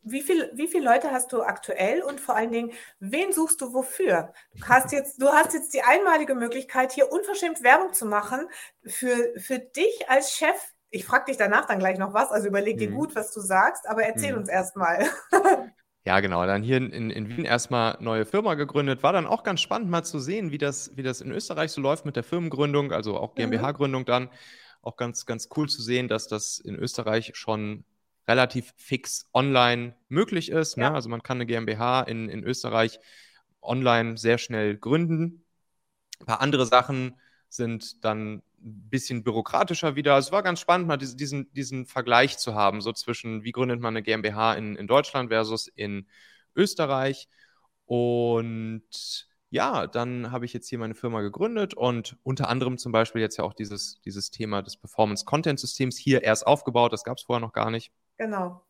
wie, 0.02 0.22
viel, 0.22 0.52
wie 0.54 0.68
viele 0.68 0.86
Leute 0.86 1.12
hast 1.12 1.32
du 1.34 1.42
aktuell 1.42 2.04
und 2.04 2.22
vor 2.22 2.36
allen 2.36 2.52
Dingen, 2.52 2.72
wen 3.00 3.32
suchst 3.32 3.60
du 3.62 3.74
wofür? 3.74 4.34
Du 4.54 4.68
hast 4.68 4.92
jetzt, 4.92 5.22
du 5.22 5.30
hast 5.30 5.54
jetzt 5.54 5.74
die 5.74 5.82
einmalige 5.82 6.36
Möglichkeit, 6.36 6.92
hier 6.92 7.12
unverschämt 7.12 7.64
Werbung 7.64 7.94
zu 7.94 8.06
machen 8.06 8.48
für, 8.86 9.34
für 9.40 9.60
dich 9.60 10.10
als 10.10 10.34
Chef. 10.34 10.74
Ich 10.90 11.06
frage 11.06 11.26
dich 11.26 11.38
danach 11.38 11.66
dann 11.66 11.80
gleich 11.80 11.98
noch 11.98 12.14
was, 12.14 12.32
also 12.32 12.48
überleg 12.48 12.78
dir 12.78 12.90
mhm. 12.90 12.96
gut, 12.96 13.16
was 13.16 13.32
du 13.32 13.42
sagst, 13.42 13.88
aber 13.88 14.04
erzähl 14.04 14.34
mhm. 14.34 14.40
uns 14.40 14.50
erst 14.50 14.76
mal. 14.76 15.10
Ja, 16.06 16.20
genau. 16.20 16.46
Dann 16.46 16.62
hier 16.62 16.78
in, 16.78 17.10
in 17.10 17.30
Wien 17.30 17.46
erstmal 17.46 17.98
neue 18.00 18.26
Firma 18.26 18.54
gegründet. 18.54 19.02
War 19.02 19.12
dann 19.12 19.26
auch 19.26 19.42
ganz 19.44 19.62
spannend 19.62 19.90
mal 19.90 20.04
zu 20.04 20.20
sehen, 20.20 20.52
wie 20.52 20.60
das, 20.60 20.96
wie 20.96 21.02
das 21.02 21.20
in 21.20 21.32
Österreich 21.32 21.72
so 21.72 21.82
läuft 21.82 22.06
mit 22.06 22.16
der 22.16 22.24
Firmengründung, 22.24 22.92
also 22.92 23.18
auch 23.18 23.32
mhm. 23.32 23.38
GmbH-Gründung 23.38 24.06
dann. 24.06 24.30
Auch 24.84 24.98
ganz, 24.98 25.26
ganz 25.26 25.50
cool 25.58 25.68
zu 25.68 25.82
sehen, 25.82 26.08
dass 26.08 26.28
das 26.28 26.60
in 26.60 26.76
Österreich 26.76 27.32
schon 27.34 27.86
relativ 28.28 28.72
fix 28.78 29.28
online 29.34 29.96
möglich 30.08 30.52
ist. 30.52 30.78
Ne? 30.78 30.84
Ja. 30.84 30.90
Ne? 30.92 30.96
Also 30.96 31.10
man 31.10 31.24
kann 31.24 31.38
eine 31.38 31.48
GmbH 31.48 32.02
in, 32.02 32.30
in 32.30 32.44
Österreich 32.44 33.00
online 33.64 34.18
sehr 34.18 34.38
schnell 34.38 34.78
gründen. 34.78 35.44
Ein 36.20 36.26
paar 36.28 36.42
andere 36.42 36.68
Sachen 36.68 37.20
sind 37.50 38.06
dann 38.06 38.44
ein 38.66 38.90
bisschen 38.90 39.24
bürokratischer 39.24 39.96
wieder. 39.96 40.18
Es 40.18 40.32
war 40.32 40.44
ganz 40.44 40.60
spannend, 40.60 40.88
mal 40.88 40.98
diesen, 40.98 41.52
diesen 41.54 41.86
Vergleich 41.86 42.38
zu 42.38 42.56
haben, 42.56 42.82
so 42.82 42.92
zwischen, 42.92 43.44
wie 43.44 43.52
gründet 43.52 43.80
man 43.80 43.94
eine 43.94 44.04
GmbH 44.04 44.56
in, 44.56 44.76
in 44.76 44.88
Deutschland 44.88 45.30
versus 45.30 45.68
in 45.68 46.08
Österreich. 46.56 47.30
Und 47.86 49.28
ja, 49.52 49.88
dann 49.88 50.32
habe 50.32 50.46
ich 50.46 50.54
jetzt 50.54 50.68
hier 50.68 50.80
meine 50.80 50.96
Firma 50.96 51.22
gegründet 51.22 51.76
und 51.76 52.18
unter 52.24 52.50
anderem 52.50 52.78
zum 52.78 52.92
Beispiel 52.92 53.22
jetzt 53.22 53.38
ja 53.38 53.44
auch 53.44 53.54
dieses, 53.54 54.02
dieses 54.02 54.32
Thema 54.32 54.62
des 54.62 54.78
Performance-Content-Systems 54.78 55.98
hier 55.98 56.24
erst 56.24 56.48
aufgebaut. 56.48 56.92
Das 56.92 57.04
gab 57.04 57.18
es 57.18 57.24
vorher 57.24 57.40
noch 57.40 57.54
gar 57.54 57.70
nicht. 57.70 57.92
Genau. 58.18 58.66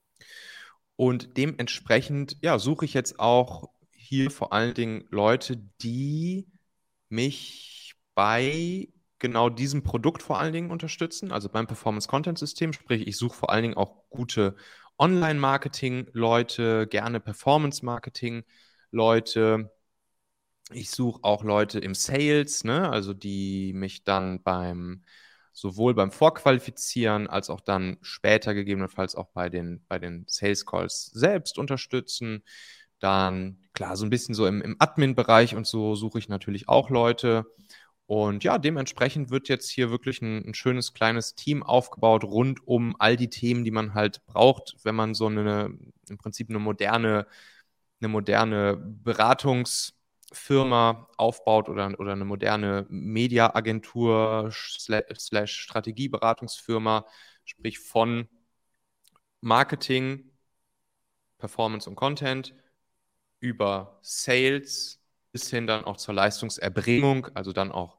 Und 0.97 1.37
dementsprechend, 1.37 2.37
ja, 2.41 2.59
suche 2.59 2.85
ich 2.85 2.93
jetzt 2.93 3.19
auch 3.19 3.69
hier 3.91 4.29
vor 4.29 4.53
allen 4.53 4.73
Dingen 4.73 5.05
Leute, 5.09 5.57
die 5.81 6.47
mich 7.09 7.95
bei 8.13 8.89
genau 9.19 9.49
diesem 9.49 9.83
Produkt 9.83 10.23
vor 10.23 10.39
allen 10.39 10.53
Dingen 10.53 10.71
unterstützen, 10.71 11.31
also 11.31 11.49
beim 11.49 11.67
Performance-Content-System. 11.67 12.73
Sprich, 12.73 13.07
ich 13.07 13.17
suche 13.17 13.37
vor 13.37 13.49
allen 13.49 13.63
Dingen 13.63 13.77
auch 13.77 14.09
gute 14.09 14.55
Online-Marketing-Leute, 14.97 16.87
gerne 16.87 17.19
Performance-Marketing-Leute. 17.19 19.71
Ich 20.71 20.89
suche 20.89 21.23
auch 21.23 21.43
Leute 21.43 21.79
im 21.79 21.93
Sales, 21.93 22.63
ne? 22.63 22.89
also 22.89 23.13
die 23.13 23.73
mich 23.73 24.03
dann 24.03 24.41
beim 24.43 25.03
sowohl 25.55 25.93
beim 25.93 26.11
Vorqualifizieren 26.11 27.27
als 27.27 27.49
auch 27.49 27.61
dann 27.61 27.97
später 28.01 28.53
gegebenenfalls 28.53 29.15
auch 29.15 29.29
bei 29.33 29.49
den, 29.49 29.83
bei 29.87 29.99
den 29.99 30.25
Sales 30.27 30.65
Calls 30.65 31.05
selbst 31.13 31.57
unterstützen. 31.57 32.43
Dann, 32.99 33.59
klar, 33.73 33.95
so 33.95 34.05
ein 34.05 34.09
bisschen 34.09 34.35
so 34.35 34.47
im, 34.47 34.61
im 34.61 34.75
Admin-Bereich 34.79 35.55
und 35.55 35.65
so 35.65 35.95
suche 35.95 36.19
ich 36.19 36.27
natürlich 36.27 36.67
auch 36.67 36.89
Leute. 36.89 37.45
Und 38.07 38.43
ja, 38.43 38.57
dementsprechend 38.59 39.31
wird 39.31 39.49
jetzt 39.49 39.69
hier 39.69 39.89
wirklich 39.89 40.21
ein, 40.21 40.47
ein, 40.47 40.53
schönes 40.53 40.93
kleines 40.93 41.33
Team 41.35 41.63
aufgebaut 41.63 42.23
rund 42.23 42.65
um 42.67 42.95
all 42.99 43.15
die 43.15 43.29
Themen, 43.29 43.63
die 43.63 43.71
man 43.71 43.95
halt 43.95 44.23
braucht, 44.27 44.75
wenn 44.83 44.95
man 44.95 45.15
so 45.15 45.25
eine, 45.27 45.75
im 46.07 46.17
Prinzip 46.17 46.49
eine 46.49 46.59
moderne, 46.59 47.25
eine 47.99 48.07
moderne 48.09 48.77
Beratungsfirma 48.77 51.07
aufbaut 51.17 51.69
oder, 51.69 51.99
oder 51.99 52.11
eine 52.13 52.25
moderne 52.25 52.85
Mediaagentur 52.89 54.49
slash 54.51 55.57
Strategieberatungsfirma, 55.57 57.05
sprich 57.45 57.79
von 57.79 58.27
Marketing, 59.41 60.31
Performance 61.37 61.89
und 61.89 61.95
Content 61.95 62.53
über 63.39 63.99
Sales, 64.01 65.04
bis 65.35 65.49
hin 65.49 65.67
dann 65.67 65.83
auch 65.83 65.97
zur 65.97 66.13
Leistungserbringung, 66.13 67.27
also 67.33 67.51
dann 67.51 67.69
auch 67.69 67.97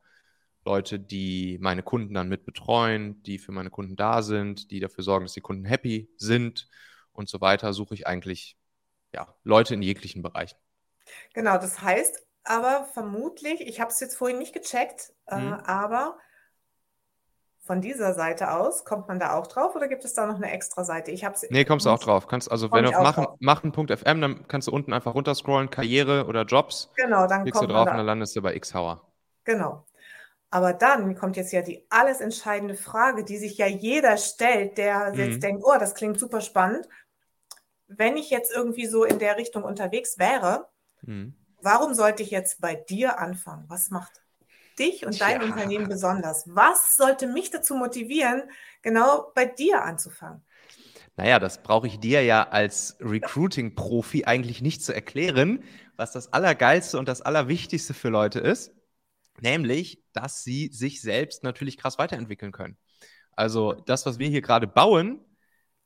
Leute, 0.64 0.98
die 0.98 1.58
meine 1.60 1.82
Kunden 1.82 2.14
dann 2.14 2.30
mit 2.30 2.46
betreuen, 2.46 3.22
die 3.24 3.38
für 3.38 3.52
meine 3.52 3.68
Kunden 3.68 3.94
da 3.94 4.22
sind, 4.22 4.70
die 4.70 4.80
dafür 4.80 5.04
sorgen, 5.04 5.26
dass 5.26 5.34
die 5.34 5.42
Kunden 5.42 5.66
happy 5.66 6.08
sind 6.16 6.66
und 7.12 7.28
so 7.28 7.42
weiter, 7.42 7.74
suche 7.74 7.92
ich 7.92 8.06
eigentlich 8.06 8.56
ja, 9.12 9.34
Leute 9.44 9.74
in 9.74 9.82
jeglichen 9.82 10.22
Bereichen. 10.22 10.56
Genau, 11.34 11.58
das 11.58 11.82
heißt 11.82 12.26
aber 12.42 12.84
vermutlich, 12.94 13.60
ich 13.60 13.80
habe 13.82 13.90
es 13.90 14.00
jetzt 14.00 14.16
vorhin 14.16 14.38
nicht 14.38 14.54
gecheckt, 14.54 15.12
äh, 15.26 15.36
hm. 15.36 15.52
aber 15.52 16.16
von 17.66 17.80
dieser 17.80 18.14
Seite 18.14 18.52
aus, 18.52 18.84
kommt 18.84 19.08
man 19.08 19.18
da 19.18 19.34
auch 19.34 19.48
drauf 19.48 19.74
oder 19.74 19.88
gibt 19.88 20.04
es 20.04 20.14
da 20.14 20.26
noch 20.26 20.36
eine 20.36 20.52
extra 20.52 20.84
Seite? 20.84 21.10
Ich 21.10 21.24
hab's 21.24 21.44
nee, 21.50 21.64
kommst 21.64 21.84
du 21.84 21.90
auch 21.90 21.98
drauf. 21.98 22.28
Kannst, 22.28 22.50
also 22.50 22.70
wenn 22.70 22.84
du 22.84 22.96
auf 22.96 23.02
machen, 23.02 23.26
machen.fm, 23.40 24.20
dann 24.20 24.46
kannst 24.46 24.68
du 24.68 24.72
unten 24.72 24.92
einfach 24.92 25.14
runterscrollen, 25.14 25.68
Karriere 25.68 26.26
oder 26.26 26.44
Jobs. 26.44 26.92
Genau, 26.96 27.26
dann 27.26 27.42
klickst 27.42 27.60
du 27.60 27.66
drauf 27.66 27.86
da. 27.86 27.90
und 27.90 27.96
dann 27.98 28.06
landest 28.06 28.36
du 28.36 28.42
bei 28.42 28.56
Xhauer. 28.56 29.02
Genau. 29.44 29.84
Aber 30.50 30.72
dann 30.72 31.16
kommt 31.16 31.36
jetzt 31.36 31.52
ja 31.52 31.60
die 31.60 31.84
alles 31.90 32.20
entscheidende 32.20 32.76
Frage, 32.76 33.24
die 33.24 33.36
sich 33.36 33.58
ja 33.58 33.66
jeder 33.66 34.16
stellt, 34.16 34.78
der 34.78 35.12
mhm. 35.12 35.18
jetzt 35.18 35.42
denkt, 35.42 35.64
oh, 35.66 35.76
das 35.78 35.94
klingt 35.94 36.20
super 36.20 36.40
spannend. 36.40 36.88
Wenn 37.88 38.16
ich 38.16 38.30
jetzt 38.30 38.54
irgendwie 38.54 38.86
so 38.86 39.04
in 39.04 39.18
der 39.18 39.36
Richtung 39.38 39.64
unterwegs 39.64 40.18
wäre, 40.18 40.68
mhm. 41.02 41.34
warum 41.60 41.94
sollte 41.94 42.22
ich 42.22 42.30
jetzt 42.30 42.60
bei 42.60 42.76
dir 42.76 43.18
anfangen? 43.18 43.64
Was 43.68 43.90
macht 43.90 44.22
dich 44.78 45.06
und 45.06 45.20
dein 45.20 45.40
ja. 45.40 45.46
Unternehmen 45.46 45.88
besonders? 45.88 46.44
Was 46.46 46.96
sollte 46.96 47.26
mich 47.26 47.50
dazu 47.50 47.74
motivieren, 47.74 48.42
genau 48.82 49.32
bei 49.34 49.46
dir 49.46 49.82
anzufangen? 49.82 50.44
Naja, 51.16 51.38
das 51.38 51.62
brauche 51.62 51.86
ich 51.86 51.98
dir 51.98 52.22
ja 52.22 52.48
als 52.48 52.96
Recruiting-Profi 53.00 54.26
eigentlich 54.26 54.60
nicht 54.60 54.84
zu 54.84 54.94
erklären, 54.94 55.64
was 55.96 56.12
das 56.12 56.32
Allergeilste 56.32 56.98
und 56.98 57.08
das 57.08 57.22
Allerwichtigste 57.22 57.94
für 57.94 58.10
Leute 58.10 58.38
ist, 58.38 58.70
nämlich, 59.40 60.04
dass 60.12 60.44
sie 60.44 60.68
sich 60.72 61.00
selbst 61.00 61.42
natürlich 61.42 61.78
krass 61.78 61.98
weiterentwickeln 61.98 62.52
können. 62.52 62.76
Also 63.32 63.72
das, 63.72 64.04
was 64.04 64.18
wir 64.18 64.28
hier 64.28 64.42
gerade 64.42 64.66
bauen, 64.66 65.20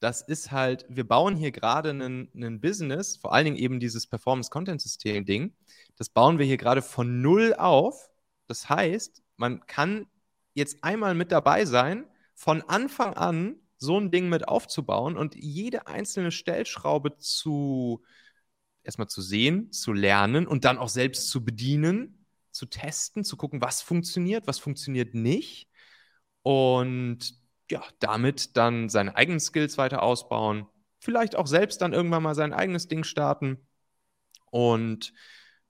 das 0.01 0.23
ist 0.23 0.51
halt, 0.51 0.85
wir 0.89 1.07
bauen 1.07 1.37
hier 1.37 1.53
gerade 1.53 1.91
ein 1.91 2.61
Business, 2.61 3.17
vor 3.17 3.33
allen 3.33 3.45
Dingen 3.45 3.57
eben 3.57 3.79
dieses 3.79 4.09
Performance-Content-System-Ding, 4.09 5.55
das 5.97 6.09
bauen 6.09 6.39
wir 6.39 6.47
hier 6.47 6.57
gerade 6.57 6.83
von 6.83 7.23
null 7.23 7.55
auf 7.55 8.10
das 8.51 8.69
heißt, 8.69 9.23
man 9.37 9.65
kann 9.67 10.07
jetzt 10.55 10.83
einmal 10.83 11.15
mit 11.15 11.31
dabei 11.31 11.65
sein, 11.65 12.07
von 12.35 12.63
Anfang 12.63 13.15
an 13.15 13.57
so 13.77 13.99
ein 13.99 14.11
Ding 14.11 14.29
mit 14.29 14.49
aufzubauen 14.49 15.17
und 15.17 15.37
jede 15.37 15.87
einzelne 15.87 16.33
Stellschraube 16.33 17.17
zu 17.17 18.03
erstmal 18.83 19.09
zu 19.09 19.23
sehen, 19.23 19.71
zu 19.73 19.93
lernen 19.93 20.47
und 20.49 20.65
dann 20.65 20.79
auch 20.79 20.89
selbst 20.89 21.29
zu 21.29 21.45
bedienen, 21.45 22.27
zu 22.51 22.67
testen, 22.67 23.23
zu 23.25 23.37
gucken, 23.37 23.63
was 23.63 23.83
funktioniert, 23.83 24.49
was 24.49 24.59
funktioniert 24.59 25.15
nicht. 25.15 25.69
Und 26.43 27.35
ja, 27.71 27.85
damit 28.01 28.57
dann 28.57 28.89
seine 28.89 29.15
eigenen 29.15 29.39
Skills 29.39 29.79
weiter 29.79 30.03
ausbauen, 30.03 30.67
vielleicht 30.99 31.37
auch 31.37 31.47
selbst 31.47 31.83
dann 31.83 31.93
irgendwann 31.93 32.25
mal 32.25 32.35
sein 32.35 32.53
eigenes 32.53 32.89
Ding 32.89 33.05
starten. 33.05 33.65
Und 34.51 35.13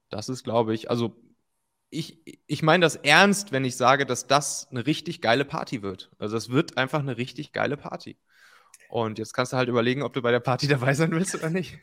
das 0.09 0.29
ist, 0.29 0.43
glaube 0.43 0.73
ich, 0.73 0.89
also 0.89 1.21
ich, 1.91 2.41
ich 2.47 2.63
meine 2.63 2.83
das 2.83 2.95
ernst, 2.95 3.51
wenn 3.51 3.65
ich 3.65 3.75
sage, 3.75 4.05
dass 4.05 4.25
das 4.25 4.67
eine 4.71 4.87
richtig 4.87 5.21
geile 5.21 5.45
Party 5.45 5.83
wird. 5.83 6.09
Also 6.17 6.37
es 6.37 6.49
wird 6.49 6.77
einfach 6.77 6.99
eine 6.99 7.17
richtig 7.17 7.51
geile 7.51 7.77
Party. 7.77 8.17
Und 8.89 9.19
jetzt 9.19 9.33
kannst 9.33 9.53
du 9.53 9.57
halt 9.57 9.69
überlegen, 9.69 10.01
ob 10.01 10.13
du 10.13 10.21
bei 10.21 10.31
der 10.31 10.39
Party 10.39 10.67
dabei 10.69 10.93
sein 10.93 11.11
willst 11.11 11.35
oder 11.35 11.49
nicht. 11.49 11.77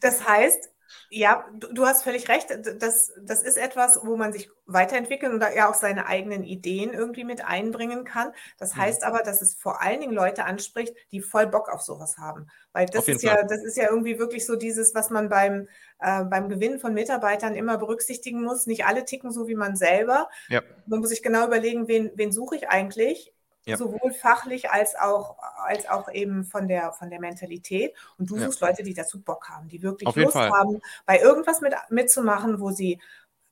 Das 0.00 0.26
heißt, 0.26 0.70
ja, 1.10 1.44
du, 1.52 1.86
hast 1.86 2.02
völlig 2.02 2.28
recht. 2.28 2.48
Das, 2.78 3.12
das 3.20 3.42
ist 3.42 3.56
etwas, 3.56 4.00
wo 4.02 4.16
man 4.16 4.32
sich 4.32 4.50
weiterentwickeln 4.66 5.32
und 5.32 5.40
da 5.40 5.52
ja 5.52 5.70
auch 5.70 5.74
seine 5.74 6.06
eigenen 6.06 6.42
Ideen 6.44 6.92
irgendwie 6.92 7.24
mit 7.24 7.44
einbringen 7.44 8.04
kann. 8.04 8.32
Das 8.58 8.74
mhm. 8.74 8.80
heißt 8.80 9.04
aber, 9.04 9.20
dass 9.20 9.42
es 9.42 9.54
vor 9.54 9.82
allen 9.82 10.00
Dingen 10.00 10.12
Leute 10.12 10.44
anspricht, 10.44 10.94
die 11.12 11.20
voll 11.20 11.46
Bock 11.46 11.68
auf 11.68 11.82
sowas 11.82 12.16
haben. 12.18 12.48
Weil 12.72 12.86
das 12.86 13.08
ist 13.08 13.22
ja, 13.22 13.42
das 13.42 13.62
ist 13.64 13.76
ja 13.76 13.88
irgendwie 13.88 14.18
wirklich 14.18 14.44
so 14.44 14.56
dieses, 14.56 14.94
was 14.94 15.10
man 15.10 15.28
beim, 15.28 15.68
äh, 16.00 16.24
beim 16.24 16.48
Gewinnen 16.48 16.78
von 16.78 16.94
Mitarbeitern 16.94 17.54
immer 17.54 17.78
berücksichtigen 17.78 18.42
muss. 18.42 18.66
Nicht 18.66 18.86
alle 18.86 19.04
ticken 19.04 19.30
so 19.30 19.48
wie 19.48 19.54
man 19.54 19.76
selber. 19.76 20.28
Ja. 20.48 20.62
Man 20.86 21.00
muss 21.00 21.10
sich 21.10 21.22
genau 21.22 21.46
überlegen, 21.46 21.88
wen, 21.88 22.10
wen 22.14 22.32
suche 22.32 22.56
ich 22.56 22.68
eigentlich 22.68 23.32
ja. 23.66 23.76
sowohl 23.76 24.12
fachlich 24.12 24.70
als 24.70 24.94
auch, 24.94 25.36
als 25.64 25.88
auch 25.88 26.10
eben 26.12 26.44
von 26.44 26.68
der, 26.68 26.92
von 26.92 27.10
der 27.10 27.20
Mentalität. 27.20 27.94
Und 28.18 28.30
du 28.30 28.38
suchst 28.38 28.60
Leute, 28.60 28.82
die 28.82 28.94
dazu 28.94 29.20
Bock 29.20 29.48
haben, 29.48 29.68
die 29.68 29.82
wirklich 29.82 30.06
Auf 30.06 30.16
Lust 30.16 30.36
haben, 30.36 30.80
bei 31.04 31.18
irgendwas 31.18 31.60
mit, 31.60 31.74
mitzumachen, 31.90 32.60
wo 32.60 32.70
sie, 32.70 33.00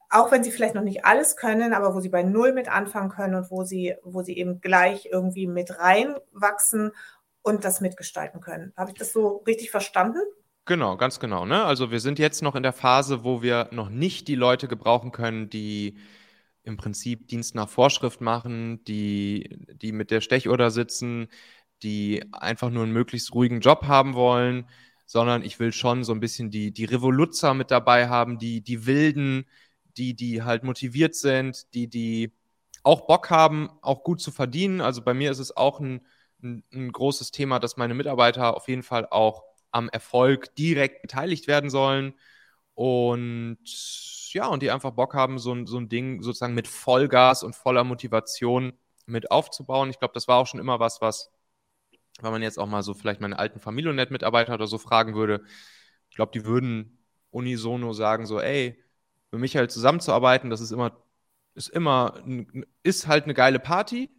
auch 0.08 0.30
wenn 0.30 0.44
sie 0.44 0.52
vielleicht 0.52 0.74
noch 0.74 0.82
nicht 0.82 1.04
alles 1.04 1.36
können, 1.36 1.74
aber 1.74 1.94
wo 1.94 2.00
sie 2.00 2.08
bei 2.08 2.22
Null 2.22 2.52
mit 2.52 2.68
anfangen 2.68 3.10
können 3.10 3.34
und 3.34 3.50
wo 3.50 3.64
sie, 3.64 3.96
wo 4.04 4.22
sie 4.22 4.38
eben 4.38 4.60
gleich 4.60 5.08
irgendwie 5.10 5.46
mit 5.46 5.78
reinwachsen 5.78 6.92
und 7.42 7.64
das 7.64 7.80
mitgestalten 7.80 8.40
können. 8.40 8.72
Habe 8.76 8.92
ich 8.92 8.98
das 8.98 9.12
so 9.12 9.42
richtig 9.46 9.70
verstanden? 9.70 10.20
Genau, 10.66 10.96
ganz 10.96 11.20
genau. 11.20 11.44
Ne? 11.44 11.62
Also 11.64 11.90
wir 11.90 12.00
sind 12.00 12.18
jetzt 12.18 12.40
noch 12.40 12.54
in 12.54 12.62
der 12.62 12.72
Phase, 12.72 13.22
wo 13.24 13.42
wir 13.42 13.68
noch 13.70 13.90
nicht 13.90 14.28
die 14.28 14.34
Leute 14.34 14.66
gebrauchen 14.68 15.12
können, 15.12 15.50
die 15.50 15.98
im 16.64 16.76
Prinzip 16.76 17.28
Dienst 17.28 17.54
nach 17.54 17.68
Vorschrift 17.68 18.20
machen, 18.20 18.82
die, 18.84 19.48
die 19.74 19.92
mit 19.92 20.10
der 20.10 20.20
Stechuhr 20.20 20.70
sitzen, 20.70 21.28
die 21.82 22.24
einfach 22.32 22.70
nur 22.70 22.82
einen 22.84 22.92
möglichst 22.92 23.34
ruhigen 23.34 23.60
Job 23.60 23.84
haben 23.84 24.14
wollen, 24.14 24.66
sondern 25.06 25.42
ich 25.44 25.60
will 25.60 25.72
schon 25.72 26.04
so 26.04 26.12
ein 26.12 26.20
bisschen 26.20 26.50
die, 26.50 26.72
die 26.72 26.86
Revoluzzer 26.86 27.54
mit 27.54 27.70
dabei 27.70 28.08
haben, 28.08 28.38
die, 28.38 28.62
die 28.62 28.86
Wilden, 28.86 29.46
die, 29.96 30.14
die 30.14 30.42
halt 30.42 30.64
motiviert 30.64 31.14
sind, 31.14 31.72
die, 31.74 31.88
die 31.88 32.32
auch 32.82 33.06
Bock 33.06 33.30
haben, 33.30 33.70
auch 33.82 34.02
gut 34.02 34.20
zu 34.20 34.30
verdienen. 34.32 34.80
Also 34.80 35.02
bei 35.02 35.14
mir 35.14 35.30
ist 35.30 35.38
es 35.38 35.56
auch 35.56 35.80
ein, 35.80 36.06
ein, 36.42 36.64
ein 36.72 36.92
großes 36.92 37.30
Thema, 37.30 37.58
dass 37.58 37.76
meine 37.76 37.94
Mitarbeiter 37.94 38.56
auf 38.56 38.68
jeden 38.68 38.82
Fall 38.82 39.06
auch 39.10 39.44
am 39.70 39.88
Erfolg 39.88 40.54
direkt 40.56 41.02
beteiligt 41.02 41.46
werden 41.46 41.70
sollen. 41.70 42.14
Und 42.74 43.58
ja, 44.34 44.46
und 44.46 44.62
die 44.62 44.70
einfach 44.70 44.92
Bock 44.92 45.14
haben, 45.14 45.38
so 45.38 45.52
ein, 45.52 45.66
so 45.66 45.78
ein 45.78 45.88
Ding 45.88 46.22
sozusagen 46.22 46.54
mit 46.54 46.68
Vollgas 46.68 47.42
und 47.42 47.56
voller 47.56 47.84
Motivation 47.84 48.72
mit 49.06 49.30
aufzubauen. 49.30 49.90
Ich 49.90 49.98
glaube, 49.98 50.14
das 50.14 50.28
war 50.28 50.38
auch 50.38 50.46
schon 50.46 50.60
immer 50.60 50.80
was, 50.80 51.00
was, 51.00 51.30
wenn 52.20 52.32
man 52.32 52.42
jetzt 52.42 52.58
auch 52.58 52.66
mal 52.66 52.82
so 52.82 52.94
vielleicht 52.94 53.20
meine 53.20 53.38
alten 53.38 53.60
Familionet-Mitarbeiter 53.60 54.54
oder 54.54 54.66
so 54.66 54.78
fragen 54.78 55.14
würde, 55.14 55.44
ich 56.10 56.16
glaube, 56.16 56.32
die 56.32 56.44
würden 56.44 56.98
unisono 57.30 57.92
sagen, 57.92 58.26
so, 58.26 58.40
ey, 58.40 58.80
mit 59.32 59.40
Michael 59.40 59.68
zusammenzuarbeiten, 59.68 60.50
das 60.50 60.60
ist 60.60 60.70
immer, 60.70 61.02
ist 61.54 61.68
immer, 61.70 62.22
ist 62.82 63.06
halt 63.08 63.24
eine 63.24 63.34
geile 63.34 63.58
Party, 63.58 64.10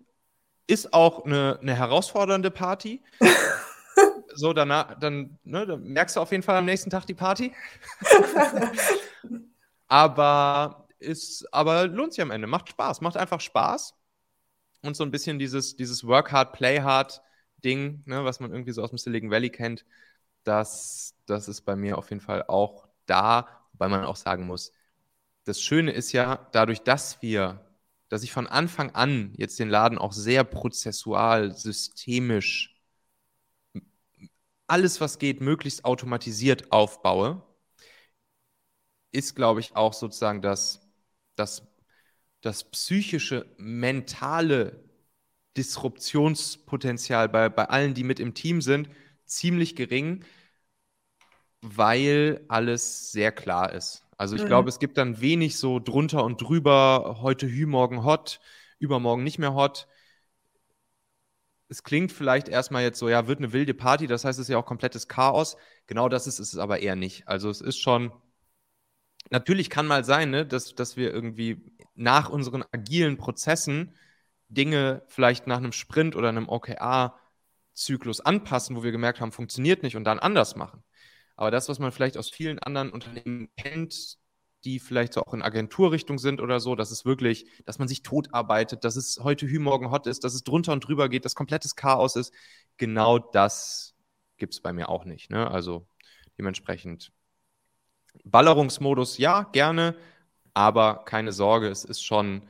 ist 0.67 0.93
auch 0.93 1.25
eine, 1.25 1.59
eine 1.61 1.75
herausfordernde 1.75 2.51
Party. 2.51 3.01
so, 4.35 4.53
danach, 4.53 4.99
dann, 4.99 5.39
ne, 5.43 5.65
dann 5.65 5.83
merkst 5.83 6.15
du 6.17 6.19
auf 6.21 6.31
jeden 6.31 6.43
Fall 6.43 6.57
am 6.57 6.65
nächsten 6.65 6.89
Tag 6.89 7.05
die 7.05 7.13
Party. 7.13 7.53
Aber 9.87 10.87
ist, 10.99 11.51
aber 11.53 11.87
lohnt 11.87 12.13
sich 12.13 12.21
am 12.21 12.31
Ende. 12.31 12.47
Macht 12.47 12.69
Spaß, 12.69 13.01
macht 13.01 13.17
einfach 13.17 13.41
Spaß. 13.41 13.95
Und 14.81 14.95
so 14.95 15.03
ein 15.03 15.11
bisschen 15.11 15.39
dieses, 15.39 15.75
dieses 15.75 16.05
Work 16.07 16.31
hard, 16.31 16.53
play 16.53 16.81
hard 16.81 17.21
Ding, 17.63 18.03
ne, 18.05 18.23
was 18.23 18.39
man 18.39 18.51
irgendwie 18.51 18.71
so 18.71 18.83
aus 18.83 18.91
dem 18.91 18.97
Silicon 18.99 19.31
Valley 19.31 19.49
kennt, 19.49 19.85
das, 20.43 21.15
das 21.25 21.47
ist 21.47 21.61
bei 21.61 21.75
mir 21.75 21.97
auf 21.97 22.09
jeden 22.11 22.21
Fall 22.21 22.43
auch 22.47 22.87
da, 23.07 23.47
wobei 23.73 23.89
man 23.89 24.05
auch 24.05 24.15
sagen 24.15 24.47
muss, 24.47 24.71
das 25.45 25.61
Schöne 25.61 25.91
ist 25.91 26.11
ja, 26.11 26.47
dadurch, 26.53 26.81
dass 26.83 27.21
wir, 27.21 27.65
dass 28.09 28.23
ich 28.23 28.31
von 28.31 28.47
Anfang 28.47 28.91
an 28.95 29.33
jetzt 29.37 29.59
den 29.59 29.69
Laden 29.69 29.97
auch 29.97 30.13
sehr 30.13 30.43
prozessual, 30.43 31.53
systemisch, 31.55 32.75
alles, 34.67 35.01
was 35.01 35.17
geht, 35.19 35.41
möglichst 35.41 35.85
automatisiert 35.85 36.71
aufbaue, 36.71 37.41
ist, 39.15 39.35
glaube 39.35 39.61
ich, 39.61 39.75
auch 39.75 39.93
sozusagen 39.93 40.41
das, 40.41 40.81
das, 41.35 41.63
das 42.41 42.69
psychische, 42.71 43.45
mentale 43.57 44.83
Disruptionspotenzial 45.57 47.29
bei, 47.29 47.49
bei 47.49 47.65
allen, 47.65 47.93
die 47.93 48.03
mit 48.03 48.19
im 48.19 48.33
Team 48.33 48.61
sind, 48.61 48.89
ziemlich 49.25 49.75
gering, 49.75 50.23
weil 51.61 52.45
alles 52.47 53.11
sehr 53.11 53.31
klar 53.31 53.73
ist. 53.73 54.03
Also 54.17 54.35
ich 54.35 54.43
mhm. 54.43 54.47
glaube, 54.47 54.69
es 54.69 54.79
gibt 54.79 54.97
dann 54.97 55.21
wenig 55.21 55.57
so 55.57 55.79
drunter 55.79 56.23
und 56.23 56.41
drüber, 56.41 57.19
heute 57.21 57.47
Hü, 57.47 57.65
morgen 57.65 58.03
hot, 58.03 58.39
übermorgen 58.79 59.23
nicht 59.23 59.39
mehr 59.39 59.53
hot. 59.53 59.87
Es 61.67 61.83
klingt 61.83 62.11
vielleicht 62.11 62.47
erstmal 62.47 62.83
jetzt 62.83 62.99
so, 62.99 63.09
ja, 63.09 63.27
wird 63.27 63.39
eine 63.39 63.51
wilde 63.51 63.73
Party, 63.73 64.07
das 64.07 64.23
heißt, 64.23 64.37
es 64.39 64.43
ist 64.43 64.51
ja 64.51 64.57
auch 64.57 64.65
komplettes 64.65 65.07
Chaos. 65.07 65.57
Genau 65.87 66.09
das 66.09 66.27
ist 66.27 66.39
es 66.39 66.57
aber 66.57 66.79
eher 66.79 66.95
nicht. 66.95 67.27
Also 67.27 67.49
es 67.49 67.61
ist 67.61 67.79
schon, 67.79 68.11
natürlich 69.29 69.69
kann 69.69 69.87
mal 69.87 70.03
sein, 70.03 70.29
ne, 70.31 70.45
dass, 70.45 70.75
dass 70.75 70.97
wir 70.97 71.13
irgendwie 71.13 71.61
nach 71.95 72.29
unseren 72.29 72.63
agilen 72.71 73.17
Prozessen 73.17 73.95
Dinge 74.49 75.03
vielleicht 75.07 75.47
nach 75.47 75.57
einem 75.57 75.71
Sprint 75.71 76.15
oder 76.15 76.29
einem 76.29 76.49
OKR-Zyklus 76.49 78.21
anpassen, 78.21 78.75
wo 78.75 78.83
wir 78.83 78.91
gemerkt 78.91 79.21
haben, 79.21 79.31
funktioniert 79.31 79.83
nicht 79.83 79.95
und 79.95 80.03
dann 80.03 80.19
anders 80.19 80.55
machen. 80.55 80.83
Aber 81.35 81.51
das, 81.51 81.67
was 81.67 81.79
man 81.79 81.91
vielleicht 81.91 82.17
aus 82.17 82.29
vielen 82.29 82.59
anderen 82.59 82.91
Unternehmen 82.91 83.49
kennt, 83.57 84.17
die 84.63 84.79
vielleicht 84.79 85.13
so 85.13 85.21
auch 85.21 85.33
in 85.33 85.41
Agenturrichtung 85.41 86.17
sind 86.17 86.41
oder 86.41 86.59
so, 86.59 86.75
dass 86.75 86.91
es 86.91 87.05
wirklich, 87.05 87.45
dass 87.65 87.77
man 87.77 87.87
sich 87.87 88.01
totarbeitet, 88.01 88.83
dass 88.83 88.95
es 88.95 89.19
heute 89.21 89.47
Hü, 89.47 89.59
morgen 89.59 89.91
hot 89.91 90.07
ist, 90.07 90.23
dass 90.23 90.33
es 90.33 90.43
drunter 90.43 90.73
und 90.73 90.87
drüber 90.87 91.07
geht, 91.07 91.25
dass 91.25 91.35
komplettes 91.35 91.75
Chaos 91.75 92.15
ist. 92.15 92.33
Genau 92.77 93.19
das 93.19 93.95
gibt 94.37 94.53
es 94.53 94.61
bei 94.61 94.73
mir 94.73 94.89
auch 94.89 95.05
nicht. 95.05 95.29
Ne? 95.29 95.49
Also 95.49 95.87
dementsprechend 96.37 97.11
Ballerungsmodus, 98.23 99.17
ja, 99.17 99.43
gerne, 99.51 99.95
aber 100.53 101.03
keine 101.05 101.31
Sorge, 101.31 101.67
es 101.67 101.83
ist 101.83 102.03
schon, 102.03 102.47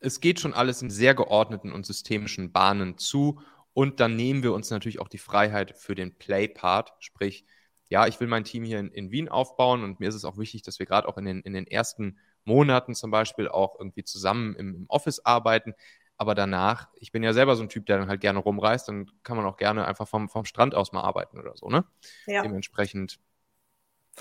es 0.00 0.20
geht 0.20 0.40
schon 0.40 0.54
alles 0.54 0.82
in 0.82 0.90
sehr 0.90 1.14
geordneten 1.14 1.72
und 1.72 1.86
systemischen 1.86 2.52
Bahnen 2.52 2.98
zu. 2.98 3.40
Und 3.72 4.00
dann 4.00 4.14
nehmen 4.16 4.42
wir 4.42 4.52
uns 4.52 4.70
natürlich 4.70 5.00
auch 5.00 5.08
die 5.08 5.18
Freiheit 5.18 5.76
für 5.76 5.94
den 5.94 6.16
Play-Part, 6.16 6.92
sprich, 7.00 7.44
ja, 7.88 8.06
ich 8.06 8.18
will 8.18 8.28
mein 8.28 8.44
Team 8.44 8.64
hier 8.64 8.80
in, 8.80 8.88
in, 8.88 9.10
Wien 9.10 9.28
aufbauen 9.28 9.84
und 9.84 10.00
mir 10.00 10.08
ist 10.08 10.14
es 10.14 10.24
auch 10.24 10.38
wichtig, 10.38 10.62
dass 10.62 10.78
wir 10.78 10.86
gerade 10.86 11.06
auch 11.06 11.18
in 11.18 11.24
den, 11.26 11.40
in 11.42 11.52
den 11.52 11.66
ersten 11.66 12.18
Monaten 12.44 12.94
zum 12.94 13.10
Beispiel 13.10 13.48
auch 13.48 13.78
irgendwie 13.78 14.04
zusammen 14.04 14.56
im, 14.56 14.74
im 14.74 14.84
Office 14.88 15.24
arbeiten. 15.24 15.74
Aber 16.16 16.34
danach, 16.34 16.88
ich 16.94 17.12
bin 17.12 17.22
ja 17.22 17.32
selber 17.32 17.56
so 17.56 17.62
ein 17.62 17.68
Typ, 17.68 17.86
der 17.86 17.98
dann 17.98 18.08
halt 18.08 18.20
gerne 18.20 18.38
rumreist, 18.38 18.88
dann 18.88 19.10
kann 19.22 19.36
man 19.36 19.46
auch 19.46 19.56
gerne 19.56 19.84
einfach 19.84 20.08
vom, 20.08 20.28
vom 20.28 20.44
Strand 20.44 20.74
aus 20.74 20.92
mal 20.92 21.02
arbeiten 21.02 21.38
oder 21.38 21.56
so, 21.56 21.68
ne? 21.68 21.84
Ja. 22.26 22.42
Dementsprechend 22.42 23.18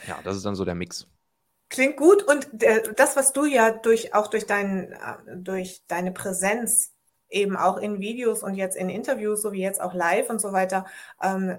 ja, 0.07 0.19
das 0.23 0.37
ist 0.37 0.45
dann 0.45 0.55
so 0.55 0.65
der 0.65 0.75
Mix. 0.75 1.07
Klingt 1.69 1.97
gut 1.97 2.23
und 2.23 2.47
das, 2.97 3.15
was 3.15 3.33
du 3.33 3.45
ja 3.45 3.71
durch 3.71 4.13
auch 4.13 4.27
durch, 4.27 4.45
dein, 4.45 4.95
durch 5.35 5.83
deine 5.87 6.11
Präsenz 6.11 6.93
eben 7.29 7.57
auch 7.57 7.77
in 7.77 7.99
Videos 7.99 8.43
und 8.43 8.55
jetzt 8.55 8.77
in 8.77 8.89
Interviews, 8.89 9.41
so 9.41 9.51
wie 9.53 9.61
jetzt 9.61 9.81
auch 9.81 9.93
live 9.93 10.29
und 10.29 10.39
so 10.39 10.53
weiter, 10.53 10.85
ähm, 11.21 11.57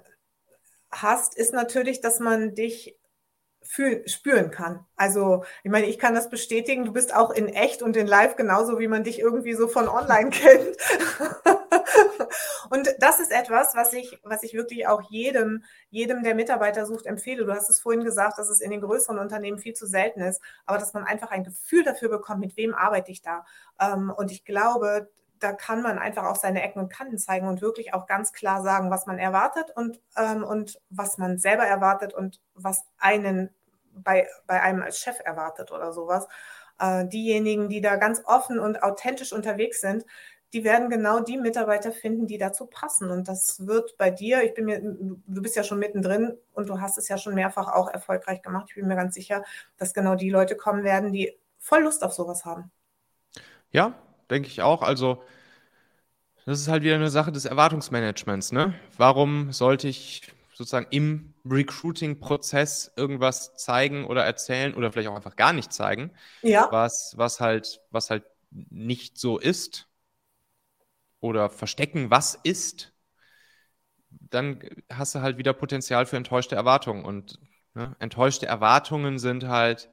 hast, 0.91 1.37
ist 1.37 1.53
natürlich, 1.53 2.01
dass 2.01 2.21
man 2.21 2.55
dich 2.55 2.97
fühlen, 3.63 4.07
spüren 4.07 4.51
kann. 4.51 4.87
Also, 4.95 5.45
ich 5.65 5.71
meine, 5.71 5.87
ich 5.87 5.99
kann 5.99 6.15
das 6.15 6.31
bestätigen, 6.31 6.85
du 6.85 6.93
bist 6.93 7.15
auch 7.15 7.31
in 7.31 7.49
echt 7.49 7.83
und 7.83 7.97
in 7.97 8.07
live 8.07 8.37
genauso, 8.37 8.79
wie 8.79 8.89
man 8.89 9.05
dich 9.05 9.19
irgendwie 9.19 9.55
so 9.55 9.67
von 9.69 9.89
online 9.89 10.31
kennt. 10.31 10.77
und 12.71 12.95
das 12.99 13.21
ist 13.21 13.33
etwas, 13.33 13.75
was 13.75 13.93
ich, 13.93 14.19
was 14.23 14.43
ich 14.43 14.55
wirklich 14.55 14.87
auch 14.87 15.03
jedem, 15.11 15.65
jedem, 15.91 16.23
der 16.23 16.35
Mitarbeiter 16.35 16.87
sucht, 16.87 17.07
empfehle. 17.07 17.45
Du 17.45 17.53
hast 17.53 17.71
es 17.71 17.81
vorhin 17.81 18.05
gesagt, 18.05 18.39
dass 18.39 18.49
es 18.49 18.61
in 18.61 18.71
den 18.71 18.81
größeren 18.81 19.19
Unternehmen 19.19 19.59
viel 19.59 19.75
zu 19.75 19.87
selten 19.87 20.21
ist, 20.21 20.41
aber 20.67 20.79
dass 20.79 20.95
man 20.95 21.05
einfach 21.05 21.31
ein 21.31 21.45
Gefühl 21.45 21.85
dafür 21.85 22.09
bekommt, 22.09 22.41
mit 22.41 22.57
wem 22.57 22.75
arbeite 22.75 23.11
ich 23.11 23.23
da. 23.23 23.45
Ähm, 23.81 24.13
und 24.17 24.31
ich 24.31 24.45
glaube, 24.45 25.11
da 25.41 25.53
kann 25.53 25.83
man 25.83 25.99
einfach 25.99 26.25
auch 26.25 26.37
seine 26.37 26.63
Ecken 26.63 26.81
und 26.81 26.93
Kanten 26.93 27.19
zeigen 27.19 27.47
und 27.47 27.61
wirklich 27.61 27.93
auch 27.93 28.07
ganz 28.07 28.33
klar 28.33 28.63
sagen, 28.63 28.91
was 28.91 29.07
man 29.07 29.19
erwartet 29.19 29.73
und, 29.75 30.01
ähm, 30.17 30.43
und 30.43 30.81
was 30.91 31.19
man 31.19 31.39
selber 31.39 31.65
erwartet 31.65 32.15
und 32.15 32.41
was 32.55 32.85
einen 32.99 33.51
bei, 33.93 34.27
bei 34.47 34.61
einem 34.63 34.83
als 34.83 34.99
Chef 34.99 35.19
erwartet 35.25 35.71
oder 35.71 35.93
sowas. 35.93 36.27
Äh, 36.79 37.07
diejenigen, 37.07 37.69
die 37.69 37.81
da 37.81 37.97
ganz 37.97 38.23
offen 38.25 38.59
und 38.59 38.83
authentisch 38.83 39.33
unterwegs 39.33 39.81
sind, 39.81 40.05
die 40.55 40.63
werden 40.63 40.89
genau 40.89 41.19
die 41.19 41.37
Mitarbeiter 41.37 41.91
finden, 41.91 42.29
die 42.29 42.39
dazu 42.39 42.67
passen. 42.67 43.11
Und 43.11 43.27
das 43.27 43.67
wird 43.67 43.99
bei 43.99 44.11
dir, 44.11 44.45
ich 44.45 44.55
bin 44.55 44.67
mir, 44.67 44.81
du 44.81 45.43
bist 45.43 45.57
ja 45.57 45.65
schon 45.65 45.81
mittendrin 45.81 46.39
und 46.53 46.69
du 46.69 46.81
hast 46.81 46.97
es 46.97 47.09
ja 47.09 47.19
schon 47.19 47.35
mehrfach 47.35 47.67
auch 47.67 47.89
erfolgreich 47.91 48.41
gemacht. 48.41 48.67
Ich 48.69 48.77
bin 48.77 48.87
mir 48.87 48.95
ganz 48.95 49.17
sicher, 49.17 49.43
dass 49.77 49.93
genau 49.93 50.15
die 50.15 50.31
Leute 50.31 50.57
kommen 50.57 50.85
werden, 50.85 51.13
die 51.13 51.37
voll 51.59 51.83
Lust 51.83 52.05
auf 52.05 52.15
sowas 52.15 52.45
haben. 52.45 52.71
Ja, 53.73 53.95
denke 54.31 54.47
ich 54.47 54.63
auch. 54.63 54.83
Also, 54.83 55.25
das 56.47 56.61
ist 56.61 56.69
halt 56.69 56.85
wieder 56.85 56.95
eine 56.95 57.11
Sache 57.11 57.33
des 57.33 57.47
Erwartungsmanagements. 57.47 58.53
Ne? 58.53 58.75
Warum 58.97 59.51
sollte 59.51 59.89
ich 59.89 60.33
sozusagen 60.55 60.87
im 60.91 61.35
Recruiting-Prozess 61.45 62.93
irgendwas 62.95 63.57
zeigen 63.57 64.07
oder 64.07 64.25
erzählen 64.25 64.73
oder 64.75 64.93
vielleicht 64.93 65.09
auch 65.09 65.17
einfach 65.17 65.35
gar 65.35 65.53
nicht 65.53 65.73
zeigen, 65.73 66.13
ja. 66.43 66.69
was, 66.71 67.15
was, 67.17 67.41
halt, 67.41 67.81
was 67.91 68.11
halt 68.11 68.23
nicht 68.53 69.19
so 69.19 69.39
ist 69.39 69.89
oder 71.25 71.49
verstecken, 71.49 72.11
was 72.11 72.35
ist, 72.35 72.93
dann 74.11 74.61
hast 74.93 75.15
du 75.15 75.23
halt 75.23 75.39
wieder 75.39 75.55
Potenzial 75.55 76.05
für 76.05 76.19
enttäuschte 76.19 76.55
Erwartungen. 76.55 77.03
Und 77.03 77.39
ne, 77.73 77.97
enttäuschte 77.99 78.45
Erwartungen 78.45 79.19
sind 79.19 79.49
halt 79.49 79.89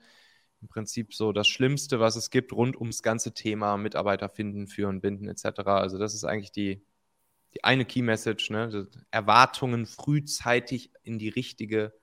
im 0.61 0.67
Prinzip 0.67 1.13
so 1.13 1.31
das 1.31 1.47
Schlimmste, 1.47 2.01
was 2.01 2.17
es 2.17 2.31
gibt 2.31 2.51
rund 2.51 2.75
ums 2.75 3.01
ganze 3.01 3.33
Thema 3.33 3.77
Mitarbeiter 3.77 4.27
finden, 4.27 4.67
führen, 4.67 4.99
binden 4.99 5.29
etc. 5.29 5.61
Also 5.67 5.97
das 5.97 6.15
ist 6.15 6.25
eigentlich 6.25 6.51
die, 6.51 6.85
die 7.53 7.63
eine 7.63 7.85
Key 7.85 8.01
Message, 8.01 8.49
ne? 8.49 8.89
Erwartungen 9.09 9.85
frühzeitig 9.85 10.91
in 11.01 11.17
die 11.17 11.29
richtige 11.29 11.93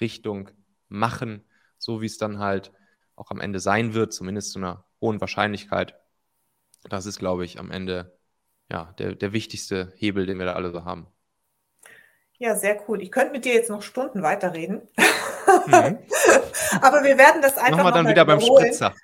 Richtung 0.00 0.50
machen, 0.88 1.44
so 1.78 2.02
wie 2.02 2.06
es 2.06 2.18
dann 2.18 2.40
halt 2.40 2.72
auch 3.14 3.30
am 3.30 3.40
Ende 3.40 3.60
sein 3.60 3.94
wird, 3.94 4.12
zumindest 4.12 4.50
zu 4.50 4.58
einer 4.58 4.84
hohen 5.00 5.20
Wahrscheinlichkeit. 5.20 5.94
Das 6.88 7.06
ist, 7.06 7.20
glaube 7.20 7.44
ich, 7.44 7.60
am 7.60 7.70
Ende 7.70 8.13
ja, 8.70 8.94
der, 8.98 9.14
der 9.14 9.32
wichtigste 9.32 9.92
Hebel, 9.96 10.26
den 10.26 10.38
wir 10.38 10.46
da 10.46 10.54
alle 10.54 10.70
so 10.70 10.84
haben. 10.84 11.06
Ja, 12.38 12.56
sehr 12.56 12.80
cool. 12.88 13.00
Ich 13.00 13.12
könnte 13.12 13.32
mit 13.32 13.44
dir 13.44 13.54
jetzt 13.54 13.70
noch 13.70 13.82
Stunden 13.82 14.22
weiterreden. 14.22 14.88
Mhm. 15.66 15.98
Aber 16.80 17.04
wir 17.04 17.16
werden 17.16 17.40
das 17.42 17.56
einfach 17.56 17.78
Machen 17.78 17.86
wir 17.86 17.92
dann 17.92 18.08
wieder 18.08 18.24
beim 18.24 18.40
Spritzer. 18.40 18.94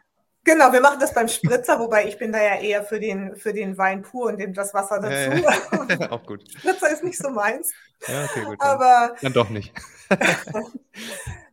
Genau, 0.43 0.73
wir 0.73 0.81
machen 0.81 0.99
das 0.99 1.13
beim 1.13 1.29
Spritzer, 1.29 1.79
wobei 1.79 2.09
ich 2.09 2.17
bin 2.17 2.33
da 2.33 2.43
ja 2.43 2.61
eher 2.61 2.83
für 2.83 2.99
den, 2.99 3.37
für 3.37 3.53
den 3.53 3.77
Wein 3.77 4.03
pur 4.03 4.29
und 4.29 4.39
dem, 4.39 4.55
das 4.55 4.73
Wasser 4.73 4.99
dazu. 4.99 5.45
Ja, 5.45 5.87
ja. 5.89 6.11
Auch 6.11 6.25
gut. 6.25 6.51
Spritzer 6.51 6.91
ist 6.91 7.05
nicht 7.05 7.19
so 7.19 7.31
meins. 7.31 7.71
Ja, 8.09 8.25
okay, 8.25 8.45
gut. 8.45 8.61
Aber 8.61 9.15
dann 9.21 9.35
doch 9.35 9.51
nicht. 9.51 9.73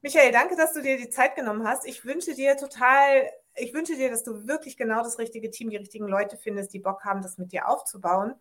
Michael, 0.01 0.32
danke, 0.32 0.55
dass 0.55 0.74
du 0.74 0.82
dir 0.82 0.97
die 0.97 1.10
Zeit 1.10 1.36
genommen 1.36 1.68
hast. 1.68 1.86
Ich 1.86 2.05
wünsche 2.05 2.34
dir 2.34 2.55
total, 2.55 3.30
ich 3.58 3.74
wünsche 3.74 3.95
dir, 3.95 4.10
dass 4.10 4.24
du 4.24 4.47
wirklich 4.47 4.78
genau 4.78 5.03
das 5.03 5.20
richtige 5.20 5.51
Team, 5.51 5.70
die 5.70 5.78
richtigen 5.78 6.08
Leute 6.08 6.38
findest, 6.38 6.74
die 6.74 6.80
Bock 6.80 7.03
haben, 7.03 7.22
das 7.22 7.38
mit 7.38 7.51
dir 7.51 7.68
aufzubauen. 7.68 8.36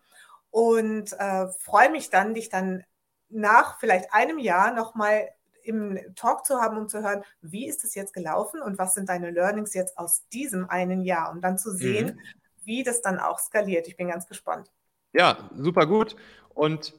Und 0.51 1.13
äh, 1.19 1.49
freue 1.49 1.91
mich 1.91 2.11
dann, 2.11 2.35
dich 2.35 2.49
dann 2.49 2.85
nach 3.29 3.79
vielleicht 3.79 4.13
einem 4.13 4.39
Jahr 4.39 4.73
nochmal 4.73 5.29
im 5.63 5.99
Talk 6.15 6.47
zu 6.47 6.61
haben, 6.61 6.79
um 6.79 6.89
zu 6.89 7.03
hören, 7.03 7.25
wie 7.41 7.67
ist 7.67 7.85
es 7.85 7.95
jetzt 7.95 8.13
gelaufen 8.13 8.63
und 8.63 8.79
was 8.79 8.95
sind 8.95 9.09
deine 9.09 9.31
Learnings 9.31 9.75
jetzt 9.75 9.99
aus 9.99 10.29
diesem 10.29 10.71
einen 10.71 11.03
Jahr 11.03 11.33
und 11.33 11.43
dann 11.43 11.59
zu 11.59 11.73
sehen, 11.73 12.15
mhm. 12.15 12.21
wie 12.65 12.85
das 12.85 13.03
dann 13.03 13.19
auch 13.19 13.41
skaliert. 13.41 13.89
Ich 13.89 13.97
bin 13.97 14.09
ganz 14.09 14.29
gespannt. 14.29 14.71
Ja, 15.13 15.51
super 15.55 15.87
gut. 15.87 16.15
Und 16.55 16.95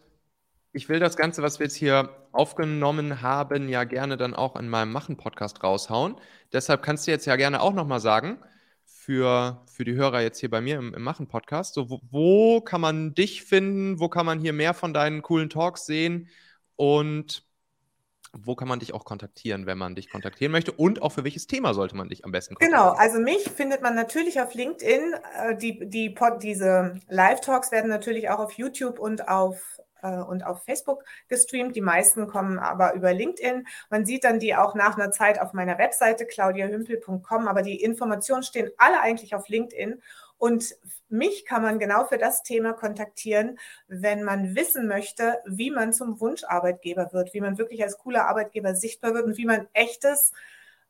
ich 0.77 0.89
will 0.89 0.99
das 0.99 1.17
Ganze, 1.17 1.41
was 1.41 1.59
wir 1.59 1.65
jetzt 1.65 1.75
hier 1.75 2.09
aufgenommen 2.31 3.21
haben, 3.21 3.67
ja 3.67 3.83
gerne 3.83 4.15
dann 4.15 4.35
auch 4.35 4.55
in 4.55 4.69
meinem 4.69 4.91
Machen-Podcast 4.91 5.63
raushauen. 5.63 6.15
Deshalb 6.53 6.83
kannst 6.83 7.07
du 7.07 7.11
jetzt 7.11 7.25
ja 7.25 7.35
gerne 7.35 7.61
auch 7.61 7.73
nochmal 7.73 7.99
sagen, 7.99 8.37
für, 8.85 9.63
für 9.65 9.85
die 9.85 9.95
Hörer 9.95 10.21
jetzt 10.21 10.39
hier 10.39 10.51
bei 10.51 10.61
mir 10.61 10.77
im, 10.77 10.93
im 10.93 11.01
Machen-Podcast, 11.01 11.73
so, 11.73 11.89
wo, 11.89 11.99
wo 12.11 12.61
kann 12.61 12.81
man 12.81 13.15
dich 13.15 13.43
finden, 13.43 13.99
wo 13.99 14.07
kann 14.07 14.25
man 14.25 14.39
hier 14.39 14.53
mehr 14.53 14.73
von 14.73 14.93
deinen 14.93 15.21
coolen 15.23 15.49
Talks 15.49 15.85
sehen 15.85 16.29
und 16.75 17.43
wo 18.33 18.55
kann 18.55 18.67
man 18.67 18.79
dich 18.79 18.93
auch 18.93 19.05
kontaktieren, 19.05 19.65
wenn 19.65 19.77
man 19.77 19.95
dich 19.95 20.09
kontaktieren 20.09 20.51
möchte? 20.51 20.71
Und 20.71 21.01
auch 21.01 21.11
für 21.11 21.23
welches 21.23 21.47
Thema 21.47 21.73
sollte 21.73 21.95
man 21.95 22.09
dich 22.09 22.23
am 22.23 22.31
besten 22.31 22.55
kontaktieren? 22.55 22.83
Genau, 22.83 22.99
also 22.99 23.19
mich 23.19 23.49
findet 23.49 23.81
man 23.81 23.95
natürlich 23.95 24.39
auf 24.41 24.53
LinkedIn. 24.53 25.13
Äh, 25.37 25.57
die, 25.57 25.89
die 25.89 26.09
Pod, 26.09 26.43
diese 26.43 26.99
Live-Talks 27.09 27.71
werden 27.71 27.89
natürlich 27.89 28.29
auch 28.29 28.39
auf 28.39 28.53
YouTube 28.53 28.99
und 28.99 29.27
auf, 29.27 29.79
und 30.01 30.45
auf 30.45 30.63
Facebook 30.63 31.03
gestreamt. 31.27 31.75
Die 31.75 31.81
meisten 31.81 32.27
kommen 32.27 32.59
aber 32.59 32.93
über 32.93 33.13
LinkedIn. 33.13 33.67
Man 33.89 34.05
sieht 34.05 34.23
dann 34.23 34.39
die 34.39 34.55
auch 34.55 34.75
nach 34.75 34.97
einer 34.97 35.11
Zeit 35.11 35.39
auf 35.39 35.53
meiner 35.53 35.77
Webseite 35.77 36.25
claudiahümpel.com, 36.25 37.47
aber 37.47 37.61
die 37.61 37.81
Informationen 37.81 38.43
stehen 38.43 38.71
alle 38.77 39.01
eigentlich 39.01 39.35
auf 39.35 39.47
LinkedIn. 39.49 40.01
Und 40.37 40.75
mich 41.09 41.45
kann 41.45 41.63
man 41.63 41.79
genau 41.79 42.05
für 42.05 42.17
das 42.17 42.43
Thema 42.43 42.73
kontaktieren, 42.73 43.57
wenn 43.87 44.23
man 44.23 44.55
wissen 44.55 44.87
möchte, 44.87 45.39
wie 45.45 45.71
man 45.71 45.93
zum 45.93 46.19
Wunscharbeitgeber 46.19 47.11
wird, 47.13 47.33
wie 47.33 47.41
man 47.41 47.57
wirklich 47.57 47.81
als 47.83 47.97
cooler 47.97 48.27
Arbeitgeber 48.27 48.75
sichtbar 48.75 49.13
wird 49.13 49.25
und 49.25 49.37
wie 49.37 49.45
man 49.45 49.67
echtes, 49.73 50.33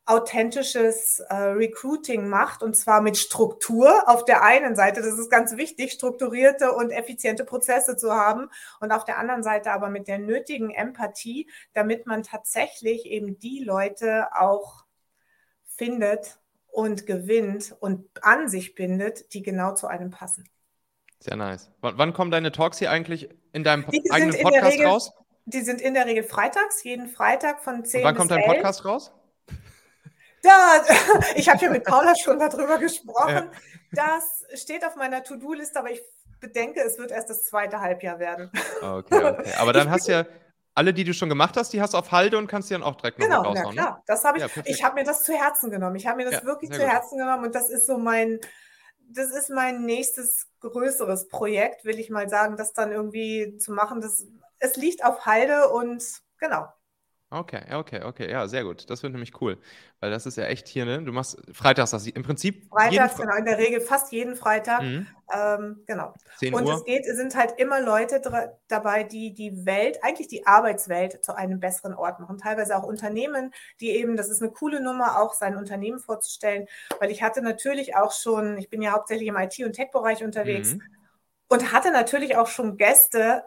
authentisches 0.08 1.20
äh, 1.20 1.34
Recruiting 1.34 2.28
macht 2.28 2.62
und 2.62 2.74
zwar 2.76 3.00
mit 3.00 3.16
Struktur 3.16 4.08
auf 4.08 4.24
der 4.24 4.42
einen 4.42 4.74
Seite, 4.74 5.00
das 5.00 5.18
ist 5.18 5.30
ganz 5.30 5.56
wichtig, 5.56 5.92
strukturierte 5.92 6.72
und 6.72 6.90
effiziente 6.90 7.44
Prozesse 7.44 7.96
zu 7.96 8.12
haben 8.12 8.48
und 8.80 8.92
auf 8.92 9.04
der 9.04 9.18
anderen 9.18 9.42
Seite 9.42 9.72
aber 9.72 9.90
mit 9.90 10.08
der 10.08 10.18
nötigen 10.18 10.70
Empathie, 10.70 11.50
damit 11.72 12.06
man 12.06 12.22
tatsächlich 12.22 13.06
eben 13.06 13.38
die 13.38 13.62
Leute 13.62 14.28
auch 14.34 14.84
findet, 15.66 16.38
und 16.78 17.06
gewinnt 17.06 17.74
und 17.80 18.06
an 18.22 18.48
sich 18.48 18.76
bindet, 18.76 19.34
die 19.34 19.42
genau 19.42 19.74
zu 19.74 19.88
einem 19.88 20.10
passen. 20.10 20.48
Sehr 21.18 21.36
nice. 21.36 21.72
W 21.82 21.90
wann 21.94 22.12
kommen 22.12 22.30
deine 22.30 22.52
Talks 22.52 22.78
hier 22.78 22.92
eigentlich 22.92 23.28
in 23.52 23.64
deinem 23.64 23.84
die 23.90 24.08
eigenen 24.12 24.40
Podcast 24.40 24.72
Regel, 24.72 24.86
raus? 24.86 25.12
Die 25.46 25.62
sind 25.62 25.80
in 25.80 25.94
der 25.94 26.06
Regel 26.06 26.22
freitags, 26.22 26.84
jeden 26.84 27.08
Freitag 27.08 27.64
von 27.64 27.84
10 27.84 28.00
und 28.00 28.06
wann 28.06 28.14
kommt 28.14 28.30
dein 28.30 28.44
Podcast 28.44 28.84
raus? 28.84 29.12
Da, 30.42 30.84
ich 31.34 31.48
habe 31.48 31.64
ja 31.64 31.70
mit 31.70 31.84
Paula 31.84 32.14
schon 32.16 32.38
darüber 32.38 32.78
gesprochen. 32.78 33.50
Ja. 33.50 33.50
Das 33.92 34.44
steht 34.60 34.84
auf 34.84 34.96
meiner 34.96 35.22
To-Do-Liste, 35.22 35.78
aber 35.78 35.90
ich 35.90 36.02
bedenke, 36.40 36.80
es 36.80 36.98
wird 36.98 37.10
erst 37.10 37.30
das 37.30 37.44
zweite 37.44 37.80
Halbjahr 37.80 38.18
werden. 38.18 38.50
Okay, 38.80 39.24
okay. 39.24 39.52
Aber 39.58 39.72
dann 39.72 39.90
hast 39.90 40.08
du 40.08 40.12
ja 40.12 40.26
alle, 40.74 40.94
die 40.94 41.02
du 41.02 41.12
schon 41.12 41.28
gemacht 41.28 41.56
hast, 41.56 41.72
die 41.72 41.80
hast 41.80 41.94
du 41.94 41.98
auf 41.98 42.12
Halde 42.12 42.38
und 42.38 42.46
kannst 42.46 42.70
die 42.70 42.74
dann 42.74 42.84
auch 42.84 42.94
direkt 42.94 43.18
genau, 43.18 43.42
noch 43.42 43.50
raushauen. 43.50 43.74
Genau, 43.74 43.82
klar. 43.82 43.96
Ne? 43.96 44.02
Das 44.06 44.24
habe 44.24 44.38
ich. 44.38 44.44
Ja, 44.44 44.62
ich 44.64 44.84
habe 44.84 44.94
mir 44.94 45.04
das 45.04 45.24
zu 45.24 45.32
Herzen 45.32 45.70
genommen. 45.70 45.96
Ich 45.96 46.06
habe 46.06 46.18
mir 46.18 46.24
das 46.24 46.40
ja, 46.40 46.44
wirklich 46.44 46.70
zu 46.70 46.78
gut. 46.78 46.88
Herzen 46.88 47.18
genommen 47.18 47.46
und 47.46 47.54
das 47.54 47.68
ist 47.68 47.86
so 47.86 47.98
mein, 47.98 48.38
das 49.08 49.30
ist 49.30 49.50
mein 49.50 49.84
nächstes 49.84 50.46
größeres 50.60 51.28
Projekt, 51.28 51.84
will 51.84 51.98
ich 51.98 52.10
mal 52.10 52.28
sagen, 52.28 52.56
das 52.56 52.72
dann 52.72 52.92
irgendwie 52.92 53.56
zu 53.58 53.72
machen. 53.72 54.00
Das, 54.00 54.24
es 54.60 54.76
liegt 54.76 55.04
auf 55.04 55.26
Halde 55.26 55.68
und 55.68 56.04
genau. 56.38 56.68
Okay, 57.30 57.62
okay, 57.74 58.02
okay, 58.04 58.30
ja, 58.30 58.48
sehr 58.48 58.64
gut. 58.64 58.88
Das 58.88 59.02
wird 59.02 59.12
nämlich 59.12 59.38
cool, 59.42 59.58
weil 60.00 60.10
das 60.10 60.24
ist 60.24 60.38
ja 60.38 60.44
echt 60.44 60.66
hier, 60.66 60.86
ne? 60.86 61.02
Du 61.02 61.12
machst 61.12 61.38
freitags 61.52 61.90
das 61.90 62.06
im 62.06 62.22
Prinzip. 62.22 62.70
Freitags, 62.70 63.18
genau, 63.18 63.36
in 63.36 63.44
der 63.44 63.58
Regel 63.58 63.82
fast 63.82 64.12
jeden 64.12 64.34
Freitag. 64.34 64.80
Mhm. 64.80 65.06
Ähm, 65.30 65.82
genau. 65.86 66.14
10 66.38 66.54
Und 66.54 66.64
Uhr. 66.64 66.76
es 66.76 66.84
geht, 66.86 67.04
es 67.04 67.18
sind 67.18 67.36
halt 67.36 67.52
immer 67.58 67.82
Leute 67.82 68.22
dabei, 68.66 69.02
die 69.02 69.34
die 69.34 69.66
Welt, 69.66 69.98
eigentlich 70.02 70.28
die 70.28 70.46
Arbeitswelt 70.46 71.22
zu 71.22 71.36
einem 71.36 71.60
besseren 71.60 71.92
Ort 71.92 72.18
machen. 72.18 72.38
Teilweise 72.38 72.74
auch 72.74 72.84
Unternehmen, 72.84 73.52
die 73.80 73.90
eben, 73.90 74.16
das 74.16 74.30
ist 74.30 74.40
eine 74.40 74.50
coole 74.50 74.82
Nummer, 74.82 75.20
auch 75.20 75.34
sein 75.34 75.58
Unternehmen 75.58 76.00
vorzustellen, 76.00 76.66
weil 76.98 77.10
ich 77.10 77.22
hatte 77.22 77.42
natürlich 77.42 77.94
auch 77.94 78.12
schon, 78.12 78.56
ich 78.56 78.70
bin 78.70 78.80
ja 78.80 78.92
hauptsächlich 78.92 79.28
im 79.28 79.36
IT- 79.36 79.66
und 79.66 79.74
Tech-Bereich 79.74 80.24
unterwegs 80.24 80.76
mhm. 80.76 80.82
und 81.50 81.74
hatte 81.74 81.90
natürlich 81.90 82.36
auch 82.36 82.46
schon 82.46 82.78
Gäste, 82.78 83.44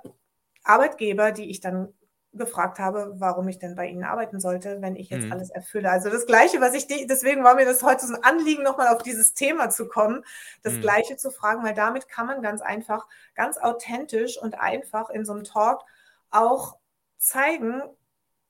Arbeitgeber, 0.64 1.32
die 1.32 1.50
ich 1.50 1.62
dann 1.62 1.92
gefragt 2.34 2.80
habe, 2.80 3.14
warum 3.18 3.48
ich 3.50 3.60
denn 3.60 3.76
bei 3.76 3.88
Ihnen 3.88 4.04
arbeiten 4.04 4.40
sollte, 4.40 4.82
wenn 4.82 4.96
ich 4.96 5.10
jetzt 5.10 5.26
mhm. 5.26 5.34
alles 5.34 5.50
erfülle. 5.50 5.90
Also 5.90 6.10
das 6.10 6.26
Gleiche, 6.26 6.62
was 6.62 6.74
ich, 6.74 6.88
deswegen 6.88 7.44
war 7.44 7.56
mir 7.56 7.66
das 7.66 7.84
heute 7.84 8.06
so 8.06 8.14
ein 8.14 8.24
Anliegen, 8.24 8.64
nochmal 8.64 8.88
auf 8.88 9.04
dieses 9.04 9.34
Thema 9.34 9.70
zu 9.70 9.88
kommen, 9.88 10.24
das 10.64 10.74
mhm. 10.74 10.82
Gleiche 10.82 11.18
zu 11.18 11.30
fragen, 11.32 11.64
weil 11.64 11.74
damit 11.74 12.08
kann 12.08 12.28
man 12.28 12.42
ganz 12.42 12.62
einfach, 12.62 13.08
ganz 13.36 13.58
authentisch 13.58 14.42
und 14.42 14.60
einfach 14.60 15.10
in 15.10 15.26
so 15.26 15.34
einem 15.34 15.44
Talk 15.44 15.84
auch 16.30 16.78
zeigen, 17.18 17.84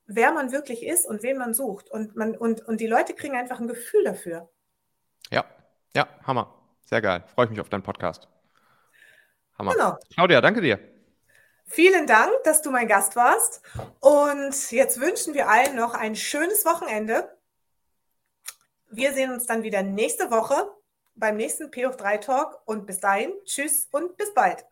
wer 0.05 0.31
man 0.31 0.51
wirklich 0.51 0.85
ist 0.85 1.07
und 1.07 1.23
wen 1.23 1.37
man 1.37 1.53
sucht. 1.53 1.89
Und, 1.89 2.15
man, 2.15 2.35
und, 2.35 2.61
und 2.61 2.79
die 2.79 2.87
Leute 2.87 3.13
kriegen 3.13 3.35
einfach 3.35 3.59
ein 3.59 3.67
Gefühl 3.67 4.03
dafür. 4.03 4.49
Ja, 5.31 5.45
ja, 5.95 6.07
Hammer. 6.25 6.53
Sehr 6.85 7.01
geil. 7.01 7.23
Freue 7.33 7.45
ich 7.45 7.51
mich 7.51 7.61
auf 7.61 7.69
deinen 7.69 7.83
Podcast. 7.83 8.27
Hammer. 9.57 9.73
Genau. 9.73 9.97
Claudia, 10.13 10.41
danke 10.41 10.61
dir. 10.61 10.90
Vielen 11.73 12.05
Dank, 12.05 12.31
dass 12.43 12.61
du 12.61 12.69
mein 12.69 12.89
Gast 12.89 13.15
warst. 13.15 13.61
Und 14.01 14.71
jetzt 14.71 14.99
wünschen 14.99 15.33
wir 15.33 15.47
allen 15.47 15.73
noch 15.77 15.93
ein 15.93 16.17
schönes 16.17 16.65
Wochenende. 16.65 17.37
Wir 18.89 19.13
sehen 19.13 19.31
uns 19.31 19.45
dann 19.45 19.63
wieder 19.63 19.81
nächste 19.81 20.31
Woche. 20.31 20.69
beim 21.15 21.37
nächsten 21.37 21.71
P 21.71 21.85
hoch 21.87 21.95
3 21.95 22.17
Talk 22.17 22.61
und 22.65 22.85
bis 22.85 22.99
dahin, 22.99 23.31
tschüss 23.45 23.87
und 23.91 24.17
bis 24.17 24.33
bald. 24.33 24.65